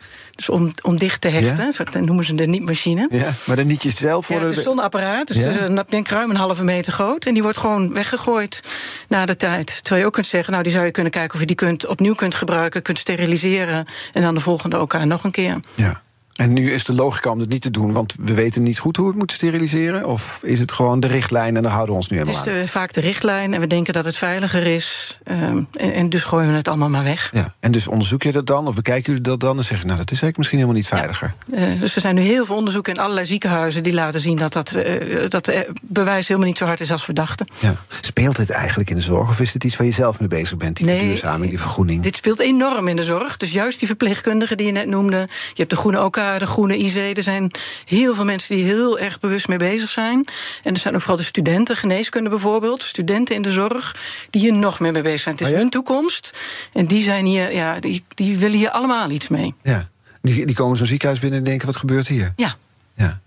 dus 0.46 0.48
om, 0.48 0.72
om 0.82 0.98
dicht 0.98 1.20
te 1.20 1.28
hechten. 1.28 1.64
Ja? 1.64 1.70
Zo 1.70 2.00
noemen 2.00 2.24
ze 2.24 2.34
de 2.34 2.46
niet-machine. 2.46 3.08
Ja, 3.10 3.32
maar 3.46 3.56
de 3.56 3.64
nietjes 3.64 3.96
zelf 3.96 4.28
Ja, 4.28 4.32
worden... 4.32 4.48
het 4.48 4.58
is 4.58 4.64
zo'n 4.64 4.78
apparaat, 4.78 5.26
dus 5.26 5.36
Ja? 5.36 5.48
is 5.48 5.56
een, 5.56 5.78
ik 5.78 5.90
denk 5.90 6.08
ruim 6.08 6.30
een 6.30 6.36
halve 6.36 6.64
meter 6.64 6.92
groot. 6.92 7.26
En 7.26 7.34
die 7.34 7.42
wordt 7.42 7.58
gewoon 7.58 7.92
weggegooid 7.92 8.62
na 9.08 9.26
de 9.26 9.36
tijd. 9.36 9.66
Terwijl 9.66 10.00
je 10.00 10.06
ook 10.06 10.12
kunt 10.12 10.26
zeggen, 10.26 10.52
nou 10.52 10.64
die 10.64 10.72
zou 10.72 10.84
je 10.84 10.90
kunnen 10.90 11.12
kijken 11.12 11.34
of 11.34 11.40
je 11.40 11.46
die 11.46 11.56
kunt, 11.56 11.86
opnieuw 11.86 12.14
kunt 12.14 12.34
gebruiken, 12.34 12.82
kunt 12.82 12.98
steriliseren. 12.98 13.86
En 14.12 14.22
dan 14.22 14.34
de 14.34 14.40
volgende 14.40 14.76
elkaar 14.76 15.06
nog 15.06 15.24
een 15.24 15.30
keer. 15.30 15.60
Ja. 15.74 16.02
En 16.40 16.52
nu 16.52 16.72
is 16.72 16.84
de 16.84 16.92
logica 16.94 17.30
om 17.30 17.38
het 17.38 17.48
niet 17.48 17.62
te 17.62 17.70
doen, 17.70 17.92
want 17.92 18.14
we 18.20 18.34
weten 18.34 18.62
niet 18.62 18.78
goed 18.78 18.96
hoe 18.96 19.04
we 19.04 19.10
het 19.10 19.18
moeten 19.18 19.36
steriliseren? 19.36 20.06
Of 20.06 20.40
is 20.42 20.60
het 20.60 20.72
gewoon 20.72 21.00
de 21.00 21.06
richtlijn 21.06 21.56
en 21.56 21.62
daar 21.62 21.72
houden 21.72 21.90
we 21.94 22.00
ons 22.00 22.08
nu 22.10 22.18
Het 22.18 22.26
helemaal 22.28 22.46
is 22.48 22.52
aan? 22.54 22.62
eh, 22.62 22.68
vaak 22.68 22.92
de 22.92 23.00
richtlijn 23.00 23.54
en 23.54 23.60
we 23.60 23.66
denken 23.66 23.92
dat 23.92 24.04
het 24.04 24.16
veiliger 24.16 24.66
is. 24.66 25.18
ehm, 25.24 25.62
en, 25.72 25.92
en 25.92 26.08
dus 26.08 26.24
gooien 26.24 26.50
we 26.50 26.56
het 26.56 26.68
allemaal 26.68 26.88
maar 26.88 27.04
weg. 27.04 27.30
Ja. 27.32 27.54
En 27.60 27.72
dus 27.72 27.88
onderzoek 27.88 28.22
je 28.22 28.32
dat 28.32 28.46
dan, 28.46 28.66
of 28.66 28.74
bekijken 28.74 29.04
jullie 29.06 29.20
dat 29.28 29.40
dan 29.40 29.56
en 29.56 29.64
zeggen, 29.64 29.86
nou, 29.86 29.98
dat 29.98 30.10
is 30.10 30.22
eigenlijk 30.22 30.36
misschien 30.36 30.58
helemaal 30.58 30.78
niet 30.80 30.88
veiliger. 30.88 31.34
Eh, 31.52 31.80
dus 31.80 31.94
er 31.94 32.00
zijn 32.00 32.14
nu 32.14 32.20
heel 32.22 32.46
veel 32.46 32.56
onderzoeken 32.56 32.94
in 32.94 33.00
allerlei 33.00 33.26
ziekenhuizen 33.26 33.82
die 33.82 33.92
laten 33.94 34.20
zien 34.20 34.36
dat 34.36 34.52
dat, 34.52 34.72
eh, 34.72 35.28
dat 35.28 35.64
bewijs 35.82 36.28
helemaal 36.28 36.48
niet 36.48 36.58
zo 36.58 36.64
hard 36.64 36.80
is 36.80 36.90
als 36.92 37.06
we 37.06 37.12
dachten. 37.12 37.46
Ja. 37.58 37.74
Speelt 38.00 38.36
dit 38.36 38.50
eigenlijk 38.50 38.90
in 38.90 38.96
de 38.96 39.02
zorg, 39.02 39.28
of 39.28 39.40
is 39.40 39.52
het 39.52 39.64
iets 39.64 39.76
waar 39.76 39.86
je 39.86 39.92
zelf 39.92 40.18
mee 40.18 40.28
bezig 40.28 40.56
bent, 40.56 40.76
die 40.76 40.86
Nee, 40.86 40.98
verduurzaming, 40.98 41.50
die 41.50 41.60
vergroening? 41.60 42.02
Dit 42.02 42.16
speelt 42.16 42.38
enorm 42.38 42.88
in 42.88 42.96
de 42.96 43.04
zorg. 43.04 43.36
Dus 43.36 43.52
juist 43.52 43.78
die 43.78 43.88
verpleegkundigen 43.88 44.56
die 44.56 44.66
je 44.66 44.72
net 44.72 44.86
noemde. 44.86 45.16
Je 45.16 45.26
hebt 45.54 45.70
de 45.70 45.76
groene 45.76 46.04
OK, 46.04 46.16
Ja, 46.32 46.38
de 46.38 46.46
groene 46.46 46.76
IC. 46.78 47.16
Er 47.16 47.22
zijn 47.22 47.50
heel 47.84 48.14
veel 48.14 48.24
mensen 48.24 48.56
die 48.56 48.64
heel 48.64 48.98
erg 48.98 49.20
bewust 49.20 49.48
mee 49.48 49.58
bezig 49.58 49.90
zijn. 49.90 50.28
En 50.62 50.74
er 50.74 50.80
zijn 50.80 50.94
ook 50.94 51.00
vooral 51.00 51.18
de 51.18 51.22
studenten, 51.22 51.76
geneeskunde 51.76 52.30
bijvoorbeeld, 52.30 52.82
studenten 52.82 53.34
in 53.34 53.42
de 53.42 53.52
zorg, 53.52 53.96
die 54.30 54.40
hier 54.40 54.52
nog 54.52 54.80
meer 54.80 54.92
mee 54.92 55.02
bezig 55.02 55.20
zijn. 55.20 55.34
Het 55.34 55.44
is 55.44 55.50
Oh 55.50 55.54
ja? 55.54 55.60
hun 55.60 55.70
toekomst. 55.70 56.34
En 56.72 56.86
die 56.86 57.02
zijn 57.02 57.24
hier, 57.24 57.54
ja, 57.54 57.80
die, 57.80 58.04
die 58.14 58.38
willen 58.38 58.58
hier 58.58 58.70
allemaal 58.70 59.10
iets 59.10 59.28
mee. 59.28 59.54
Ja. 59.62 59.88
Die, 60.22 60.46
die 60.46 60.54
komen 60.54 60.76
zo'n 60.76 60.86
ziekenhuis 60.86 61.20
binnen 61.20 61.38
en 61.38 61.44
denken: 61.44 61.66
wat 61.66 61.76
gebeurt 61.76 62.08
hier? 62.08 62.32
Ja. 62.36 62.56
Ja. 62.94 63.20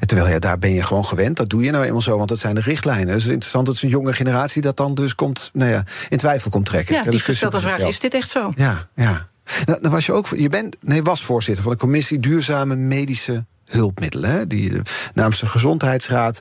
En 0.00 0.06
terwijl 0.06 0.28
ja, 0.28 0.38
daar 0.38 0.58
ben 0.58 0.72
je 0.72 0.82
gewoon 0.82 1.06
gewend. 1.06 1.36
Dat 1.36 1.48
doe 1.48 1.62
je 1.62 1.70
nou 1.70 1.84
eenmaal 1.84 2.00
zo, 2.00 2.16
want 2.16 2.28
dat 2.28 2.38
zijn 2.38 2.54
de 2.54 2.60
richtlijnen. 2.60 3.06
Dus 3.06 3.14
het 3.14 3.24
is 3.24 3.32
interessant 3.32 3.66
dat 3.66 3.76
zo'n 3.76 3.88
jonge 3.88 4.12
generatie 4.12 4.62
dat 4.62 4.76
dan 4.76 4.94
dus 4.94 5.14
komt, 5.14 5.50
nou 5.52 5.70
ja, 5.70 5.84
in 6.08 6.18
twijfel 6.18 6.50
komt 6.50 6.66
trekken. 6.66 6.94
Ja, 6.94 7.02
die 7.02 7.20
stelt 7.20 7.52
de 7.52 7.60
vraag: 7.60 7.78
is 7.78 8.00
dit 8.00 8.14
echt 8.14 8.30
zo? 8.30 8.52
Ja, 8.56 8.88
ja. 8.94 9.28
Nou, 9.64 9.88
was 9.90 10.06
je 10.06 10.12
ook, 10.12 10.26
je 10.36 10.48
bent, 10.48 10.76
nee, 10.80 11.02
was 11.02 11.24
voorzitter 11.24 11.62
van 11.64 11.72
de 11.72 11.78
commissie 11.78 12.20
Duurzame 12.20 12.74
Medische 12.76 13.44
Hulpmiddelen. 13.70 14.30
Hè, 14.30 14.46
die 14.46 14.72
eh, 14.72 14.80
namens 15.14 15.40
de 15.40 15.46
Gezondheidsraad 15.46 16.38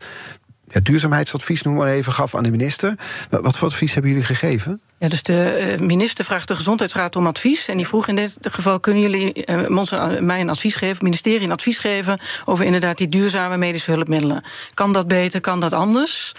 ja, 0.67 0.79
duurzaamheidsadvies, 0.79 1.61
noem 1.61 1.75
maar 1.75 1.91
even, 1.91 2.13
gaf 2.13 2.35
aan 2.35 2.43
de 2.43 2.51
minister. 2.51 2.95
Wat, 3.29 3.57
voor 3.57 3.67
advies 3.67 3.93
hebben 3.93 4.11
jullie 4.11 4.25
gegeven? 4.25 4.81
Ja, 4.97 5.07
dus 5.07 5.23
de 5.23 5.43
eh, 5.43 5.79
minister 5.79 6.25
vraagt 6.25 6.47
de 6.47 6.55
Gezondheidsraad 6.55 7.15
om 7.15 7.27
advies. 7.27 7.67
En 7.67 7.77
die 7.77 7.87
vroeg 7.87 8.07
in 8.07 8.15
dit 8.15 8.37
geval: 8.41 8.79
kunnen 8.79 9.01
jullie 9.01 9.47
ons, 9.67 9.91
eh, 9.91 10.19
mij 10.19 10.41
een 10.41 10.49
advies 10.49 10.75
geven, 10.75 11.03
ministerie 11.03 11.45
een 11.45 11.51
advies 11.51 11.77
geven 11.77 12.19
over 12.45 12.65
inderdaad 12.65 12.97
die 12.97 13.09
duurzame 13.09 13.57
medische 13.57 13.91
hulpmiddelen? 13.91 14.43
Kan 14.73 14.93
dat 14.93 15.07
beter, 15.07 15.41
kan 15.41 15.59
dat 15.59 15.73
anders? 15.73 16.33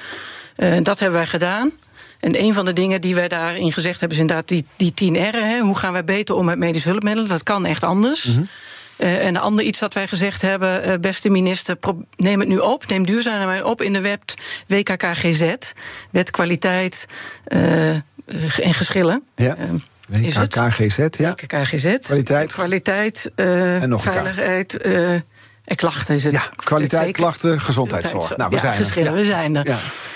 Dat 0.82 0.98
hebben 0.98 1.18
wij 1.18 1.26
gedaan. 1.26 1.72
En 2.20 2.42
een 2.42 2.54
van 2.54 2.64
de 2.64 2.72
dingen 2.72 3.00
die 3.00 3.14
wij 3.14 3.28
daarin 3.28 3.72
gezegd 3.72 4.00
hebben, 4.00 4.18
is 4.18 4.22
inderdaad 4.22 4.48
die, 4.48 4.64
die 4.76 4.94
10 4.94 5.16
R'en. 5.16 5.48
Hè. 5.48 5.60
Hoe 5.60 5.78
gaan 5.78 5.92
wij 5.92 6.04
beter 6.04 6.34
om 6.34 6.44
met 6.44 6.58
medische 6.58 6.88
hulpmiddelen? 6.88 7.28
Dat 7.28 7.42
kan 7.42 7.66
echt 7.66 7.84
anders. 7.84 8.28
Eh, 8.96 9.18
en 9.18 9.26
een 9.26 9.36
ander 9.36 9.64
iets 9.64 9.78
dat 9.78 9.94
wij 9.94 10.08
gezegd 10.08 10.42
hebben, 10.42 10.82
eh, 10.82 10.98
beste 10.98 11.28
minister, 11.28 11.76
neem 12.16 12.40
het 12.40 12.48
nu 12.48 12.58
op. 12.58 12.86
Neem 12.86 13.06
duurzaamheid 13.06 13.62
op 13.62 13.82
in 13.82 13.92
de 13.92 14.00
wet 14.00 14.34
WKKGZ. 14.66 15.54
Wet 16.10 16.30
kwaliteit 16.30 17.06
eh, 17.44 17.94
en 17.94 18.74
geschillen. 18.74 19.22
Ja. 19.36 19.56
Eh, 19.56 19.68
het? 20.08 20.56
WKKGZ, 20.56 21.08
ja. 21.18 21.30
WKKGZ. 21.30 21.98
Kwaliteit. 21.98 22.52
Kwaliteit, 22.52 23.30
En 23.34 23.88
nog 23.88 24.02
veiligheid 24.02 24.78
en 25.70 25.76
klachten 25.76 26.14
is 26.14 26.24
het. 26.24 26.32
Ja, 26.32 26.42
kwaliteit, 26.56 27.12
klachten, 27.12 27.60
gezondheidszorg. 27.60 28.36
Nou, 28.36 28.50
we 28.50 28.56
ja, 28.56 28.60
zijn 28.60 28.96
er. 28.96 29.04
Ja. 29.04 29.12
we 29.12 29.24
zijn 29.24 29.56
er. 29.56 29.66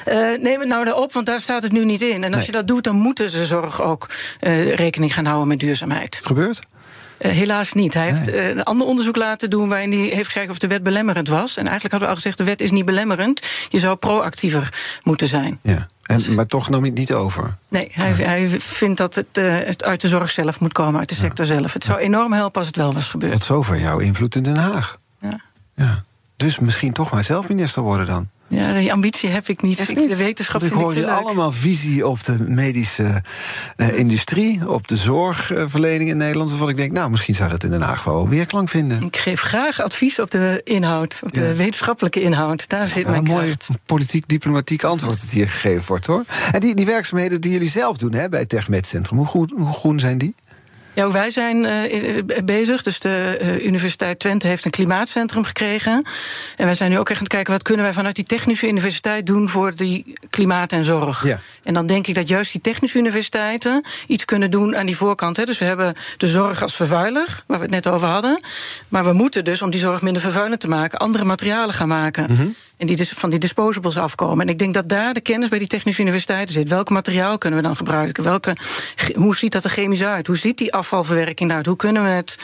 Eh, 0.04 0.42
neem 0.42 0.60
het 0.60 0.68
nou 0.68 0.86
erop, 0.86 1.12
want 1.12 1.26
daar 1.26 1.40
staat 1.40 1.62
het 1.62 1.72
nu 1.72 1.84
niet 1.84 2.02
in. 2.02 2.24
En 2.24 2.24
als 2.24 2.34
Nee. 2.34 2.46
je 2.46 2.52
dat 2.52 2.66
doet, 2.66 2.84
dan 2.84 2.96
moeten 2.96 3.30
ze 3.30 3.46
zorg 3.46 3.82
ook 3.82 4.08
eh, 4.40 4.74
rekening 4.74 5.14
gaan 5.14 5.24
houden 5.24 5.48
met 5.48 5.58
duurzaamheid. 5.58 6.16
Het 6.16 6.26
gebeurt? 6.26 6.62
Eh, 7.18 7.30
helaas 7.30 7.72
niet. 7.72 7.94
Hij 7.94 8.10
heeft 8.12 8.32
een 8.32 8.62
ander 8.62 8.86
onderzoek 8.86 9.16
laten 9.16 9.50
doen 9.50 9.68
waarin 9.68 9.92
hij 9.92 10.00
heeft 10.00 10.28
gekeken 10.28 10.50
of 10.50 10.58
de 10.58 10.66
wet 10.66 10.82
belemmerend 10.82 11.28
was. 11.28 11.56
En 11.56 11.66
eigenlijk 11.66 11.90
hadden 11.90 12.00
we 12.00 12.08
al 12.08 12.14
gezegd: 12.14 12.38
de 12.38 12.44
wet 12.44 12.60
is 12.60 12.70
niet 12.70 12.84
belemmerend. 12.84 13.46
Je 13.68 13.78
zou 13.78 13.96
proactiever 13.96 14.74
moeten 15.02 15.26
zijn. 15.26 15.58
Ja. 15.62 15.88
En, 16.02 16.34
maar 16.34 16.46
toch 16.46 16.68
nam 16.68 16.80
je 16.80 16.90
het 16.90 16.98
niet 16.98 17.12
over. 17.12 17.56
Nee, 17.68 17.88
hij, 17.92 18.12
hij 18.12 18.48
vindt 18.48 18.96
dat 18.96 19.14
het, 19.14 19.26
het 19.66 19.84
uit 19.84 20.00
de 20.00 20.08
zorg 20.08 20.30
zelf 20.30 20.60
moet 20.60 20.72
komen, 20.72 20.98
uit 21.00 21.08
de 21.08 21.14
sector 21.14 21.46
zelf. 21.46 21.72
Het 21.72 21.84
zou 21.84 21.98
enorm 21.98 22.32
helpen 22.32 22.58
als 22.58 22.66
het 22.66 22.76
wel 22.76 22.92
was 22.92 23.08
gebeurd. 23.08 23.32
Tot 23.32 23.44
zover 23.44 23.80
jouw 23.80 23.98
invloed 23.98 24.34
in 24.34 24.42
Den 24.42 24.56
Haag. 24.56 24.96
Ja. 25.76 25.98
Dus 26.36 26.58
misschien 26.58 26.92
toch 26.92 27.10
maar 27.12 27.24
zelf 27.24 27.48
minister 27.48 27.82
worden 27.82 28.06
dan. 28.06 28.28
Ja, 28.48 28.72
die 28.78 28.92
ambitie 28.92 29.28
heb 29.30 29.48
ik 29.48 29.62
niet. 29.62 29.78
Echt 29.78 29.90
Ik- 29.90 29.96
niet? 29.96 30.08
De 30.08 30.16
wetenschap 30.16 30.60
Want 30.60 30.72
ik 30.72 30.78
hoor 30.78 30.94
je 30.94 31.10
allemaal 31.10 31.52
visie 31.52 32.06
op 32.06 32.24
de 32.24 32.38
medische 32.38 33.22
eh, 33.76 33.98
industrie, 33.98 34.68
op 34.70 34.88
de 34.88 34.96
zorgverlening 34.96 36.10
in 36.10 36.16
Nederland. 36.16 36.50
Waarvan 36.50 36.68
ik 36.68 36.76
denk, 36.76 36.92
nou, 36.92 37.10
misschien 37.10 37.34
zou 37.34 37.50
dat 37.50 37.64
in 37.64 37.70
Den 37.70 37.80
Haag 37.82 38.04
wel 38.04 38.28
weerklank 38.28 38.68
vinden. 38.68 39.02
Ik 39.02 39.16
geef 39.16 39.40
graag 39.40 39.80
advies 39.80 40.18
op 40.18 40.30
de 40.30 40.60
inhoud, 40.64 41.20
op 41.24 41.32
de 41.32 41.40
Ja. 41.42 41.54
wetenschappelijke 41.54 42.20
inhoud. 42.20 42.68
Daar 42.68 42.86
zit 42.86 43.04
mijn 43.06 43.16
een 43.16 43.24
mooi 43.24 43.44
kracht. 43.46 43.68
politiek-diplomatiek 43.86 44.84
antwoord 44.84 45.20
dat 45.20 45.30
hier 45.30 45.48
gegeven 45.48 45.84
wordt, 45.86 46.06
hoor. 46.06 46.24
En 46.52 46.60
die, 46.60 46.74
die 46.74 46.86
werkzaamheden 46.86 47.40
die 47.40 47.50
jullie 47.52 47.70
zelf 47.70 47.96
doen 47.96 48.12
hè, 48.12 48.28
bij 48.28 48.40
het 48.40 48.48
TechMed 48.48 48.86
Centrum, 48.86 49.18
hoe, 49.18 49.48
hoe 49.56 49.72
groen 49.72 50.00
zijn 50.00 50.18
die? 50.18 50.34
Ja, 50.94 51.10
wij 51.10 51.30
zijn 51.30 51.64
eh, 51.64 52.18
eh, 52.18 52.24
bezig. 52.44 52.82
Dus 52.82 52.98
de 52.98 53.36
eh, 53.40 53.64
Universiteit 53.64 54.18
Twente 54.18 54.46
heeft 54.46 54.64
een 54.64 54.70
klimaatcentrum 54.70 55.44
gekregen. 55.44 56.06
En 56.56 56.64
wij 56.64 56.74
zijn 56.74 56.90
nu 56.90 56.98
ook 56.98 57.08
echt 57.08 57.18
aan 57.18 57.24
het 57.24 57.32
kijken... 57.32 57.52
wat 57.52 57.62
kunnen 57.62 57.84
wij 57.84 57.94
vanuit 57.94 58.14
die 58.14 58.24
technische 58.24 58.68
universiteit 58.68 59.26
doen... 59.26 59.48
voor 59.48 59.74
die 59.74 60.12
klimaat 60.30 60.72
en 60.72 60.84
zorg. 60.84 61.26
Ja. 61.26 61.40
En 61.62 61.74
dan 61.74 61.86
denk 61.86 62.06
ik 62.06 62.14
dat 62.14 62.28
juist 62.28 62.52
die 62.52 62.60
technische 62.60 62.98
universiteiten... 62.98 63.84
iets 64.06 64.24
kunnen 64.24 64.50
doen 64.50 64.76
aan 64.76 64.86
die 64.86 64.96
voorkant. 64.96 65.36
Hè. 65.36 65.44
Dus 65.44 65.58
we 65.58 65.64
hebben 65.64 65.94
de 66.16 66.26
zorg 66.26 66.62
als 66.62 66.74
vervuiler, 66.74 67.42
waar 67.46 67.58
we 67.58 67.64
het 67.64 67.72
net 67.72 67.88
over 67.88 68.08
hadden. 68.08 68.40
Maar 68.88 69.04
we 69.04 69.12
moeten 69.12 69.44
dus, 69.44 69.62
om 69.62 69.70
die 69.70 69.80
zorg 69.80 70.02
minder 70.02 70.22
vervuilend 70.22 70.60
te 70.60 70.68
maken... 70.68 70.98
andere 70.98 71.24
materialen 71.24 71.74
gaan 71.74 71.88
maken. 71.88 72.32
Mhm. 72.32 72.46
En 72.76 72.86
die 72.86 72.96
dus 72.96 73.10
van 73.10 73.30
die 73.30 73.38
disposables 73.38 73.96
afkomen. 73.98 74.46
En 74.46 74.52
ik 74.52 74.58
denk 74.58 74.74
dat 74.74 74.88
daar 74.88 75.14
de 75.14 75.20
kennis 75.20 75.48
bij 75.48 75.58
die 75.58 75.68
technische 75.68 76.02
universiteiten 76.02 76.54
zit. 76.54 76.68
Welk 76.68 76.90
materiaal 76.90 77.38
kunnen 77.38 77.60
we 77.60 77.66
dan 77.66 77.76
gebruiken? 77.76 78.24
Welke, 78.24 78.56
hoe 79.14 79.36
ziet 79.36 79.52
dat 79.52 79.64
er 79.64 79.70
chemisch 79.70 80.02
uit? 80.02 80.26
Hoe 80.26 80.36
ziet 80.36 80.58
die 80.58 80.72
afvalverwerking 80.84 81.50
eruit? 81.50 81.66
Hoe 81.66 81.76
kunnen 81.76 82.02
we 82.04 82.08
het 82.08 82.38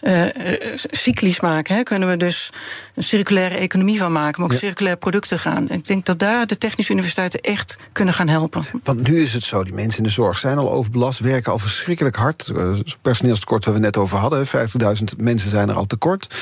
eh, 0.00 0.76
cyclisch 0.90 1.40
maken? 1.40 1.76
Hè? 1.76 1.82
Kunnen 1.82 2.08
we 2.08 2.16
dus 2.16 2.50
een 2.94 3.02
circulaire 3.02 3.54
economie 3.54 3.98
van 3.98 4.12
maken, 4.12 4.40
maar 4.40 4.46
ook 4.50 4.52
Ja. 4.60 4.66
circulaire 4.66 5.00
producten 5.00 5.38
gaan? 5.38 5.68
En 5.68 5.78
ik 5.78 5.86
denk 5.86 6.04
dat 6.04 6.18
daar 6.18 6.46
de 6.46 6.58
technische 6.58 6.92
universiteiten 6.92 7.40
echt 7.40 7.76
kunnen 7.92 8.14
gaan 8.14 8.28
helpen. 8.28 8.64
Want 8.84 9.08
nu 9.08 9.22
is 9.22 9.32
het 9.32 9.42
zo, 9.42 9.64
die 9.64 9.72
mensen 9.74 9.98
in 9.98 10.04
de 10.04 10.10
zorg 10.10 10.38
zijn 10.38 10.58
al 10.58 10.72
overbelast, 10.72 11.18
werken 11.18 11.52
al 11.52 11.58
verschrikkelijk 11.58 12.16
hard. 12.16 12.48
Eh, 12.48 12.70
personeelstekort 13.02 13.64
waar 13.64 13.74
we 13.74 13.80
net 13.80 13.96
over 13.96 14.18
hadden, 14.18 14.46
50.000 14.46 15.16
mensen 15.16 15.50
zijn 15.50 15.68
er 15.68 15.74
al 15.74 15.86
tekort. 15.86 16.34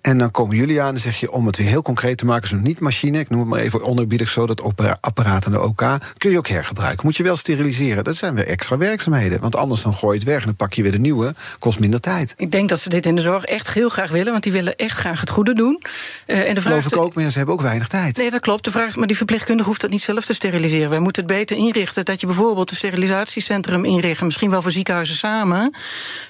En 0.00 0.18
dan 0.18 0.30
komen 0.30 0.56
jullie 0.56 0.82
aan 0.82 0.94
en 0.94 1.00
zeg 1.00 1.20
je, 1.20 1.32
om 1.32 1.46
het 1.46 1.56
weer 1.56 1.66
heel 1.68 1.82
concreet 1.82 2.18
te 2.18 2.24
maken, 2.26 2.48
zo'n 2.48 2.62
niet-machine, 2.62 3.18
ik 3.18 3.28
noem 3.28 3.40
het 3.40 3.48
maar 3.48 3.60
even 3.60 3.82
onerbiedig 3.82 4.28
zo, 4.28 4.46
dat 4.46 4.62
apparaat 5.00 5.46
aan 5.46 5.52
de 5.52 5.62
OK, 5.62 5.84
kun 6.18 6.30
je 6.30 6.38
ook 6.38 6.48
hergebruiken. 6.48 7.04
Moet 7.04 7.16
je 7.16 7.22
wel 7.22 7.36
steriliseren. 7.36 8.04
Dat 8.04 8.16
zijn 8.16 8.34
weer 8.34 8.46
extra 8.46 8.76
werkzaamheden. 8.76 9.40
Want 9.40 9.56
anders 9.56 9.82
dan 9.82 9.94
gooi 9.94 10.12
je 10.12 10.18
het 10.20 10.28
weg 10.28 10.38
en 10.40 10.44
dan 10.46 10.56
pak 10.56 10.72
je 10.72 10.82
weer 10.82 10.92
de 10.92 10.98
nieuwe, 10.98 11.34
kost 11.58 11.78
minder 11.80 12.00
tijd. 12.00 12.34
Ik 12.36 12.50
denk 12.50 12.68
dat 12.68 12.80
ze 12.80 12.88
dit 12.88 13.06
in 13.06 13.14
de 13.14 13.22
zorg 13.22 13.44
echt 13.44 13.72
heel 13.72 13.88
graag 13.88 14.10
willen, 14.10 14.30
want 14.32 14.42
die 14.42 14.52
willen 14.52 14.76
echt 14.76 14.98
graag 14.98 15.20
het 15.20 15.30
goede 15.30 15.54
doen. 15.54 15.82
Eh, 16.26 16.48
en 16.48 16.54
de 16.54 16.60
vraag 16.60 16.82
Geloof 16.84 17.12
ik 17.12 17.18
ook, 17.18 17.30
ze 17.30 17.36
hebben 17.38 17.54
ook 17.54 17.60
weinig 17.62 17.88
tijd. 17.88 18.16
Nee, 18.16 18.30
dat 18.30 18.40
klopt. 18.40 18.64
De 18.64 18.70
vraag, 18.70 18.96
maar 18.96 19.06
die 19.06 19.16
verpleegkundige 19.16 19.68
hoeft 19.68 19.80
dat 19.80 19.90
niet 19.90 20.02
zelf 20.02 20.24
te 20.24 20.34
steriliseren. 20.34 20.90
Wij 20.90 20.98
moeten 20.98 21.22
het 21.26 21.32
beter 21.32 21.56
inrichten. 21.56 22.04
Dat 22.04 22.20
je 22.20 22.26
bijvoorbeeld 22.26 22.70
een 22.70 22.76
sterilisatiecentrum 22.76 23.84
inricht. 23.84 24.20
Misschien 24.20 24.50
wel 24.50 24.62
voor 24.62 24.70
ziekenhuizen 24.70 25.16
samen. 25.16 25.74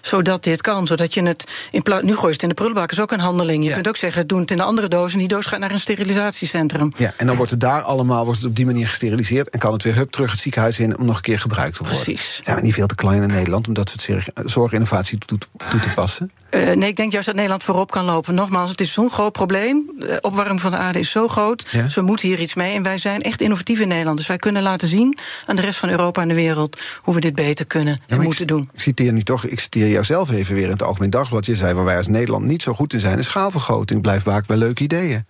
Zodat 0.01 0.43
dit 0.43 0.61
kan. 0.61 0.87
Zodat 0.87 1.15
je 1.15 1.23
het. 1.23 1.45
In 1.71 1.83
plaats, 1.83 2.05
nu 2.05 2.13
gooi 2.15 2.27
je 2.27 2.33
het 2.33 2.43
in 2.43 2.49
de 2.49 2.55
prullenbak. 2.55 2.91
is 2.93 3.01
ook 3.01 3.13
een 3.13 3.21
handeling. 3.21 3.63
Je 3.63 3.69
Ja. 3.69 3.75
kunt 3.75 3.89
ook 3.89 3.97
zeggen: 3.97 4.27
doe 4.27 4.41
het 4.41 4.51
in 4.51 4.57
de 4.57 4.63
andere 4.63 4.89
doos. 4.89 5.13
En 5.13 5.19
die 5.19 5.29
doos 5.29 5.47
gaat 5.47 5.61
naar 5.61 5.71
een 5.71 5.81
sterilisatiecentrum. 5.81 6.93
Ja, 6.97 7.13
en 7.17 7.27
dan 7.27 7.37
wordt 7.37 7.51
het 7.51 7.61
daar 7.61 7.83
allemaal 7.83 8.25
wordt 8.25 8.41
het 8.41 8.49
op 8.49 8.57
die 8.57 8.67
manier 8.67 8.89
gesteriliseerd... 8.89 9.51
en 9.51 9.59
kan 9.59 9.73
het 9.73 9.83
weer 9.83 9.95
hup 9.95 10.11
terug 10.11 10.31
het 10.31 10.41
ziekenhuis 10.41 10.79
in 10.79 10.99
om 10.99 11.05
nog 11.07 11.17
een 11.17 11.23
keer 11.23 11.39
gebruikt 11.39 11.77
te 11.77 11.83
worden. 11.85 12.03
Precies. 12.03 12.41
Zijn 12.45 12.57
we 12.57 12.63
niet 12.63 12.75
veel 12.75 12.87
te 12.87 12.95
klein 12.95 13.23
in 13.23 13.29
Nederland 13.29 13.69
om 13.69 13.75
dat 13.75 13.89
soort 13.89 14.03
zorg- 14.03 14.29
zorginnovatie 14.45 15.19
toe, 15.19 15.39
toe 15.71 15.81
te 15.81 15.89
passen? 15.95 16.31
Eh, 16.51 16.61
nee, 16.77 16.89
ik 16.89 16.97
denk 16.97 17.13
juist 17.13 17.27
dat 17.27 17.35
Nederland 17.37 17.63
voorop 17.63 17.91
kan 17.91 18.05
lopen. 18.05 18.35
Nogmaals, 18.35 18.71
het 18.71 18.81
is 18.81 18.93
zo'n 18.93 19.11
groot 19.11 19.33
probleem. 19.33 19.58
De 19.65 20.19
opwarming 20.21 20.61
van 20.61 20.71
de 20.71 20.77
aarde 20.77 20.99
is 20.99 21.11
zo 21.11 21.29
groot. 21.29 21.67
Ja. 21.71 21.83
Dus 21.83 21.95
we 21.95 22.01
moeten 22.01 22.29
hier 22.29 22.41
iets 22.41 22.55
mee. 22.55 22.75
En 22.75 22.83
wij 22.83 22.99
zijn 22.99 23.23
echt 23.23 23.41
innovatief 23.41 23.81
in 23.81 23.89
Nederland. 23.89 24.17
Dus 24.17 24.27
wij 24.27 24.37
kunnen 24.37 24.63
laten 24.63 24.89
zien 24.89 25.19
aan 25.47 25.57
de 25.57 25.63
rest 25.63 25.79
van 25.79 25.89
Europa 25.89 26.23
en 26.23 26.29
de 26.29 26.35
wereld 26.35 26.81
hoe 27.01 27.15
we 27.15 27.21
dit 27.21 27.35
beter 27.35 27.67
kunnen 27.67 28.01
en 28.07 28.21
moeten 28.21 28.43
ik, 28.43 28.49
doen. 28.49 28.71
Ik 28.73 28.81
citeer 28.81 29.13
nu 29.13 29.23
toch, 29.23 29.45
ik 29.45 29.61
citeer 29.61 29.89
jou 29.89 30.05
zelf 30.05 30.31
even 30.31 30.55
weer 30.55 30.65
in 30.65 30.71
het 30.71 30.83
Algemeen 30.83 31.11
Dagblad. 31.11 31.47
Je 31.47 31.57
zei 31.57 31.75
waar 31.75 31.85
wij 31.85 31.97
als 31.97 32.09
Nederland 32.09 32.45
niet 32.45 32.63
zo 32.63 32.73
goed 32.73 32.93
in 32.93 33.01
zijn, 33.01 33.19
is 33.19 33.27
schaalvergroting. 33.27 34.03
Blijft 34.03 34.25
vaak 34.25 34.47
bij 34.47 34.57
leuke 34.57 34.83
ideeën. 34.83 35.27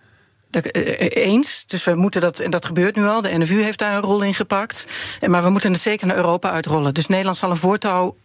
Eh, 0.51 0.61
eh, 0.73 1.25
Eens. 1.25 1.63
Dus 1.67 1.83
we 1.83 1.95
moeten 1.95 2.21
dat, 2.21 2.39
en 2.39 2.51
dat 2.51 2.65
gebeurt 2.65 2.95
nu 2.95 3.05
al. 3.05 3.21
De 3.21 3.37
NFU 3.37 3.61
heeft 3.61 3.79
daar 3.79 3.95
een 3.95 4.01
rol 4.01 4.23
in 4.23 4.33
gepakt. 4.33 4.85
Maar 5.25 5.43
we 5.43 5.49
moeten 5.49 5.71
het 5.71 5.81
zeker 5.81 6.07
naar 6.07 6.15
Europa 6.15 6.51
uitrollen. 6.51 6.93
Dus 6.93 7.07
Nederland 7.07 7.37
zal 7.37 7.49
een 7.49 7.55
voortouw 7.55 8.15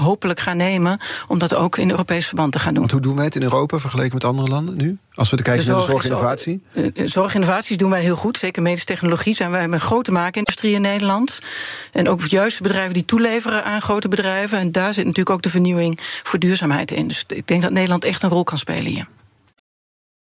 hopelijk 0.00 0.40
gaan 0.40 0.56
nemen 0.56 1.00
om 1.28 1.38
dat 1.38 1.54
ook 1.54 1.78
in 1.78 1.90
Europees 1.90 2.26
verband 2.26 2.52
te 2.52 2.58
gaan 2.58 2.70
doen. 2.70 2.78
Want 2.80 2.92
hoe 2.92 3.00
doen 3.00 3.16
wij 3.16 3.24
het 3.24 3.34
in 3.34 3.42
Europa 3.42 3.78
vergeleken 3.78 4.14
met 4.14 4.24
andere 4.24 4.48
landen 4.48 4.76
nu? 4.76 4.98
Als 5.14 5.30
we 5.30 5.42
kijken 5.42 5.66
naar 5.66 5.76
de 5.76 5.82
zorginnovatie. 5.82 6.62
ook- 6.76 6.84
eh, 6.84 7.06
Zorginnovaties 7.06 7.76
doen 7.76 7.90
wij 7.90 8.00
heel 8.00 8.16
goed. 8.16 8.38
Zeker 8.38 8.62
medische 8.62 8.86
technologie 8.86 9.34
zijn 9.34 9.50
wij 9.50 9.60
hebben 9.60 9.78
een 9.78 9.84
grote 9.86 10.12
maakindustrie 10.12 10.74
in 10.74 10.80
Nederland. 10.80 11.38
En 11.92 12.08
ook 12.08 12.26
juist 12.26 12.60
bedrijven 12.62 12.94
die 12.94 13.04
toeleveren 13.04 13.64
aan 13.64 13.80
grote 13.80 14.08
bedrijven. 14.08 14.58
En 14.58 14.72
daar 14.72 14.94
zit 14.94 15.04
natuurlijk 15.04 15.36
ook 15.36 15.42
de 15.42 15.50
vernieuwing 15.50 15.98
voor 16.02 16.38
duurzaamheid 16.38 16.90
in. 16.90 17.08
Dus 17.08 17.24
ik 17.28 17.46
denk 17.46 17.62
dat 17.62 17.70
Nederland 17.70 18.04
echt 18.04 18.22
een 18.22 18.28
rol 18.28 18.44
kan 18.44 18.58
spelen 18.58 18.86
hier. 18.92 19.06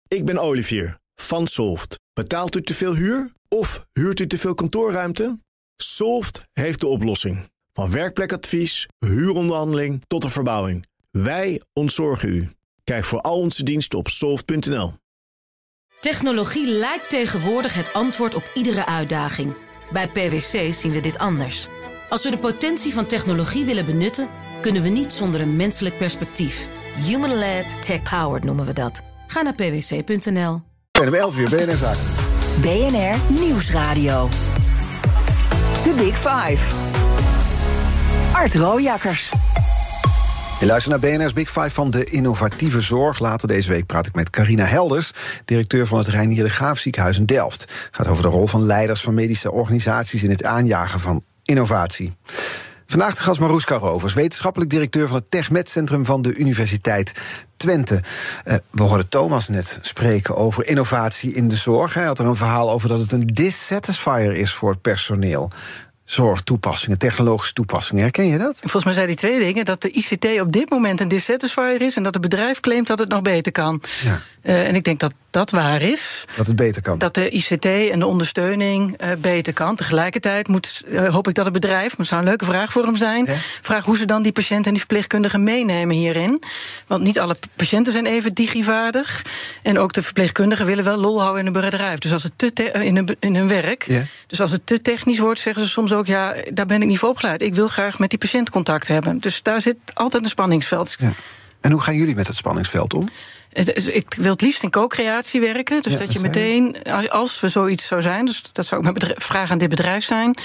Ik 0.09 0.25
ben 0.25 0.39
Olivier 0.39 0.97
van 1.17 1.47
Solft. 1.47 1.99
Betaalt 2.13 2.57
u 2.57 2.63
te 2.63 2.75
veel 2.75 2.95
huur 2.95 3.33
of 3.49 3.87
huurt 3.93 4.21
u 4.21 4.27
te 4.27 4.39
veel 4.39 4.55
kantoorruimte? 4.55 5.39
Solft 5.77 6.43
heeft 6.53 6.81
de 6.81 6.87
oplossing. 6.87 7.49
Van 7.75 7.91
werkplekadvies, 7.91 8.89
huuronderhandeling 8.99 10.03
tot 10.07 10.23
de 10.23 10.31
verbouwing. 10.31 10.87
Wij 11.11 11.63
ontzorgen 11.73 12.29
u. 12.29 12.49
Kijk 12.85 13.05
voor 13.05 13.21
al 13.21 13.39
onze 13.39 13.65
diensten 13.65 13.99
op 13.99 14.09
soft.nl. 14.09 14.93
Technologie 16.01 16.67
lijkt 16.67 17.11
tegenwoordig 17.11 17.75
het 17.75 17.93
antwoord 17.93 18.35
op 18.35 18.51
iedere 18.55 18.87
uitdaging. 18.87 19.55
Bij 19.93 20.09
PwC 20.09 20.73
zien 20.73 20.93
we 20.93 21.01
dit 21.01 21.19
anders. 21.19 21.67
Als 22.09 22.25
we 22.25 22.31
de 22.31 22.39
potentie 22.39 22.93
van 22.93 23.07
technologie 23.07 23.65
willen 23.65 23.85
benutten, 23.85 24.29
kunnen 24.61 24.83
we 24.83 24.89
niet 24.89 25.13
zonder 25.13 25.41
een 25.41 25.57
menselijk 25.57 25.99
perspectief. 25.99 26.69
Human-led, 26.97 27.83
tech-powered 27.83 28.45
noemen 28.45 28.67
we 28.67 28.73
dat. 28.73 29.03
Ga 29.27 29.43
naar 29.43 29.55
pwc.nl. 29.55 30.63
En 31.01 31.09
om 31.09 31.15
11 31.15 31.39
uur 31.39 31.49
BNR 31.49 31.77
Zaken. 31.77 32.03
BNR 32.61 33.41
Nieuwsradio. 33.41 34.29
The 35.83 35.95
Big 35.97 36.17
Five. 36.17 36.84
Art 38.35 38.55
Rojakkers. 38.55 39.31
Je 40.61 40.67
luistert 40.67 41.01
naar 41.01 41.11
BNR's 41.11 41.33
Big 41.33 41.51
Five 41.51 41.71
van 41.71 41.91
de 41.91 42.05
innovatieve 42.05 42.81
zorg. 42.81 43.19
Later 43.19 43.49
deze 43.49 43.69
week 43.69 43.87
praat 43.87 44.07
ik 44.07 44.15
met 44.15 44.31
Carina 44.31 44.65
Helders, 44.65 45.13
directeur 45.45 45.87
van 45.87 45.99
het 45.99 46.07
Reinier 46.07 46.45
de 46.45 46.51
Graaf 46.51 46.79
ziekenhuis 46.79 47.19
in 47.19 47.27
Delft. 47.27 47.61
Het 47.61 47.89
gaat 47.91 48.07
over 48.07 48.23
de 48.23 48.29
rol 48.29 48.47
van 48.47 48.67
leiders 48.67 49.01
van 49.01 49.15
medische 49.15 49.51
organisaties 49.51 50.23
in 50.23 50.31
het 50.31 50.45
aanjagen 50.45 51.01
van 51.01 51.23
innovatie. 51.43 52.17
Vandaag 52.87 53.15
de 53.15 53.23
gast 53.23 53.41
Maroeska 53.41 53.77
Rovers, 53.77 54.15
wetenschappelijk 54.15 54.71
directeur 54.71 55.09
van 55.09 55.17
het 55.17 55.31
TechMed 55.31 55.69
Centrum 55.69 56.05
van 56.05 56.23
de 56.23 56.35
Universiteit 56.35 57.13
Twente. 57.57 58.03
Uh, 58.45 58.55
we 58.71 58.83
hoorden 58.83 59.09
Thomas 59.09 59.49
net 59.49 59.79
spreken 59.81 60.37
over 60.37 60.67
innovatie 60.67 61.35
in 61.35 61.49
de 61.49 61.57
zorg. 61.57 61.95
Hij 61.95 62.05
had 62.05 62.19
er 62.19 62.27
een 62.27 62.37
verhaal 62.37 62.71
over 62.71 62.89
dat 62.89 63.01
het 63.01 63.13
een 63.13 63.27
dissatisfier 63.27 64.33
is 64.33 64.53
voor 64.53 64.71
het 64.71 64.81
personeel 64.81 65.51
zorgtoepassingen, 66.05 66.99
technologische 66.99 67.53
toepassingen. 67.53 68.03
Herken 68.03 68.27
je 68.27 68.39
dat? 68.39 68.59
Volgens 68.61 68.85
mij 68.85 68.93
zei 68.93 69.07
hij 69.07 69.15
twee 69.15 69.39
dingen. 69.39 69.65
Dat 69.65 69.83
de 69.83 69.91
ICT 69.91 70.41
op 70.41 70.53
dit 70.53 70.71
moment 70.71 71.01
een 71.01 71.09
dissatisfier 71.09 71.81
is... 71.81 71.97
en 71.97 72.03
dat 72.03 72.15
het 72.15 72.23
bedrijf 72.23 72.61
claimt 72.61 72.87
dat 72.87 72.99
het 72.99 73.09
nog 73.09 73.23
beter 73.23 73.53
kan. 73.53 73.83
Ja. 74.05 74.23
Uh, 74.43 74.69
en 74.69 74.75
ik 74.75 74.85
denk 74.85 75.01
dat 75.01 75.13
dat 75.35 75.51
waar 75.51 75.83
is. 75.83 76.25
Dat 76.37 76.47
het 76.47 76.57
beter 76.57 76.83
kan. 76.83 76.99
Dat 76.99 77.15
de 77.15 77.31
ICT 77.31 77.65
en 77.65 77.99
de 77.99 78.07
ondersteuning 78.07 79.03
uh, 79.03 79.13
beter 79.19 79.53
kan. 79.53 79.77
Tegelijkertijd 79.77 80.49
moet, 80.49 80.83
uh, 80.87 81.09
hoop 81.09 81.29
ik 81.29 81.35
dat 81.35 81.45
het 81.45 81.55
bedrijf... 81.55 81.89
maar 81.89 81.99
het 81.99 82.07
zou 82.07 82.21
een 82.21 82.27
leuke 82.27 82.45
vraag 82.45 82.73
voor 82.73 82.85
hem 82.85 82.97
zijn... 82.97 83.29
Vraag 83.61 83.85
hoe 83.85 83.97
ze 83.97 84.05
dan 84.05 84.23
die 84.23 84.33
patiënten 84.33 84.65
en 84.65 84.71
die 84.71 84.79
verpleegkundigen 84.79 85.43
meenemen 85.43 85.97
hierin. 85.97 86.43
Want 86.87 87.03
niet 87.03 87.19
alle 87.19 87.37
patiënten 87.57 87.93
zijn 87.93 88.07
even 88.07 88.35
digivaardig. 88.35 89.23
En 89.63 89.79
ook 89.79 89.93
de 89.93 90.03
verpleegkundigen 90.03 90.67
willen 90.67 90.85
wel 90.85 90.97
lol 90.97 91.21
houden 91.21 91.47
in 91.47 91.53
hun 91.53 91.63
bedrijf. 91.71 91.99
Dus 91.99 92.13
als 92.13 92.23
het 92.23 92.33
te 92.39 92.71
in, 92.73 92.97
hun, 92.97 93.17
in 93.21 93.35
hun 93.35 93.49
werk. 93.49 94.03
Dus 94.27 94.41
als 94.41 94.51
het 94.51 94.67
te 94.67 94.83
technisch 94.83 95.19
wordt, 95.19 95.41
zeggen 95.41 95.63
ze 95.65 95.69
soms 95.69 95.93
ook... 95.93 96.07
ja, 96.07 96.35
daar 96.53 96.67
ben 96.67 96.83
ik 96.83 96.89
niet 96.89 96.99
voor 96.99 97.09
opgeleid. 97.09 97.43
Ik 97.43 97.55
wil 97.55 97.69
graag 97.69 97.99
met 97.99 98.11
die 98.11 98.19
patiënt 98.19 98.51
contact 98.51 98.89
hebben. 98.89 99.19
Dus 99.19 99.43
daar 99.43 99.61
zit 99.61 99.77
altijd 99.95 100.23
een 100.23 100.31
spanningsveld. 100.31 100.97
Ja. 100.99 101.13
En 101.61 101.71
hoe 101.71 101.81
gaan 101.81 101.97
jullie 101.97 102.15
met 102.15 102.27
het 102.27 102.37
spanningsveld 102.37 102.95
om? 102.95 103.09
Ik 103.55 104.15
wil 104.17 104.33
het 104.33 104.41
liefst 104.41 104.63
in 104.63 104.71
co-creatie 104.71 105.41
werken. 105.41 105.83
Dus 105.83 105.93
ja, 105.93 105.99
dat 105.99 106.13
je 106.13 106.21
meteen, 106.21 106.83
als 107.09 107.41
we 107.41 107.49
zoiets 107.49 107.87
zou 107.87 108.03
zijn, 108.03 108.25
dus 108.25 108.43
dat 108.53 108.67
zou 108.67 108.87
ook 108.87 108.99
mijn 108.99 109.15
vraag 109.15 109.51
aan 109.51 109.59
dit 109.59 109.69
bedrijf 109.69 110.05
zijn. 110.05 110.37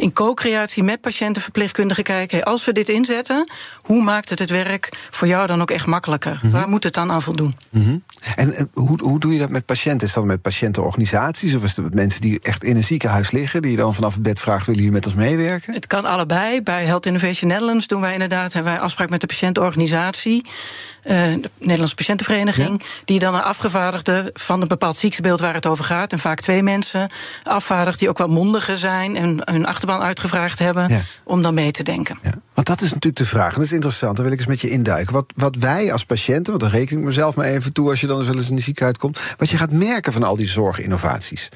In 0.00 0.12
co-creatie 0.12 0.82
met 0.82 1.00
patiënten, 1.00 1.42
verpleegkundigen 1.42 2.04
kijken. 2.04 2.36
Hey, 2.36 2.46
als 2.46 2.64
we 2.64 2.72
dit 2.72 2.88
inzetten, 2.88 3.50
hoe 3.82 4.02
maakt 4.02 4.28
het 4.28 4.38
het 4.38 4.50
werk 4.50 4.88
voor 5.10 5.28
jou 5.28 5.46
dan 5.46 5.60
ook 5.60 5.70
echt 5.70 5.86
makkelijker? 5.86 6.32
Mm 6.32 6.38
-hmm. 6.40 6.50
Waar 6.50 6.68
moet 6.68 6.84
het 6.84 6.94
dan 6.94 7.10
aan 7.10 7.22
voldoen? 7.22 7.56
Mm 7.70 7.82
-hmm. 7.82 8.02
En, 8.34 8.52
en 8.52 8.70
hoe, 8.72 8.98
hoe 9.02 9.18
doe 9.18 9.32
je 9.32 9.38
dat 9.38 9.50
met 9.50 9.64
patiënten? 9.64 10.06
Is 10.08 10.14
dat 10.14 10.24
met 10.24 10.42
patiëntenorganisaties 10.42 11.54
of 11.54 11.62
is 11.62 11.76
het 11.76 11.84
met 11.84 11.94
mensen 11.94 12.20
die 12.20 12.40
echt 12.42 12.64
in 12.64 12.76
een 12.76 12.84
ziekenhuis 12.84 13.30
liggen, 13.30 13.62
die 13.62 13.70
je 13.70 13.76
dan 13.76 13.94
vanaf 13.94 14.14
het 14.14 14.22
bed 14.22 14.40
vraagt: 14.40 14.66
willen 14.66 14.82
jullie 14.82 14.96
met 14.96 15.06
ons 15.06 15.14
meewerken? 15.14 15.74
Het 15.74 15.86
kan 15.86 16.04
allebei. 16.04 16.62
Bij 16.62 16.84
Health 16.84 17.06
Innovation 17.06 17.50
Netherlands 17.50 17.86
doen 17.86 18.00
wij 18.00 18.12
inderdaad 18.12 18.52
hebben 18.52 18.72
wij 18.72 18.80
afspraak 18.80 19.10
met 19.10 19.20
de 19.20 19.26
patiëntenorganisatie. 19.26 20.44
Uh, 21.04 21.12
de 21.12 21.50
Nederlandse 21.58 21.94
Patiëntenvereniging, 21.94 22.82
ja? 22.82 22.88
die 23.04 23.18
dan 23.18 23.34
een 23.34 23.42
afgevaardigde 23.42 24.30
van 24.34 24.62
een 24.62 24.68
bepaald 24.68 24.96
ziektebeeld 24.96 25.40
waar 25.40 25.54
het 25.54 25.66
over 25.66 25.84
gaat, 25.84 26.12
en 26.12 26.18
vaak 26.18 26.40
twee 26.40 26.62
mensen 26.62 27.10
afvaardigt 27.42 27.98
die 27.98 28.08
ook 28.08 28.18
wel 28.18 28.28
mondiger 28.28 28.76
zijn 28.76 29.16
en 29.16 29.40
hun 29.44 29.66
achterban 29.66 29.89
uitgevraagd 29.98 30.58
hebben, 30.58 30.88
ja. 30.88 31.00
om 31.24 31.42
dan 31.42 31.54
mee 31.54 31.70
te 31.70 31.82
denken. 31.82 32.18
Ja. 32.22 32.34
Want 32.54 32.66
dat 32.66 32.80
is 32.80 32.88
natuurlijk 32.92 33.22
de 33.22 33.28
vraag, 33.28 33.52
en 33.52 33.54
dat 33.54 33.64
is 33.64 33.72
interessant, 33.72 34.16
daar 34.16 34.24
wil 34.24 34.34
ik 34.34 34.40
eens 34.40 34.48
met 34.48 34.60
je 34.60 34.70
induiken. 34.70 35.14
Wat, 35.14 35.32
wat 35.36 35.56
wij 35.56 35.92
als 35.92 36.04
patiënten, 36.04 36.50
want 36.50 36.60
dan 36.60 36.70
reken 36.70 36.98
ik 36.98 37.04
mezelf 37.04 37.34
maar 37.34 37.46
even 37.46 37.72
toe 37.72 37.90
als 37.90 38.00
je 38.00 38.06
dan 38.06 38.18
eens 38.18 38.28
wel 38.28 38.36
eens 38.36 38.50
in 38.50 38.56
de 38.56 38.62
ziekenhuis 38.62 38.96
komt, 38.96 39.20
wat 39.36 39.50
je 39.50 39.56
gaat 39.56 39.72
merken 39.72 40.12
van 40.12 40.22
al 40.22 40.36
die 40.36 40.46
zorginnovaties. 40.46 41.48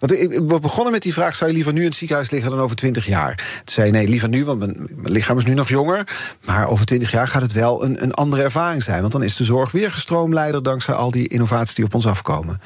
Want 0.00 0.12
we 0.12 0.58
begonnen 0.60 0.92
met 0.92 1.02
die 1.02 1.12
vraag: 1.12 1.36
zou 1.36 1.50
je 1.50 1.56
liever 1.56 1.72
nu 1.72 1.80
in 1.80 1.86
het 1.86 1.94
ziekenhuis 1.94 2.30
liggen 2.30 2.50
dan 2.50 2.60
over 2.60 2.76
20 2.76 3.06
jaar? 3.06 3.36
Toen 3.36 3.74
zei 3.74 3.86
je 3.86 3.92
nee, 3.92 4.08
liever 4.08 4.28
nu, 4.28 4.44
want 4.44 4.58
mijn, 4.58 4.88
mijn 4.94 5.12
lichaam 5.12 5.38
is 5.38 5.44
nu 5.44 5.54
nog 5.54 5.68
jonger. 5.68 6.08
Maar 6.44 6.68
over 6.68 6.86
20 6.86 7.10
jaar 7.10 7.28
gaat 7.28 7.42
het 7.42 7.52
wel 7.52 7.84
een, 7.84 8.02
een 8.02 8.14
andere 8.14 8.42
ervaring 8.42 8.82
zijn. 8.82 9.00
Want 9.00 9.12
dan 9.12 9.22
is 9.22 9.36
de 9.36 9.44
zorg 9.44 9.72
weer 9.72 9.90
gestroomleider 9.90 10.62
dankzij 10.62 10.94
al 10.94 11.10
die 11.10 11.28
innovaties 11.28 11.74
die 11.74 11.84
op 11.84 11.94
ons 11.94 12.06
afkomen. 12.06 12.60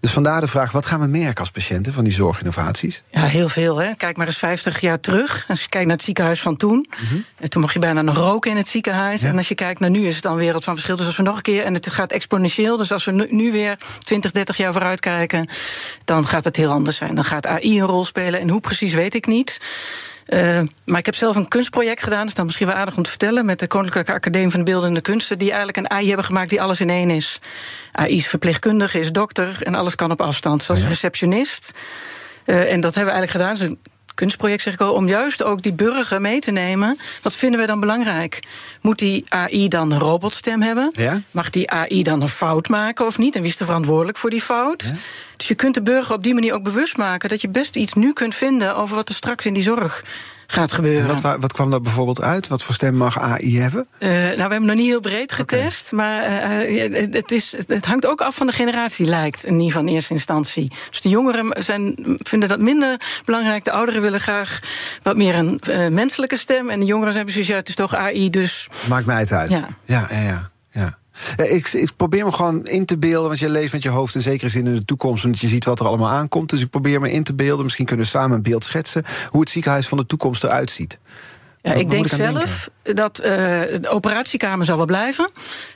Dus 0.00 0.10
vandaar 0.10 0.40
de 0.40 0.46
vraag: 0.46 0.72
wat 0.72 0.86
gaan 0.86 1.00
we 1.00 1.06
merken 1.06 1.38
als 1.38 1.50
patiënten 1.50 1.92
van 1.92 2.04
die 2.04 2.12
zorginnovaties? 2.12 3.02
Ja, 3.10 3.24
heel 3.24 3.48
veel. 3.48 3.76
Hè? 3.76 3.94
Kijk 3.94 4.16
maar 4.16 4.26
eens 4.26 4.38
50 4.38 4.80
jaar 4.80 5.00
terug. 5.00 5.44
Als 5.48 5.60
je 5.60 5.68
kijkt 5.68 5.86
naar 5.86 5.96
het 5.96 6.04
ziekenhuis 6.04 6.40
van 6.40 6.56
toen. 6.56 6.76
Mm 6.76 7.06
-hmm. 7.08 7.48
Toen 7.48 7.60
mocht 7.60 7.72
je 7.72 7.78
bijna 7.78 8.02
nog 8.02 8.16
roken 8.16 8.50
in 8.50 8.56
het 8.56 8.68
ziekenhuis. 8.68 9.20
Ja. 9.20 9.28
En 9.28 9.36
als 9.36 9.48
je 9.48 9.54
kijkt 9.54 9.80
naar 9.80 9.90
nu, 9.90 10.06
is 10.06 10.14
het 10.14 10.22
dan 10.22 10.32
een 10.32 10.38
wereld 10.38 10.64
van 10.64 10.74
verschil. 10.74 10.96
Dus 10.96 11.06
als 11.06 11.16
we 11.16 11.22
nog 11.22 11.36
een 11.36 11.42
keer, 11.42 11.64
en 11.64 11.74
het 11.74 11.90
gaat 11.90 12.12
exponentieel. 12.12 12.76
Dus 12.76 12.92
als 12.92 13.04
we 13.04 13.12
nu, 13.12 13.26
nu 13.30 13.52
weer 13.52 13.78
20, 13.98 14.30
30 14.30 14.56
jaar 14.56 14.72
vooruit 14.72 15.00
kijken, 15.00 15.48
dan 16.04 16.26
gaat 16.26 16.44
het 16.44 16.56
heel 16.56 16.70
anders 16.70 16.77
zijn. 16.86 17.14
Dan 17.14 17.24
gaat 17.24 17.46
AI 17.46 17.80
een 17.80 17.86
rol 17.86 18.04
spelen. 18.04 18.40
En 18.40 18.48
hoe 18.48 18.60
precies 18.60 18.94
weet 18.94 19.14
ik 19.14 19.26
niet. 19.26 19.60
Uh, 20.28 20.60
maar 20.84 20.98
ik 20.98 21.06
heb 21.06 21.14
zelf 21.14 21.36
een 21.36 21.48
kunstproject 21.48 22.02
gedaan, 22.02 22.18
dat 22.18 22.28
is 22.28 22.34
dan 22.34 22.44
misschien 22.44 22.66
wel 22.66 22.76
aardig 22.76 22.96
om 22.96 23.02
te 23.02 23.10
vertellen, 23.10 23.44
met 23.44 23.58
de 23.58 23.66
Koninklijke 23.66 24.12
Academie 24.12 24.50
van 24.50 24.58
de 24.58 24.70
Beeldende 24.70 25.00
Kunsten, 25.00 25.38
die 25.38 25.48
eigenlijk 25.48 25.76
een 25.76 25.90
AI 25.90 26.06
hebben 26.06 26.24
gemaakt 26.24 26.50
die 26.50 26.62
alles 26.62 26.80
in 26.80 26.90
één 26.90 27.10
is. 27.10 27.40
AI 27.92 28.14
is 28.14 28.26
verpleegkundige, 28.26 28.98
is 28.98 29.12
dokter 29.12 29.58
en 29.62 29.74
alles 29.74 29.94
kan 29.94 30.10
op 30.10 30.20
afstand, 30.20 30.62
zoals 30.62 30.80
ja. 30.80 30.88
receptionist. 30.88 31.72
Uh, 32.44 32.72
en 32.72 32.80
dat 32.80 32.94
hebben 32.94 33.14
we 33.14 33.20
eigenlijk 33.20 33.56
gedaan. 33.56 33.78
Kunstproject, 34.18 34.62
zeg 34.62 34.72
ik 34.72 34.80
al, 34.80 34.92
om 34.92 35.08
juist 35.08 35.42
ook 35.42 35.62
die 35.62 35.72
burger 35.72 36.20
mee 36.20 36.40
te 36.40 36.50
nemen. 36.50 36.98
Wat 37.22 37.34
vinden 37.34 37.58
wij 37.58 37.66
dan 37.66 37.80
belangrijk? 37.80 38.42
Moet 38.80 38.98
die 38.98 39.24
AI 39.28 39.68
dan 39.68 39.90
een 39.92 39.98
robotstem 39.98 40.62
hebben? 40.62 40.90
Ja? 40.92 41.20
Mag 41.30 41.50
die 41.50 41.70
AI 41.70 42.02
dan 42.02 42.22
een 42.22 42.28
fout 42.28 42.68
maken 42.68 43.06
of 43.06 43.18
niet? 43.18 43.34
En 43.34 43.42
wie 43.42 43.50
is 43.50 43.58
er 43.60 43.66
verantwoordelijk 43.66 44.18
voor 44.18 44.30
die 44.30 44.40
fout? 44.40 44.82
Ja? 44.82 44.92
Dus 45.36 45.48
je 45.48 45.54
kunt 45.54 45.74
de 45.74 45.82
burger 45.82 46.14
op 46.14 46.22
die 46.22 46.34
manier 46.34 46.54
ook 46.54 46.62
bewust 46.62 46.96
maken 46.96 47.28
dat 47.28 47.40
je 47.40 47.48
best 47.48 47.76
iets 47.76 47.92
nu 47.92 48.12
kunt 48.12 48.34
vinden 48.34 48.76
over 48.76 48.96
wat 48.96 49.08
er 49.08 49.14
straks 49.14 49.46
in 49.46 49.54
die 49.54 49.62
zorg 49.62 50.04
gaat 50.50 50.72
gebeuren. 50.72 51.16
En 51.16 51.22
wat, 51.22 51.36
wat 51.40 51.52
kwam 51.52 51.70
daar 51.70 51.80
bijvoorbeeld 51.80 52.22
uit? 52.22 52.48
Wat 52.48 52.62
voor 52.62 52.74
stem 52.74 52.94
mag 52.94 53.20
AI 53.20 53.58
hebben? 53.58 53.86
Uh, 53.98 54.08
nou, 54.10 54.34
we 54.34 54.40
hebben 54.40 54.64
nog 54.64 54.76
niet 54.76 54.86
heel 54.86 55.00
breed 55.00 55.32
getest. 55.32 55.92
Okay. 55.92 56.06
Maar 56.06 56.68
uh, 56.68 57.12
het, 57.12 57.30
is, 57.30 57.54
het 57.66 57.86
hangt 57.86 58.06
ook 58.06 58.20
af 58.20 58.34
van 58.34 58.46
de 58.46 58.52
generatie, 58.52 59.06
lijkt. 59.06 59.44
In 59.44 59.52
ieder 59.52 59.66
geval 59.66 59.86
in 59.86 59.94
eerste 59.94 60.12
instantie. 60.12 60.72
Dus 60.90 61.00
de 61.00 61.08
jongeren 61.08 61.62
zijn, 61.62 61.94
vinden 62.18 62.48
dat 62.48 62.60
minder 62.60 63.00
belangrijk. 63.24 63.64
De 63.64 63.70
ouderen 63.70 64.02
willen 64.02 64.20
graag 64.20 64.60
wat 65.02 65.16
meer 65.16 65.34
een 65.34 65.60
uh, 65.68 65.88
menselijke 65.88 66.36
stem. 66.36 66.70
En 66.70 66.80
de 66.80 66.86
jongeren 66.86 67.12
zijn 67.12 67.24
precies, 67.24 67.46
ja, 67.46 67.56
het 67.56 67.68
is 67.68 67.74
toch 67.74 67.94
AI, 67.94 68.30
dus... 68.30 68.68
Maakt 68.88 69.06
mij 69.06 69.20
het 69.20 69.32
uit. 69.32 69.50
Ja, 69.50 69.66
ja, 69.84 70.06
ja. 70.10 70.20
ja. 70.20 70.50
ja. 70.70 70.98
Ik, 71.36 71.68
ik, 71.72 71.90
probeer 71.96 72.24
me 72.24 72.32
gewoon 72.32 72.66
in 72.66 72.84
te 72.84 72.98
beelden, 72.98 73.28
want 73.28 73.38
je 73.38 73.48
leeft 73.48 73.72
met 73.72 73.82
je 73.82 73.88
hoofd 73.88 74.14
in 74.14 74.20
zekere 74.20 74.50
zin 74.50 74.66
in 74.66 74.74
de 74.74 74.84
toekomst, 74.84 75.24
omdat 75.24 75.40
je 75.40 75.46
ziet 75.46 75.64
wat 75.64 75.80
er 75.80 75.86
allemaal 75.86 76.10
aankomt. 76.10 76.50
Dus 76.50 76.60
ik 76.60 76.70
probeer 76.70 77.00
me 77.00 77.12
in 77.12 77.22
te 77.22 77.34
beelden, 77.34 77.64
misschien 77.64 77.86
kunnen 77.86 78.04
we 78.04 78.10
samen 78.10 78.36
een 78.36 78.42
beeld 78.42 78.64
schetsen, 78.64 79.04
hoe 79.28 79.40
het 79.40 79.50
ziekenhuis 79.50 79.88
van 79.88 79.98
de 79.98 80.06
toekomst 80.06 80.44
eruit 80.44 80.70
ziet. 80.70 80.98
Ja, 81.62 81.72
ik 81.72 81.90
denk 81.90 82.06
zelf 82.06 82.68
denken? 82.82 82.96
dat 82.96 83.18
uh, 83.18 83.26
de 83.26 83.88
operatiekamer 83.88 84.64
zal 84.64 84.76
wel 84.76 84.86
blijven. 84.86 85.30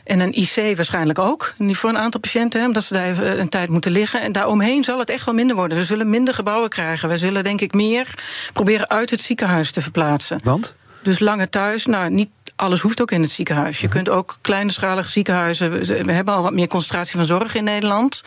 En 0.04 0.20
een 0.20 0.32
IC 0.32 0.76
waarschijnlijk 0.76 1.18
ook. 1.18 1.54
Niet 1.58 1.76
voor 1.76 1.90
een 1.90 1.98
aantal 1.98 2.20
patiënten, 2.20 2.64
omdat 2.64 2.84
ze 2.84 2.94
daar 2.94 3.04
even 3.04 3.40
een 3.40 3.48
tijd 3.48 3.68
moeten 3.68 3.90
liggen. 3.90 4.22
En 4.22 4.32
daaromheen 4.32 4.84
zal 4.84 4.98
het 4.98 5.10
echt 5.10 5.24
wel 5.24 5.34
minder 5.34 5.56
worden. 5.56 5.78
We 5.78 5.84
zullen 5.84 6.10
minder 6.10 6.34
gebouwen 6.34 6.68
krijgen. 6.68 7.08
We 7.08 7.16
zullen 7.16 7.42
denk 7.42 7.60
ik 7.60 7.74
meer 7.74 8.14
proberen 8.52 8.88
uit 8.88 9.10
het 9.10 9.20
ziekenhuis 9.20 9.70
te 9.70 9.80
verplaatsen. 9.80 10.40
Want? 10.44 10.74
Dus 11.02 11.18
langer 11.18 11.48
thuis, 11.48 11.86
nou 11.86 12.10
niet 12.10 12.28
alles 12.62 12.80
hoeft 12.80 13.00
ook 13.00 13.10
in 13.10 13.22
het 13.22 13.30
ziekenhuis. 13.30 13.80
Je 13.80 13.88
kunt 13.88 14.08
ook 14.08 14.36
kleinschalige 14.40 15.10
ziekenhuizen. 15.10 15.70
We 16.04 16.12
hebben 16.12 16.34
al 16.34 16.42
wat 16.42 16.52
meer 16.52 16.68
concentratie 16.68 17.16
van 17.16 17.24
zorg 17.24 17.54
in 17.54 17.64
Nederland. 17.64 18.22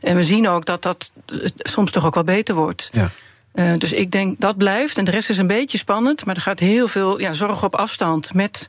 En 0.00 0.16
we 0.16 0.24
zien 0.24 0.48
ook 0.48 0.64
dat 0.64 0.82
dat 0.82 1.10
soms 1.58 1.90
toch 1.90 2.06
ook 2.06 2.14
wel 2.14 2.24
beter 2.24 2.54
wordt. 2.54 2.90
Ja. 2.92 3.10
Uh, 3.54 3.78
dus 3.78 3.92
ik 3.92 4.10
denk 4.10 4.40
dat 4.40 4.56
blijft. 4.56 4.98
En 4.98 5.04
de 5.04 5.10
rest 5.10 5.30
is 5.30 5.38
een 5.38 5.46
beetje 5.46 5.78
spannend. 5.78 6.24
Maar 6.24 6.34
er 6.34 6.42
gaat 6.42 6.58
heel 6.58 6.88
veel 6.88 7.20
ja, 7.20 7.32
zorg 7.32 7.64
op 7.64 7.74
afstand 7.74 8.34
met 8.34 8.68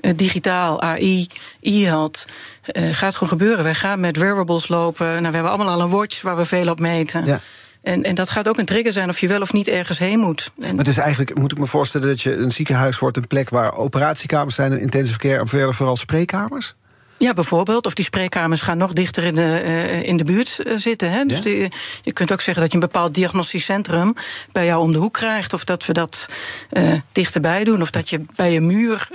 uh, 0.00 0.12
digitaal, 0.16 0.82
AI, 0.82 1.28
e-health. 1.60 2.24
Uh, 2.72 2.94
gaat 2.94 3.14
gewoon 3.14 3.28
gebeuren. 3.28 3.64
Wij 3.64 3.74
gaan 3.74 4.00
met 4.00 4.16
wearables 4.16 4.68
lopen. 4.68 5.06
Nou, 5.06 5.20
we 5.20 5.34
hebben 5.34 5.52
allemaal 5.52 5.74
al 5.74 5.80
een 5.80 5.90
watch 5.90 6.22
waar 6.22 6.36
we 6.36 6.44
veel 6.44 6.68
op 6.68 6.80
meten. 6.80 7.24
Ja. 7.24 7.40
En, 7.84 8.02
en 8.02 8.14
dat 8.14 8.30
gaat 8.30 8.48
ook 8.48 8.58
een 8.58 8.64
trigger 8.64 8.92
zijn 8.92 9.08
of 9.08 9.18
je 9.18 9.28
wel 9.28 9.40
of 9.40 9.52
niet 9.52 9.68
ergens 9.68 9.98
heen 9.98 10.18
moet. 10.18 10.52
En 10.60 10.74
maar 10.74 10.84
dus 10.84 10.96
eigenlijk 10.96 11.38
moet 11.38 11.52
ik 11.52 11.58
me 11.58 11.66
voorstellen 11.66 12.08
dat 12.08 12.20
je 12.20 12.36
een 12.36 12.50
ziekenhuis 12.50 12.98
wordt 12.98 13.16
een 13.16 13.26
plek 13.26 13.50
waar 13.50 13.76
operatiekamers 13.76 14.54
zijn 14.54 14.72
en 14.72 14.80
intensive 14.80 15.18
care 15.18 15.38
en 15.38 15.48
verder 15.48 15.74
vooral 15.74 15.96
spreekkamers? 15.96 16.74
Ja, 17.16 17.32
bijvoorbeeld. 17.32 17.86
Of 17.86 17.94
die 17.94 18.04
spreekkamers 18.04 18.60
gaan 18.60 18.78
nog 18.78 18.92
dichter 18.92 19.24
in 19.24 19.34
de, 19.34 19.62
uh, 19.64 20.02
in 20.02 20.16
de 20.16 20.24
buurt 20.24 20.60
uh, 20.64 20.76
zitten. 20.76 21.10
Hè? 21.10 21.24
Dus 21.24 21.36
ja? 21.36 21.42
die, 21.42 21.72
je 22.02 22.12
kunt 22.12 22.32
ook 22.32 22.40
zeggen 22.40 22.62
dat 22.62 22.72
je 22.72 22.78
een 22.78 22.88
bepaald 22.88 23.14
diagnostisch 23.14 23.64
centrum 23.64 24.14
bij 24.52 24.66
jou 24.66 24.82
om 24.82 24.92
de 24.92 24.98
hoek 24.98 25.12
krijgt. 25.12 25.52
Of 25.52 25.64
dat 25.64 25.86
we 25.86 25.92
dat 25.92 26.28
uh, 26.72 26.92
dichterbij 27.12 27.64
doen. 27.64 27.82
Of 27.82 27.90
dat 27.90 28.10
je 28.10 28.24
bij 28.36 28.56
een 28.56 28.66
muur 28.66 29.08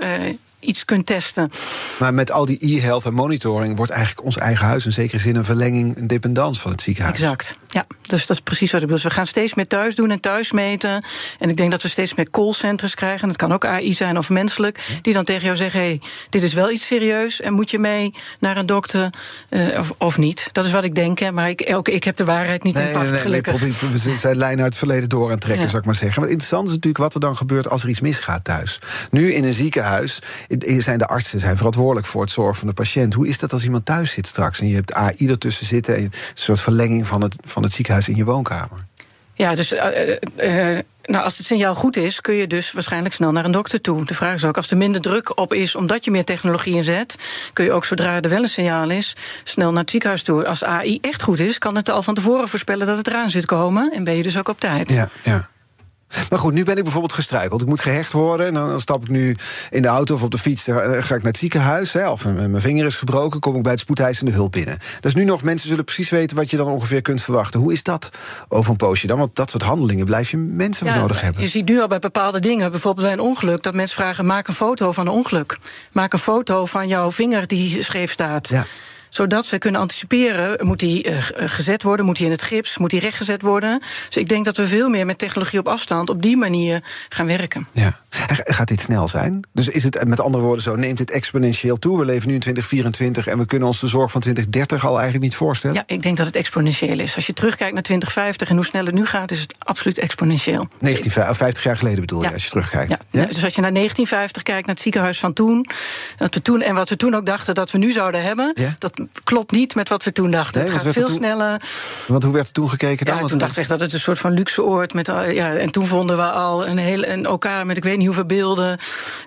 iets 0.60 0.86
kunt 0.86 1.06
testen. 1.06 1.50
Maar 2.00 2.14
met 2.14 2.32
al 2.32 2.46
die 2.46 2.78
e-health 2.78 3.06
en 3.06 3.14
monitoring 3.14 3.78
wordt 3.78 3.92
eigenlijk 3.92 4.26
ons 4.26 4.38
eigen 4.38 4.66
huis 4.66 4.86
in 4.86 4.92
zekere 4.92 5.20
zin 5.20 5.36
een 5.36 5.46
verlenging, 5.46 5.98
een 5.98 6.08
dependance 6.08 6.62
van 6.62 6.72
het 6.72 6.82
ziekenhuis. 6.82 7.16
Exact. 7.16 7.58
Ja, 7.68 7.86
dus 8.02 8.26
dat 8.26 8.38
is 8.38 8.44
precies 8.44 8.72
wat 8.72 8.82
ik 8.82 8.88
bedoel. 8.88 9.04
Dus 9.04 9.12
we 9.12 9.20
gaan 9.20 9.26
steeds 9.26 9.54
meer 9.54 9.68
thuis 9.68 9.96
doen 9.96 10.12
en 10.12 10.22
thuis 10.22 10.52
meten. 10.52 11.04
En 11.40 11.50
ik 11.50 11.58
denk 11.58 11.72
dat 11.72 11.82
we 11.82 11.88
steeds 11.88 12.14
meer 12.14 12.30
callcenters 12.30 12.96
krijgen. 12.96 13.28
Dat 13.28 13.38
kan 13.38 13.52
ook 13.52 13.66
AI 13.66 13.94
zijn 13.94 14.18
of 14.18 14.30
menselijk. 14.30 14.80
Die 15.02 15.14
dan 15.14 15.24
tegen 15.24 15.44
jou 15.44 15.56
zeggen: 15.56 15.80
hey, 15.80 16.02
dit 16.30 16.44
is 16.44 16.54
wel 16.54 16.72
iets 16.72 16.86
serieus. 16.86 17.42
En 17.42 17.54
moet 17.54 17.72
je 17.72 17.80
mee 17.80 18.14
naar 18.40 18.58
een 18.58 18.66
dokter 18.66 19.10
uh, 19.50 19.80
of, 19.80 19.94
of, 19.98 20.18
niet? 20.18 20.50
Dat 20.52 20.66
is 20.66 20.72
wat 20.72 20.84
ik 20.84 20.96
denk. 20.96 21.20
Hè. 21.20 21.32
Maar 21.32 21.50
ik, 21.50 21.70
ook, 21.74 21.88
ik 21.88 22.04
heb 22.04 22.16
de 22.16 22.26
waarheid 22.26 22.64
niet 22.64 22.74
nee, 22.74 22.86
in 22.86 22.92
pacht, 22.92 23.12
nee, 23.12 23.20
gelukkig. 23.20 23.62
Nee, 23.62 23.72
we 23.92 24.18
zijn 24.18 24.38
lijnen 24.38 24.64
uit 24.64 24.74
het 24.74 24.78
verleden 24.78 25.10
door 25.10 25.32
aan 25.32 25.40
trekken, 25.40 25.64
Ja. 25.64 25.70
zou 25.70 25.82
ik 25.82 25.88
maar 25.88 25.96
zeggen. 25.96 26.22
Maar 26.22 26.30
interessant 26.30 26.68
is 26.68 26.74
natuurlijk 26.74 27.04
wat 27.04 27.14
er 27.14 27.20
dan 27.20 27.38
gebeurt 27.38 27.70
als 27.70 27.84
er 27.84 27.90
iets 27.90 28.02
misgaat 28.02 28.44
thuis. 28.44 28.80
Nu 29.12 29.34
in 29.34 29.44
een 29.44 29.54
ziekenhuis 29.54 30.20
zijn 30.80 30.98
de 30.98 31.08
artsen 31.08 31.40
zijn 31.40 31.58
verantwoordelijk 31.58 32.08
voor 32.08 32.22
het 32.22 32.32
zorgen 32.32 32.56
van 32.56 32.68
de 32.68 32.74
patiënt. 32.74 33.14
Hoe 33.14 33.28
is 33.28 33.40
dat 33.40 33.54
als 33.54 33.64
iemand 33.64 33.86
thuis 33.86 34.12
zit 34.12 34.28
straks 34.28 34.60
en 34.60 34.68
je 34.68 34.76
hebt 34.76 34.94
AI 34.94 35.30
ertussen 35.30 35.66
zitten... 35.66 35.96
en 35.96 36.04
een 36.04 36.12
soort 36.34 36.60
verlenging 36.60 37.08
van 37.08 37.22
het, 37.22 37.36
van 37.44 37.64
het 37.64 37.72
ziekenhuis 37.72 38.10
in 38.10 38.16
je 38.16 38.26
woonkamer? 38.26 38.88
Ja, 39.40 39.56
dus 39.56 39.72
eh, 39.72 40.12
eh, 40.12 40.78
eh, 40.78 40.84
nou, 41.04 41.24
als 41.24 41.38
het 41.38 41.46
signaal 41.46 41.76
goed 41.76 41.98
is, 41.98 42.22
kun 42.22 42.34
je 42.34 42.48
dus 42.48 42.72
waarschijnlijk 42.72 43.14
snel 43.14 43.32
naar 43.32 43.46
een 43.46 43.52
dokter 43.52 43.82
toe. 43.82 44.06
De 44.06 44.14
vraag 44.14 44.34
is 44.34 44.46
ook, 44.46 44.58
als 44.58 44.72
er 44.72 44.78
minder 44.78 45.02
druk 45.02 45.38
op 45.40 45.54
is 45.54 45.76
omdat 45.76 46.06
je 46.06 46.12
meer 46.12 46.24
technologie 46.26 46.76
inzet, 46.76 47.16
kun 47.54 47.66
je 47.66 47.72
ook 47.72 47.86
zodra 47.86 48.22
er 48.22 48.30
wel 48.30 48.42
een 48.42 48.48
signaal 48.48 48.90
is, 48.90 49.16
snel 49.44 49.72
naar 49.72 49.82
het 49.82 49.90
ziekenhuis 49.90 50.24
toe. 50.24 50.46
Als 50.48 50.64
AI 50.64 50.98
echt 51.02 51.22
goed 51.22 51.40
is, 51.40 51.58
kan 51.58 51.76
het 51.76 51.90
al 51.90 52.04
van 52.04 52.14
tevoren 52.14 52.50
voorspellen 52.50 52.88
dat 52.88 52.98
het 52.98 53.08
eraan 53.08 53.30
zit 53.30 53.46
komen. 53.46 53.92
En 53.94 54.04
ben 54.04 54.18
je 54.18 54.24
dus 54.24 54.38
ook 54.38 54.50
op 54.50 54.60
tijd. 54.60 54.90
Ja, 54.90 55.10
ja. 55.24 55.50
Maar 56.30 56.40
goed, 56.40 56.54
nu 56.54 56.64
ben 56.64 56.78
ik 56.78 56.84
bijvoorbeeld 56.84 57.14
gestruikeld. 57.14 57.62
Ik 57.62 57.68
moet 57.68 57.82
gehecht 57.82 58.12
worden. 58.12 58.48
En 58.48 58.54
dan, 58.54 58.80
stap 58.80 59.02
ik 59.02 59.10
nu 59.10 59.36
in 59.70 59.82
de 59.82 59.88
auto 59.88 60.14
of 60.14 60.24
op 60.24 60.32
de 60.32 60.38
fiets. 60.38 60.66
Dan 60.66 60.78
ga 60.78 61.16
ik 61.16 61.24
naar 61.24 61.32
het 61.32 61.38
ziekenhuis. 61.38 61.94
Hè, 61.94 62.10
of 62.10 62.26
mijn 62.26 62.62
vinger 62.62 62.86
is 62.86 62.96
gebroken. 62.96 63.40
Kom 63.40 63.56
ik 63.56 63.62
bij 63.64 63.72
het 63.72 63.82
spoedeisende 63.82 64.32
hulp 64.32 64.52
binnen. 64.52 64.78
Dus 65.00 65.14
nu 65.14 65.24
nog, 65.24 65.44
mensen 65.44 65.70
zullen 65.70 65.86
precies 65.86 66.10
weten 66.10 66.38
wat 66.38 66.50
je 66.50 66.58
dan 66.58 66.68
ongeveer 66.68 67.02
kunt 67.02 67.22
verwachten. 67.22 67.60
Hoe 67.60 67.74
is 67.74 67.84
dat 67.84 68.10
over 68.48 68.72
een 68.72 68.78
poosje 68.78 69.08
dan? 69.08 69.18
Want 69.18 69.36
dat 69.36 69.50
soort 69.50 69.64
handelingen 69.64 70.06
blijf 70.06 70.32
je 70.32 70.38
mensen 70.38 70.88
voor 70.88 70.96
nodig 70.96 71.22
hebben. 71.22 71.42
Je 71.42 71.48
ziet 71.50 71.68
nu 71.68 71.82
al 71.82 71.88
bij 71.88 72.00
bepaalde 72.00 72.40
dingen, 72.40 72.72
bijvoorbeeld 72.72 73.08
bij 73.08 73.16
een 73.16 73.24
ongeluk, 73.24 73.64
dat 73.64 73.74
mensen 73.74 73.96
vragen: 73.96 74.26
maak 74.26 74.48
een 74.48 74.54
foto 74.54 74.92
van 74.92 75.08
een 75.08 75.14
ongeluk. 75.14 75.58
Maak 75.92 76.14
een 76.14 76.20
foto 76.20 76.66
van 76.66 76.88
jouw 76.88 77.12
vinger 77.12 77.48
die 77.48 77.84
scheef 77.84 78.12
staat. 78.12 78.50
Ja. 78.50 78.66
Zodat 79.10 79.46
ze 79.46 79.58
kunnen 79.58 79.82
anticiperen, 79.82 80.66
moet 80.68 80.80
die 80.80 81.04
eh, 81.04 81.24
gezet 81.50 81.84
worden, 81.84 82.06
moet 82.06 82.16
die 82.18 82.26
in 82.26 82.32
het 82.32 82.42
gips, 82.42 82.78
moet 82.78 82.90
die 82.90 83.00
rechtgezet 83.00 83.42
worden. 83.42 83.82
Dus 84.08 84.18
ik 84.18 84.30
denk 84.30 84.46
dat 84.46 84.58
we 84.58 84.68
veel 84.68 84.90
meer 84.90 85.06
met 85.06 85.18
technologie 85.18 85.60
op 85.60 85.68
afstand 85.68 86.10
op 86.10 86.22
die 86.22 86.38
manier 86.38 86.84
gaan 87.10 87.26
werken. 87.26 87.68
Ja. 87.72 88.00
Gaat 88.44 88.68
dit 88.68 88.80
snel 88.82 89.08
zijn? 89.08 89.48
Dus 89.54 89.68
is 89.68 89.84
het 89.84 90.08
met 90.08 90.20
andere 90.22 90.44
woorden 90.44 90.64
zo, 90.64 90.76
neemt 90.76 90.98
dit 90.98 91.12
exponentieel 91.12 91.80
toe? 91.80 92.00
We 92.00 92.06
leven 92.06 92.28
nu 92.28 92.34
in 92.34 92.40
2024 92.40 93.28
en 93.28 93.38
we 93.38 93.46
kunnen 93.46 93.68
ons 93.68 93.80
de 93.80 93.88
zorg 93.88 94.12
van 94.12 94.22
2030 94.22 94.86
al 94.86 94.94
eigenlijk 94.94 95.24
niet 95.24 95.36
voorstellen? 95.36 95.76
Ja, 95.76 95.84
ik 95.86 96.02
denk 96.02 96.18
dat 96.18 96.26
het 96.26 96.36
exponentieel 96.36 97.00
is. 97.00 97.16
Als 97.16 97.26
je 97.28 97.34
terugkijkt 97.34 97.74
naar 97.74 97.84
2050 97.84 98.50
en 98.50 98.56
hoe 98.56 98.66
snel 98.66 98.86
het 98.86 98.94
nu 98.94 99.06
gaat, 99.06 99.32
is 99.32 99.40
het 99.40 99.56
absoluut 99.60 99.98
exponentieel. 99.98 100.68
19, 100.80 101.12
50 101.12 101.64
jaar 101.64 101.78
geleden 101.78 102.00
bedoel 102.00 102.20
je, 102.22 102.28
Ja. 102.28 102.34
als 102.34 102.44
je 102.44 102.50
terugkijkt. 102.50 102.98
Ja. 103.10 103.26
Dus 103.26 103.44
als 103.44 103.56
je 103.56 103.62
naar 103.62 103.72
1950 103.74 104.44
kijkt, 104.44 104.66
naar 104.66 104.76
het 104.76 104.84
ziekenhuis 104.84 105.20
van 105.20 105.34
toen, 105.34 105.66
wat 106.18 106.34
we 106.34 106.42
toen 106.42 106.62
en 106.62 106.76
wat 106.76 106.90
we 106.90 106.96
toen 106.96 107.14
ook 107.14 107.26
dachten 107.26 107.56
dat 107.56 107.72
we 107.72 107.78
nu 107.78 107.92
zouden 107.92 108.22
hebben, 108.24 108.52
Ja. 108.56 108.76
dat 108.80 108.99
klopt 109.24 109.52
niet 109.52 109.76
met 109.76 109.90
wat 109.90 110.04
we 110.04 110.12
toen 110.12 110.32
dachten. 110.32 110.62
Nee, 110.62 110.72
het 110.72 110.82
gaat 110.82 110.94
veel 110.94 111.06
toen- 111.06 111.16
sneller. 111.16 111.62
Want 112.08 112.24
hoe 112.24 112.34
werd 112.34 112.48
er 112.48 112.54
toen 112.54 112.70
gekeken 112.70 113.06
dan? 113.06 113.16
Ja, 113.16 113.26
toen 113.26 113.40
we 113.40 113.46
echt 113.56 113.70
dat 113.70 113.80
het 113.80 113.94
een 113.94 114.00
soort 114.00 114.20
van 114.20 114.32
luxe 114.32 114.64
oord 114.64 114.94
met 114.94 115.08
ja, 115.08 115.54
en 115.54 115.72
toen 115.72 115.86
vonden 115.88 116.18
we 116.18 116.24
al 116.24 116.68
een 116.68 116.78
heel 116.78 117.06
een 117.06 117.28
OK 117.28 117.48
met 117.64 117.78
ik 117.78 117.84
weet 117.84 117.98
niet 117.98 118.06
hoeveel 118.06 118.26
beelden 118.26 118.78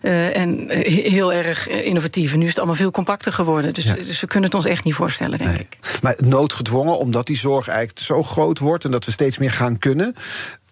eh, 0.02 0.36
en 0.36 0.68
eh, 0.68 0.94
he- 0.94 1.10
heel 1.10 1.32
erg 1.32 1.68
eh, 1.68 1.86
innovatief. 1.86 2.32
En 2.32 2.38
nu 2.38 2.42
is 2.44 2.50
het 2.50 2.58
allemaal 2.58 2.76
veel 2.76 2.90
compacter 2.90 3.32
geworden. 3.32 3.74
Dus, 3.74 3.84
Ja. 3.84 3.94
dus 3.94 4.20
we 4.20 4.26
kunnen 4.26 4.48
het 4.50 4.58
ons 4.58 4.66
echt 4.68 4.84
niet 4.84 4.94
voorstellen, 4.94 5.38
denk 5.38 5.58
ik. 5.58 5.76
Maar 6.02 6.14
noodgedwongen, 6.24 6.98
omdat 6.98 7.26
die 7.26 7.36
zorg 7.36 7.68
eigenlijk 7.68 7.98
zo 7.98 8.22
groot 8.22 8.58
wordt 8.58 8.84
en 8.84 8.90
dat 8.90 9.04
we 9.04 9.10
steeds 9.10 9.38
meer 9.38 9.52
gaan 9.52 9.78
kunnen, 9.78 10.14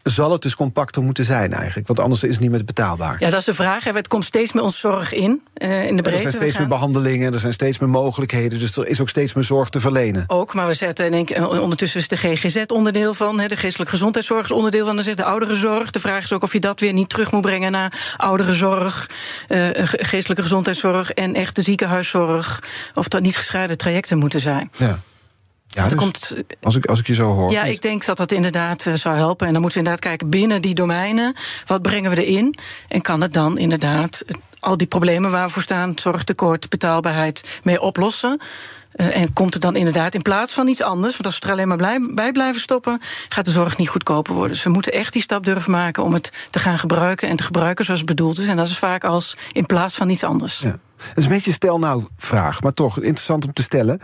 zal 0.03 0.33
het 0.33 0.43
dus 0.43 0.55
compacter 0.55 1.03
moeten 1.03 1.25
zijn 1.25 1.53
eigenlijk. 1.53 1.87
Want 1.87 2.01
anders 2.01 2.23
is 2.23 2.31
het 2.31 2.41
niet 2.41 2.51
meer 2.51 2.65
betaalbaar. 2.65 3.17
Ja, 3.19 3.31
dat 3.31 3.39
is 3.39 3.45
de 3.45 3.55
vraag. 3.55 3.85
Het 3.85 4.09
komt 4.09 4.25
steeds 4.25 4.53
meer 4.53 4.63
onze 4.63 4.79
zorg 4.79 5.13
in, 5.13 5.43
eh, 5.55 5.87
in 5.87 5.97
de 5.97 6.03
breedte. 6.03 6.11
er 6.11 6.19
zijn 6.31 6.33
steeds 6.43 6.59
meer 6.59 6.67
behandelingen, 6.69 7.33
er 7.33 7.41
zijn 7.41 7.53
steeds 7.53 7.79
meer 7.79 7.89
mogelijkheden. 7.89 8.59
Dus 8.59 8.77
er 8.77 8.87
is 8.89 9.01
ook 9.01 9.09
steeds 9.09 9.35
meer 9.35 9.45
zorg 9.45 9.69
te 9.69 9.81
verlenen. 9.81 10.25
Ook, 10.27 10.55
maar 10.55 10.67
we 10.67 10.75
zetten 10.75 11.07
in 11.07 11.13
één 11.13 11.25
keer- 11.25 11.61
ondertussen 11.61 12.01
is 12.01 12.09
de 12.09 12.17
GGZ 12.17 12.63
onderdeel 12.67 13.15
van, 13.15 13.37
de 13.37 13.57
geestelijke 13.57 13.93
gezondheidszorg 13.93 14.45
is 14.45 14.51
onderdeel 14.53 14.87
van, 14.87 14.97
er 14.99 15.03
zit 15.05 15.17
de 15.17 15.25
ouderenzorg. 15.25 15.91
De 15.91 16.01
vraag 16.01 16.25
is 16.25 16.33
ook 16.33 16.43
of 16.43 16.53
je 16.53 16.61
dat 16.61 16.81
weer 16.81 16.93
niet 16.93 17.09
terug 17.09 17.33
moet 17.33 17.43
brengen 17.43 17.73
naar 17.73 18.15
ouderenzorg, 18.17 19.11
eh, 19.49 19.59
ge- 19.73 19.99
geestelijke 20.05 20.43
gezondheidszorg 20.43 21.11
en 21.13 21.35
echte 21.35 21.63
ziekenhuiszorg. 21.63 22.63
Of 22.95 23.09
dat 23.09 23.23
niet 23.23 23.37
gescheiden 23.37 23.77
trajecten 23.79 24.19
moeten 24.19 24.41
zijn. 24.41 24.71
Ja. 24.77 24.99
Ja, 25.73 25.89
dus 25.89 25.99
komt, 25.99 26.35
als, 26.63 26.75
ik, 26.75 26.87
als 26.87 26.99
ik 27.01 27.07
je 27.07 27.15
zo 27.15 27.35
hoor. 27.35 27.51
ja, 27.53 27.63
ik 27.65 27.83
denk 27.83 28.05
dat 28.05 28.17
dat 28.17 28.33
inderdaad 28.33 28.87
eh, 28.87 28.95
zou 28.95 29.17
helpen. 29.17 29.47
En 29.47 29.53
dan 29.53 29.63
moeten 29.63 29.81
we 29.81 29.87
inderdaad 29.87 30.11
kijken 30.11 30.29
binnen 30.31 30.63
die 30.63 30.75
domeinen. 30.75 31.35
Wat 31.67 31.83
brengen 31.83 32.11
we 32.11 32.25
erin? 32.25 32.59
En 32.89 33.01
kan 33.01 33.21
het 33.21 33.33
dan 33.33 33.59
inderdaad 33.59 34.21
eh, 34.21 34.35
al 34.61 34.77
die 34.77 34.87
problemen 34.87 35.31
waar 35.31 35.47
we 35.47 35.53
voor 35.53 35.63
staan, 35.63 35.93
zorgtekort, 35.99 36.69
betaalbaarheid, 36.69 37.61
mee 37.63 37.81
oplossen? 37.81 38.41
Eh, 38.93 39.17
en 39.17 39.33
komt 39.33 39.53
het 39.53 39.63
dan 39.63 39.77
inderdaad 39.77 40.15
in 40.15 40.23
plaats 40.23 40.53
van 40.53 40.69
iets 40.69 40.83
anders? 40.83 41.13
Want 41.13 41.27
als 41.27 41.39
we 41.39 41.47
er 41.47 41.53
alleen 41.53 41.69
maar 41.69 41.77
blij- 41.77 42.11
bij 42.15 42.33
blijven 42.33 42.61
stoppen, 42.61 43.01
gaat 43.29 43.45
de 43.45 43.51
zorg 43.51 43.77
niet 43.77 43.89
goedkoper 43.89 44.35
worden. 44.35 44.53
Dus 44.53 44.63
we 44.65 44.71
moeten 44.71 44.93
echt 44.93 45.13
die 45.13 45.23
stap 45.23 45.45
durven 45.45 45.71
maken 45.71 46.03
om 46.03 46.13
het 46.13 46.33
te 46.51 46.59
gaan 46.59 46.79
gebruiken 46.79 47.29
en 47.29 47.37
te 47.37 47.43
gebruiken 47.43 47.85
zoals 47.85 48.01
het 48.01 48.09
bedoeld 48.09 48.39
is. 48.39 48.47
En 48.47 48.57
dat 48.57 48.69
is 48.69 48.79
vaak 48.79 49.05
als 49.05 49.37
in 49.53 49.67
plaats 49.67 49.95
van 49.95 50.09
iets 50.09 50.25
anders. 50.25 50.59
Ja. 50.59 50.79
Het 51.09 51.19
is 51.19 51.25
een 51.25 51.31
beetje 51.31 51.49
een 51.51 51.57
stel 51.57 51.79
nou 51.79 52.05
vraag, 52.17 52.63
maar 52.63 52.73
toch 52.73 52.97
interessant 52.97 53.45
om 53.45 53.53
te 53.53 53.63
stellen. 53.63 54.01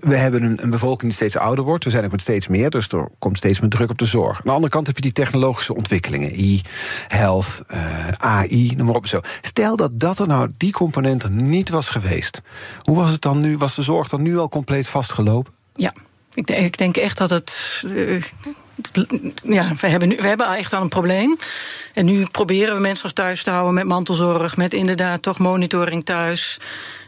We 0.00 0.16
hebben 0.16 0.42
een, 0.42 0.62
een 0.62 0.70
bevolking 0.70 1.02
die 1.02 1.12
steeds 1.12 1.36
ouder 1.36 1.64
wordt. 1.64 1.84
We 1.84 1.90
zijn 1.90 2.04
ook 2.04 2.10
met 2.10 2.20
steeds 2.20 2.48
meer, 2.48 2.70
dus 2.70 2.88
er 2.88 3.08
komt 3.18 3.36
steeds 3.36 3.60
meer 3.60 3.70
druk 3.70 3.90
op 3.90 3.98
de 3.98 4.04
zorg. 4.04 4.36
Aan 4.36 4.42
de 4.44 4.50
andere 4.50 4.72
kant 4.72 4.86
heb 4.86 4.96
je 4.96 5.02
die 5.02 5.12
technologische 5.12 5.74
ontwikkelingen. 5.74 6.32
E-health, 6.34 7.62
eh, 7.66 8.08
AI, 8.08 8.74
noem 8.76 8.86
maar 8.86 8.94
op. 8.94 9.06
Zo. 9.06 9.20
Stel 9.40 9.76
dat 9.76 10.00
dat 10.00 10.18
er 10.18 10.26
nou, 10.26 10.50
die 10.56 10.72
component 10.72 11.22
er 11.22 11.30
niet 11.30 11.68
was 11.68 11.88
geweest. 11.88 12.42
Hoe 12.82 12.96
was 12.96 13.10
het 13.10 13.20
dan 13.20 13.38
nu? 13.38 13.56
Was 13.56 13.74
de 13.74 13.82
zorg 13.82 14.08
dan 14.08 14.22
nu 14.22 14.38
al 14.38 14.48
compleet 14.48 14.88
vastgelopen? 14.88 15.52
Ja, 15.74 15.92
ik 16.34 16.46
denk, 16.46 16.64
ik 16.64 16.78
denk 16.78 16.96
echt 16.96 17.18
dat 17.18 17.30
het. 17.30 17.82
eh, 17.94 18.22
ja, 19.44 19.72
we 19.80 19.86
hebben, 19.86 20.08
nu, 20.08 20.16
we 20.16 20.26
hebben 20.26 20.56
echt 20.56 20.72
al 20.72 20.82
een 20.82 20.88
probleem. 20.88 21.36
En 21.94 22.04
nu 22.04 22.26
proberen 22.26 22.74
we 22.74 22.80
mensen 22.80 23.14
thuis 23.14 23.42
te 23.42 23.50
houden 23.50 23.74
met 23.74 23.84
mantelzorg, 23.84 24.56
met 24.56 24.74
inderdaad 24.74 25.22
toch 25.22 25.38
monitoring 25.38 26.04
thuis. 26.04 26.58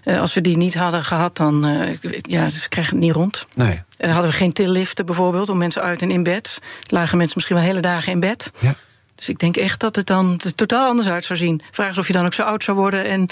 Eh, 0.05 0.21
als 0.21 0.35
we 0.35 0.41
die 0.41 0.57
niet 0.57 0.75
hadden 0.75 1.05
gehad, 1.05 1.37
dan 1.37 1.67
eh, 1.67 1.97
ja, 2.21 2.51
ze 2.51 2.69
krijgen 2.69 2.95
het 2.95 3.05
niet 3.05 3.15
rond. 3.15 3.47
Nee. 3.55 3.83
Eh, 3.97 4.13
hadden 4.13 4.31
we 4.31 4.37
geen 4.37 4.53
tilliften 4.53 5.07
bijvoorbeeld 5.07 5.49
om 5.49 5.59
mensen 5.59 5.83
uit 5.83 6.03
en 6.03 6.11
in 6.11 6.23
bed. 6.23 6.59
Lagen 6.87 7.17
mensen 7.17 7.37
misschien 7.37 7.57
wel 7.57 7.65
hele 7.65 7.81
dagen 7.81 8.13
in 8.13 8.21
bed. 8.21 8.51
Ja. 8.59 8.75
Dus 9.23 9.31
ik 9.31 9.39
denk 9.39 9.57
echt 9.57 9.81
dat 9.81 9.97
het 9.97 10.07
dan 10.07 10.41
totaal 10.55 10.87
anders 10.89 11.09
uit 11.09 11.25
zou 11.25 11.39
zien. 11.39 11.63
Vraag 11.71 11.91
is 11.91 11.99
of 11.99 12.07
je 12.07 12.13
dan 12.13 12.25
ook 12.25 12.35
zo 12.35 12.43
oud 12.43 12.65
zou 12.65 12.77
worden 12.77 13.05
en 13.05 13.29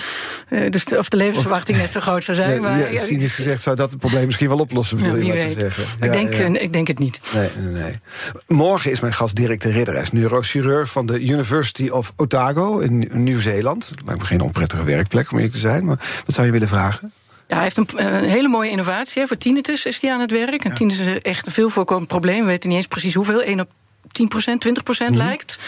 eh, 0.49 0.71
dus 0.71 0.85
de- 0.85 0.99
of 0.99 1.09
de 1.09 1.17
levensverwachting 1.17 1.79
net 1.79 1.91
zo 1.91 2.01
groot 2.01 2.25
zou 2.25 2.37
zijn. 2.37 2.51
Nee, 2.51 2.61
maar, 2.61 2.79
ja, 2.79 2.87
ja, 2.87 3.01
cynisch 3.05 3.35
gezegd 3.35 3.63
zou 3.63 3.77
dat 3.77 3.91
het 3.91 3.99
probleem 4.01 4.27
misschien 4.27 4.49
wel 4.49 4.59
oplossen, 4.59 4.97
bedoel 4.97 5.17
Ja, 5.17 5.35
je 5.35 5.55
te 5.55 5.61
zeggen. 5.61 5.85
ik, 6.01 6.13
denk, 6.13 6.31
eh, 6.31 6.63
ik 6.63 6.73
denk 6.73 6.87
het 6.89 6.99
niet. 6.99 7.21
Nee, 7.35 7.49
nee, 7.65 7.83
nee. 7.83 7.99
Morgen 8.47 8.91
is 8.91 9.01
mijn 9.01 9.13
gast 9.15 9.37
Dirk 9.37 9.61
de 9.61 9.71
Ridder. 9.71 9.95
Hij 9.95 10.03
is 10.03 10.13
neurochirurg 10.13 10.91
van 10.91 11.07
de 11.07 11.21
University 11.21 11.89
of 11.89 12.13
Otago 12.17 12.79
in 12.79 13.09
Nieuw-Zeeland. 13.13 13.91
Lijkt 14.05 14.21
me 14.21 14.27
geen 14.27 14.41
onprettige 14.41 14.85
werkplek 14.85 15.31
om 15.31 15.37
eerlijk 15.37 15.55
te 15.55 15.61
zijn. 15.61 15.85
Maar 15.85 15.97
wat 16.27 16.35
zou 16.35 16.47
je 16.47 16.53
willen 16.53 16.69
vragen? 16.69 17.13
Ja, 17.49 17.55
hij 17.55 17.65
heeft 17.65 17.77
een, 17.77 17.89
een 18.15 18.25
hele 18.29 18.49
mooie 18.49 18.71
innovatie. 18.71 19.27
Voor 19.27 19.39
tinnitus 19.39 19.87
is 19.87 20.01
hij 20.01 20.13
aan 20.13 20.21
het 20.21 20.31
werk. 20.31 20.65
En 20.65 20.75
tinnitus 20.75 21.07
is 21.07 21.21
echt 21.23 21.47
een 21.47 21.53
veel 21.53 21.69
voorkomend 21.69 22.09
probleem. 22.09 22.41
We 22.41 22.47
weten 22.47 22.69
niet 22.69 22.79
eens 22.79 22.87
precies 22.87 23.15
hoeveel. 23.15 23.43
1 23.43 23.61
op 23.61 23.69
10% 24.09 24.61
20 24.61 24.99
Mhm. 24.99 25.17
lijkt. 25.17 25.59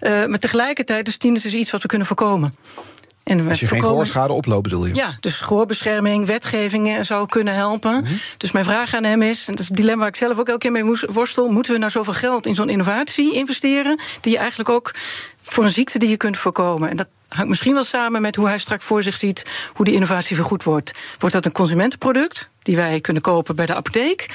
Eh, 0.00 0.26
maar 0.26 0.38
tegelijkertijd 0.38 1.08
is 1.08 1.16
tinnitus 1.16 1.54
iets 1.54 1.70
wat 1.70 1.82
we 1.82 1.88
kunnen 1.88 2.06
voorkomen. 2.06 2.54
En 3.28 3.44
we 3.44 3.50
Als 3.50 3.60
je 3.60 3.66
geen 3.66 3.80
gehoorschade 3.80 4.32
oploopt, 4.32 4.62
bedoel 4.62 4.86
je? 4.86 4.94
Ja, 4.94 5.16
dus 5.20 5.40
gehoorbescherming, 5.40 6.26
wetgeving 6.26 6.88
eh, 6.88 7.02
zou 7.02 7.26
kunnen 7.26 7.54
helpen. 7.54 8.00
Mhm. 8.02 8.12
Dus 8.36 8.50
mijn 8.50 8.64
vraag 8.64 8.94
aan 8.94 9.04
hem 9.04 9.22
is, 9.22 9.48
en 9.48 9.54
dat 9.54 9.62
is 9.62 9.70
een 9.70 9.76
dilemma 9.76 9.98
waar 10.00 10.08
ik 10.08 10.16
zelf 10.16 10.38
ook 10.38 10.48
elke 10.48 10.60
keer 10.60 10.72
mee 10.72 10.96
worstel... 11.08 11.50
moeten 11.50 11.72
we 11.72 11.78
nou 11.78 11.90
zoveel 11.90 12.12
geld 12.12 12.46
in 12.46 12.54
zo'n 12.54 12.68
innovatie 12.68 13.34
investeren... 13.34 14.00
die 14.20 14.32
je 14.32 14.38
eigenlijk 14.38 14.68
ook 14.68 14.94
voor 15.42 15.64
een 15.64 15.70
ziekte 15.70 15.98
die 15.98 16.08
je 16.08 16.16
kunt 16.16 16.36
voorkomen? 16.36 16.90
En 16.90 16.96
dat 16.96 17.08
hangt 17.28 17.48
misschien 17.48 17.74
wel 17.74 17.84
samen 17.84 18.22
met 18.22 18.36
hoe 18.36 18.46
hij 18.46 18.58
straks 18.58 18.84
voor 18.84 19.02
zich 19.02 19.16
ziet... 19.16 19.44
hoe 19.72 19.84
die 19.84 19.94
innovatie 19.94 20.36
vergoed 20.36 20.62
wordt. 20.62 20.92
Wordt 21.18 21.34
dat 21.34 21.44
een 21.44 21.52
consumentenproduct 21.52 22.50
die 22.62 22.76
wij 22.76 23.00
kunnen 23.00 23.22
kopen 23.22 23.56
bij 23.56 23.66
de 23.66 23.74
apotheek? 23.74 24.26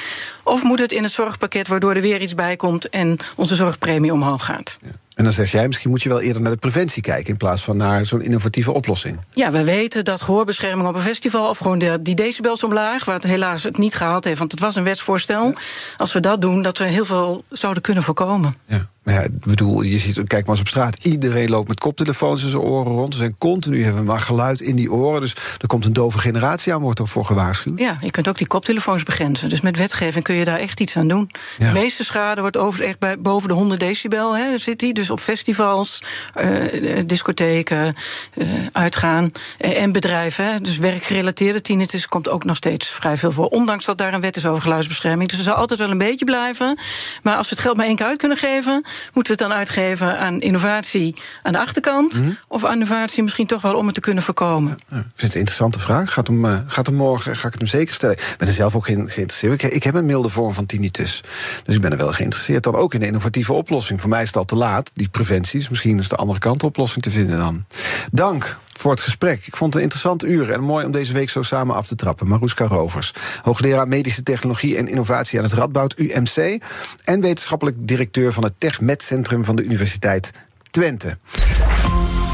Of 0.43 0.63
moet 0.63 0.79
het 0.79 0.91
in 0.91 1.03
het 1.03 1.11
zorgpakket 1.11 1.67
waardoor 1.67 1.95
er 1.95 2.01
weer 2.01 2.21
iets 2.21 2.35
bij 2.35 2.55
komt... 2.55 2.89
en 2.89 3.17
onze 3.35 3.55
zorgpremie 3.55 4.13
omhoog 4.13 4.45
gaat? 4.45 4.77
En 5.13 5.23
dan 5.23 5.33
zeg 5.33 5.51
jij, 5.51 5.67
misschien 5.67 5.89
moet 5.89 6.03
je 6.03 6.09
wel 6.09 6.21
eerder 6.21 6.41
naar 6.41 6.51
de 6.51 6.57
preventie 6.57 7.01
kijken... 7.01 7.29
in 7.29 7.37
plaats 7.37 7.63
van 7.63 7.77
naar 7.77 8.05
zo'n 8.05 8.21
innovatieve 8.21 8.71
oplossing. 8.71 9.19
Ja, 9.33 9.51
we 9.51 9.63
weten 9.63 10.05
dat 10.05 10.21
gehoorbescherming 10.21 10.87
op 10.87 10.95
een 10.95 11.01
festival... 11.01 11.49
of 11.49 11.57
gewoon 11.57 11.79
de, 11.79 12.01
die 12.01 12.15
decibels 12.15 12.63
omlaag, 12.63 13.05
waar 13.05 13.15
het 13.15 13.23
helaas 13.23 13.63
het 13.63 13.77
niet 13.77 13.95
gehaald 13.95 14.23
heeft... 14.23 14.39
want 14.39 14.51
het 14.51 14.59
was 14.59 14.75
een 14.75 14.83
wetsvoorstel. 14.83 15.53
Als 15.97 16.13
we 16.13 16.19
dat 16.19 16.41
doen, 16.41 16.61
dat 16.61 16.77
we 16.77 16.83
heel 16.83 17.05
veel 17.05 17.43
zouden 17.49 17.83
kunnen 17.83 18.03
voorkomen. 18.03 18.53
Ja. 18.65 18.91
Maar 19.03 19.13
ja, 19.13 19.21
ik 19.21 19.39
bedoel, 19.39 19.81
je 19.81 19.99
ziet, 19.99 20.15
kijk 20.15 20.45
maar 20.45 20.55
eens 20.55 20.59
op 20.59 20.67
straat. 20.67 20.97
Iedereen 21.01 21.49
loopt 21.49 21.67
met 21.67 21.79
koptelefoons 21.79 22.43
in 22.43 22.49
zijn 22.49 22.61
oren 22.61 22.91
rond. 22.91 23.13
Ze 23.13 23.19
zijn 23.19 23.35
continu 23.37 23.83
hebben 23.83 24.05
maar 24.05 24.19
geluid 24.19 24.61
in 24.61 24.75
die 24.75 24.91
oren. 24.91 25.21
Dus 25.21 25.35
er 25.57 25.67
komt 25.67 25.85
een 25.85 25.93
dove 25.93 26.19
generatie 26.19 26.73
aan, 26.73 26.81
wordt 26.81 26.99
er 26.99 27.07
voor 27.07 27.25
gewaarschuwd. 27.25 27.79
Ja, 27.79 27.97
je 28.01 28.11
kunt 28.11 28.27
ook 28.27 28.37
die 28.37 28.47
koptelefoons 28.47 29.03
begrenzen. 29.03 29.49
Dus 29.49 29.61
met 29.61 29.77
wetgeving 29.77 30.23
kun 30.23 30.35
je 30.35 30.45
daar 30.45 30.59
echt 30.59 30.79
iets 30.79 30.97
aan 30.97 31.07
doen. 31.07 31.29
De 31.57 31.71
meeste 31.73 32.03
schade 32.03 32.41
wordt 32.41 32.57
over, 32.57 32.83
echt 32.83 32.99
bij, 32.99 33.19
boven 33.19 33.47
de 33.47 33.53
100 33.53 33.79
decibel. 33.79 34.37
Hè, 34.37 34.57
zit 34.57 34.79
die. 34.79 34.93
Dus 34.93 35.09
op 35.09 35.19
festivals, 35.19 36.03
uh, 36.41 37.03
discotheken, 37.05 37.95
uh, 38.33 38.47
uitgaan 38.71 39.31
uh, 39.59 39.81
en 39.81 39.91
bedrijven. 39.91 40.45
Hè. 40.45 40.59
Dus 40.59 40.77
werkgerelateerde 40.77 41.61
tinnitus 41.61 42.07
komt 42.07 42.29
ook 42.29 42.43
nog 42.43 42.55
steeds 42.55 42.87
vrij 42.87 43.17
veel 43.17 43.31
voor. 43.31 43.47
Ondanks 43.47 43.85
dat 43.85 43.97
daar 43.97 44.13
een 44.13 44.21
wet 44.21 44.37
is 44.37 44.45
over 44.45 44.61
geluidsbescherming. 44.61 45.29
Dus 45.29 45.37
er 45.37 45.43
zal 45.43 45.53
altijd 45.55 45.79
wel 45.79 45.91
een 45.91 45.97
beetje 45.97 46.25
blijven. 46.25 46.79
Maar 47.23 47.37
als 47.37 47.49
we 47.49 47.55
het 47.55 47.63
geld 47.63 47.77
maar 47.77 47.85
één 47.85 47.95
keer 47.95 48.05
uit 48.05 48.17
kunnen 48.17 48.37
geven, 48.37 48.83
moeten 49.13 49.35
we 49.35 49.43
het 49.43 49.49
dan 49.49 49.57
uitgeven 49.57 50.19
aan 50.19 50.39
innovatie 50.39 51.15
aan 51.41 51.53
de 51.53 51.59
achterkant? 51.59 52.13
Mm 52.13 52.21
-hmm. 52.21 52.37
Of 52.47 52.65
aan 52.65 52.73
innovatie 52.73 53.23
misschien 53.23 53.47
toch 53.47 53.61
wel 53.61 53.75
om 53.75 53.85
het 53.85 53.95
te 53.95 54.01
kunnen 54.01 54.23
voorkomen? 54.23 54.79
Ja, 54.89 54.97
ik 54.97 55.03
vind 55.03 55.21
het 55.21 55.33
een 55.33 55.39
interessante 55.39 55.79
vraag. 55.79 56.13
Gaat 56.13 56.27
hem, 56.27 56.45
uh, 56.45 56.57
gaat 56.67 56.85
hem 56.85 56.95
morgen 56.95 57.37
ga 57.37 57.47
ik 57.47 57.53
het 57.53 57.61
hem 57.61 57.79
zeker 57.79 57.93
stellen. 57.93 58.15
Ik 58.15 58.35
ben 58.37 58.47
er 58.47 58.53
zelf 58.53 58.75
ook 58.75 58.85
ge 58.85 59.03
geïnteresseerd. 59.07 59.63
Ik, 59.63 59.71
ik, 59.71 59.83
heb 59.83 59.95
een 59.95 60.05
milde 60.05 60.29
vorm 60.29 60.53
van 60.53 60.65
tinnitus. 60.65 61.23
Dus 61.63 61.75
ik 61.75 61.81
ben 61.81 61.91
er 61.91 61.97
wel 61.97 62.11
geïnteresseerd. 62.11 62.63
Dan 62.63 62.75
ook 62.75 62.93
in 62.93 62.99
de 62.99 63.05
innovatieve 63.05 63.53
oplossing. 63.53 64.01
Voor 64.01 64.09
mij 64.09 64.21
is 64.21 64.27
het 64.27 64.37
al 64.37 64.45
te 64.45 64.55
laat, 64.55 64.91
die 64.93 65.09
preventie. 65.09 65.59
Dus 65.59 65.69
misschien 65.69 65.99
is 65.99 66.09
de 66.09 66.15
andere 66.15 66.39
kant 66.39 66.63
oplossing 66.63 67.03
te 67.03 67.11
vinden 67.11 67.37
dan. 67.37 67.65
Dank 68.11 68.57
voor 68.79 68.91
het 68.91 69.01
gesprek. 69.01 69.47
Ik 69.47 69.55
vond 69.55 69.73
het 69.73 69.75
een 69.75 69.89
interessant 69.89 70.23
uur 70.23 70.51
en 70.51 70.61
mooi 70.61 70.85
om 70.85 70.91
deze 70.91 71.13
week 71.13 71.29
zo 71.29 71.41
samen 71.41 71.75
af 71.75 71.87
te 71.87 71.95
trappen. 71.95 72.27
Maroeska 72.27 72.65
Rovers, 72.65 73.13
hoogleraar 73.41 73.87
medische 73.87 74.23
technologie 74.23 74.77
en 74.77 74.85
innovatie 74.85 75.37
aan 75.37 75.45
het 75.45 75.53
Radboud 75.53 75.99
UMC... 75.99 76.61
en 77.03 77.21
wetenschappelijk 77.21 77.77
directeur 77.79 78.33
van 78.33 78.43
het 78.43 78.53
TechMed 78.57 79.03
Centrum 79.03 79.45
van 79.45 79.55
de 79.55 79.63
Universiteit 79.63 80.31
Twente. 80.71 81.17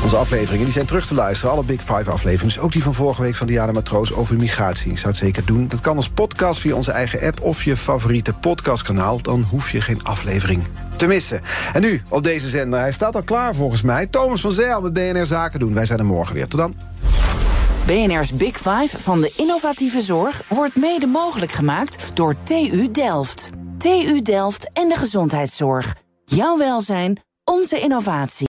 Onze 0.04 0.16
afleveringen 0.16 0.64
die 0.64 0.74
zijn 0.74 0.86
terug 0.86 1.08
te 1.08 1.14
luisteren. 1.14 1.54
Alle 1.54 1.64
Big 1.64 1.80
Five 1.80 2.12
afleveringen. 2.12 2.56
Dus 2.56 2.60
ook 2.60 2.72
die 2.72 2.84
van 2.84 2.94
vorige 2.94 3.22
week 3.22 3.36
van 3.36 3.48
Diana 3.48 3.72
Matroos 3.72 4.14
over 4.14 4.36
migratie. 4.36 4.98
Zou 4.98 5.08
het 5.08 5.18
zeker 5.18 5.46
doen. 5.46 5.68
Dat 5.68 5.82
kan 5.82 5.96
als 5.96 6.10
podcast 6.10 6.60
via 6.60 6.76
onze 6.76 6.92
eigen 6.92 7.22
app 7.22 7.42
of 7.42 7.64
je 7.64 7.78
favoriete 7.78 8.34
podcastkanaal. 8.34 9.22
Dan 9.22 9.46
hoef 9.50 9.72
je 9.72 9.82
geen 9.82 10.04
aflevering 10.04 10.64
te 10.96 11.08
missen. 11.08 11.42
En 11.74 11.82
nu 11.82 12.02
op 12.10 12.24
deze 12.24 12.50
zender. 12.50 12.80
Hij 12.80 12.92
staat 12.92 13.16
al 13.16 13.24
klaar 13.24 13.56
volgens 13.56 13.82
mij. 13.82 14.08
Thomas 14.08 14.42
van 14.42 14.52
Zijl 14.52 14.82
met 14.82 14.94
BNR 14.94 15.26
Zaken 15.26 15.60
doen. 15.60 15.74
Wij 15.74 15.86
zijn 15.86 16.00
er 16.00 16.06
morgen 16.06 16.36
weer. 16.36 16.48
Tot 16.48 16.60
dan. 16.60 16.76
BNR's 17.86 18.32
Big 18.32 18.56
Five 18.56 18.98
van 18.98 19.22
de 19.22 19.34
innovatieve 19.36 20.02
zorg 20.02 20.42
wordt 20.48 20.76
mede 20.76 21.06
mogelijk 21.06 21.52
gemaakt 21.52 22.16
door 22.16 22.36
TU 22.44 22.92
Delft. 22.92 23.50
TU 23.78 24.22
Delft 24.22 24.70
en 24.74 24.90
de 24.90 24.96
gezondheidszorg. 24.96 25.96
Jouw 26.26 26.58
welzijn, 26.58 27.20
onze 27.44 27.80
innovatie. 27.80 28.49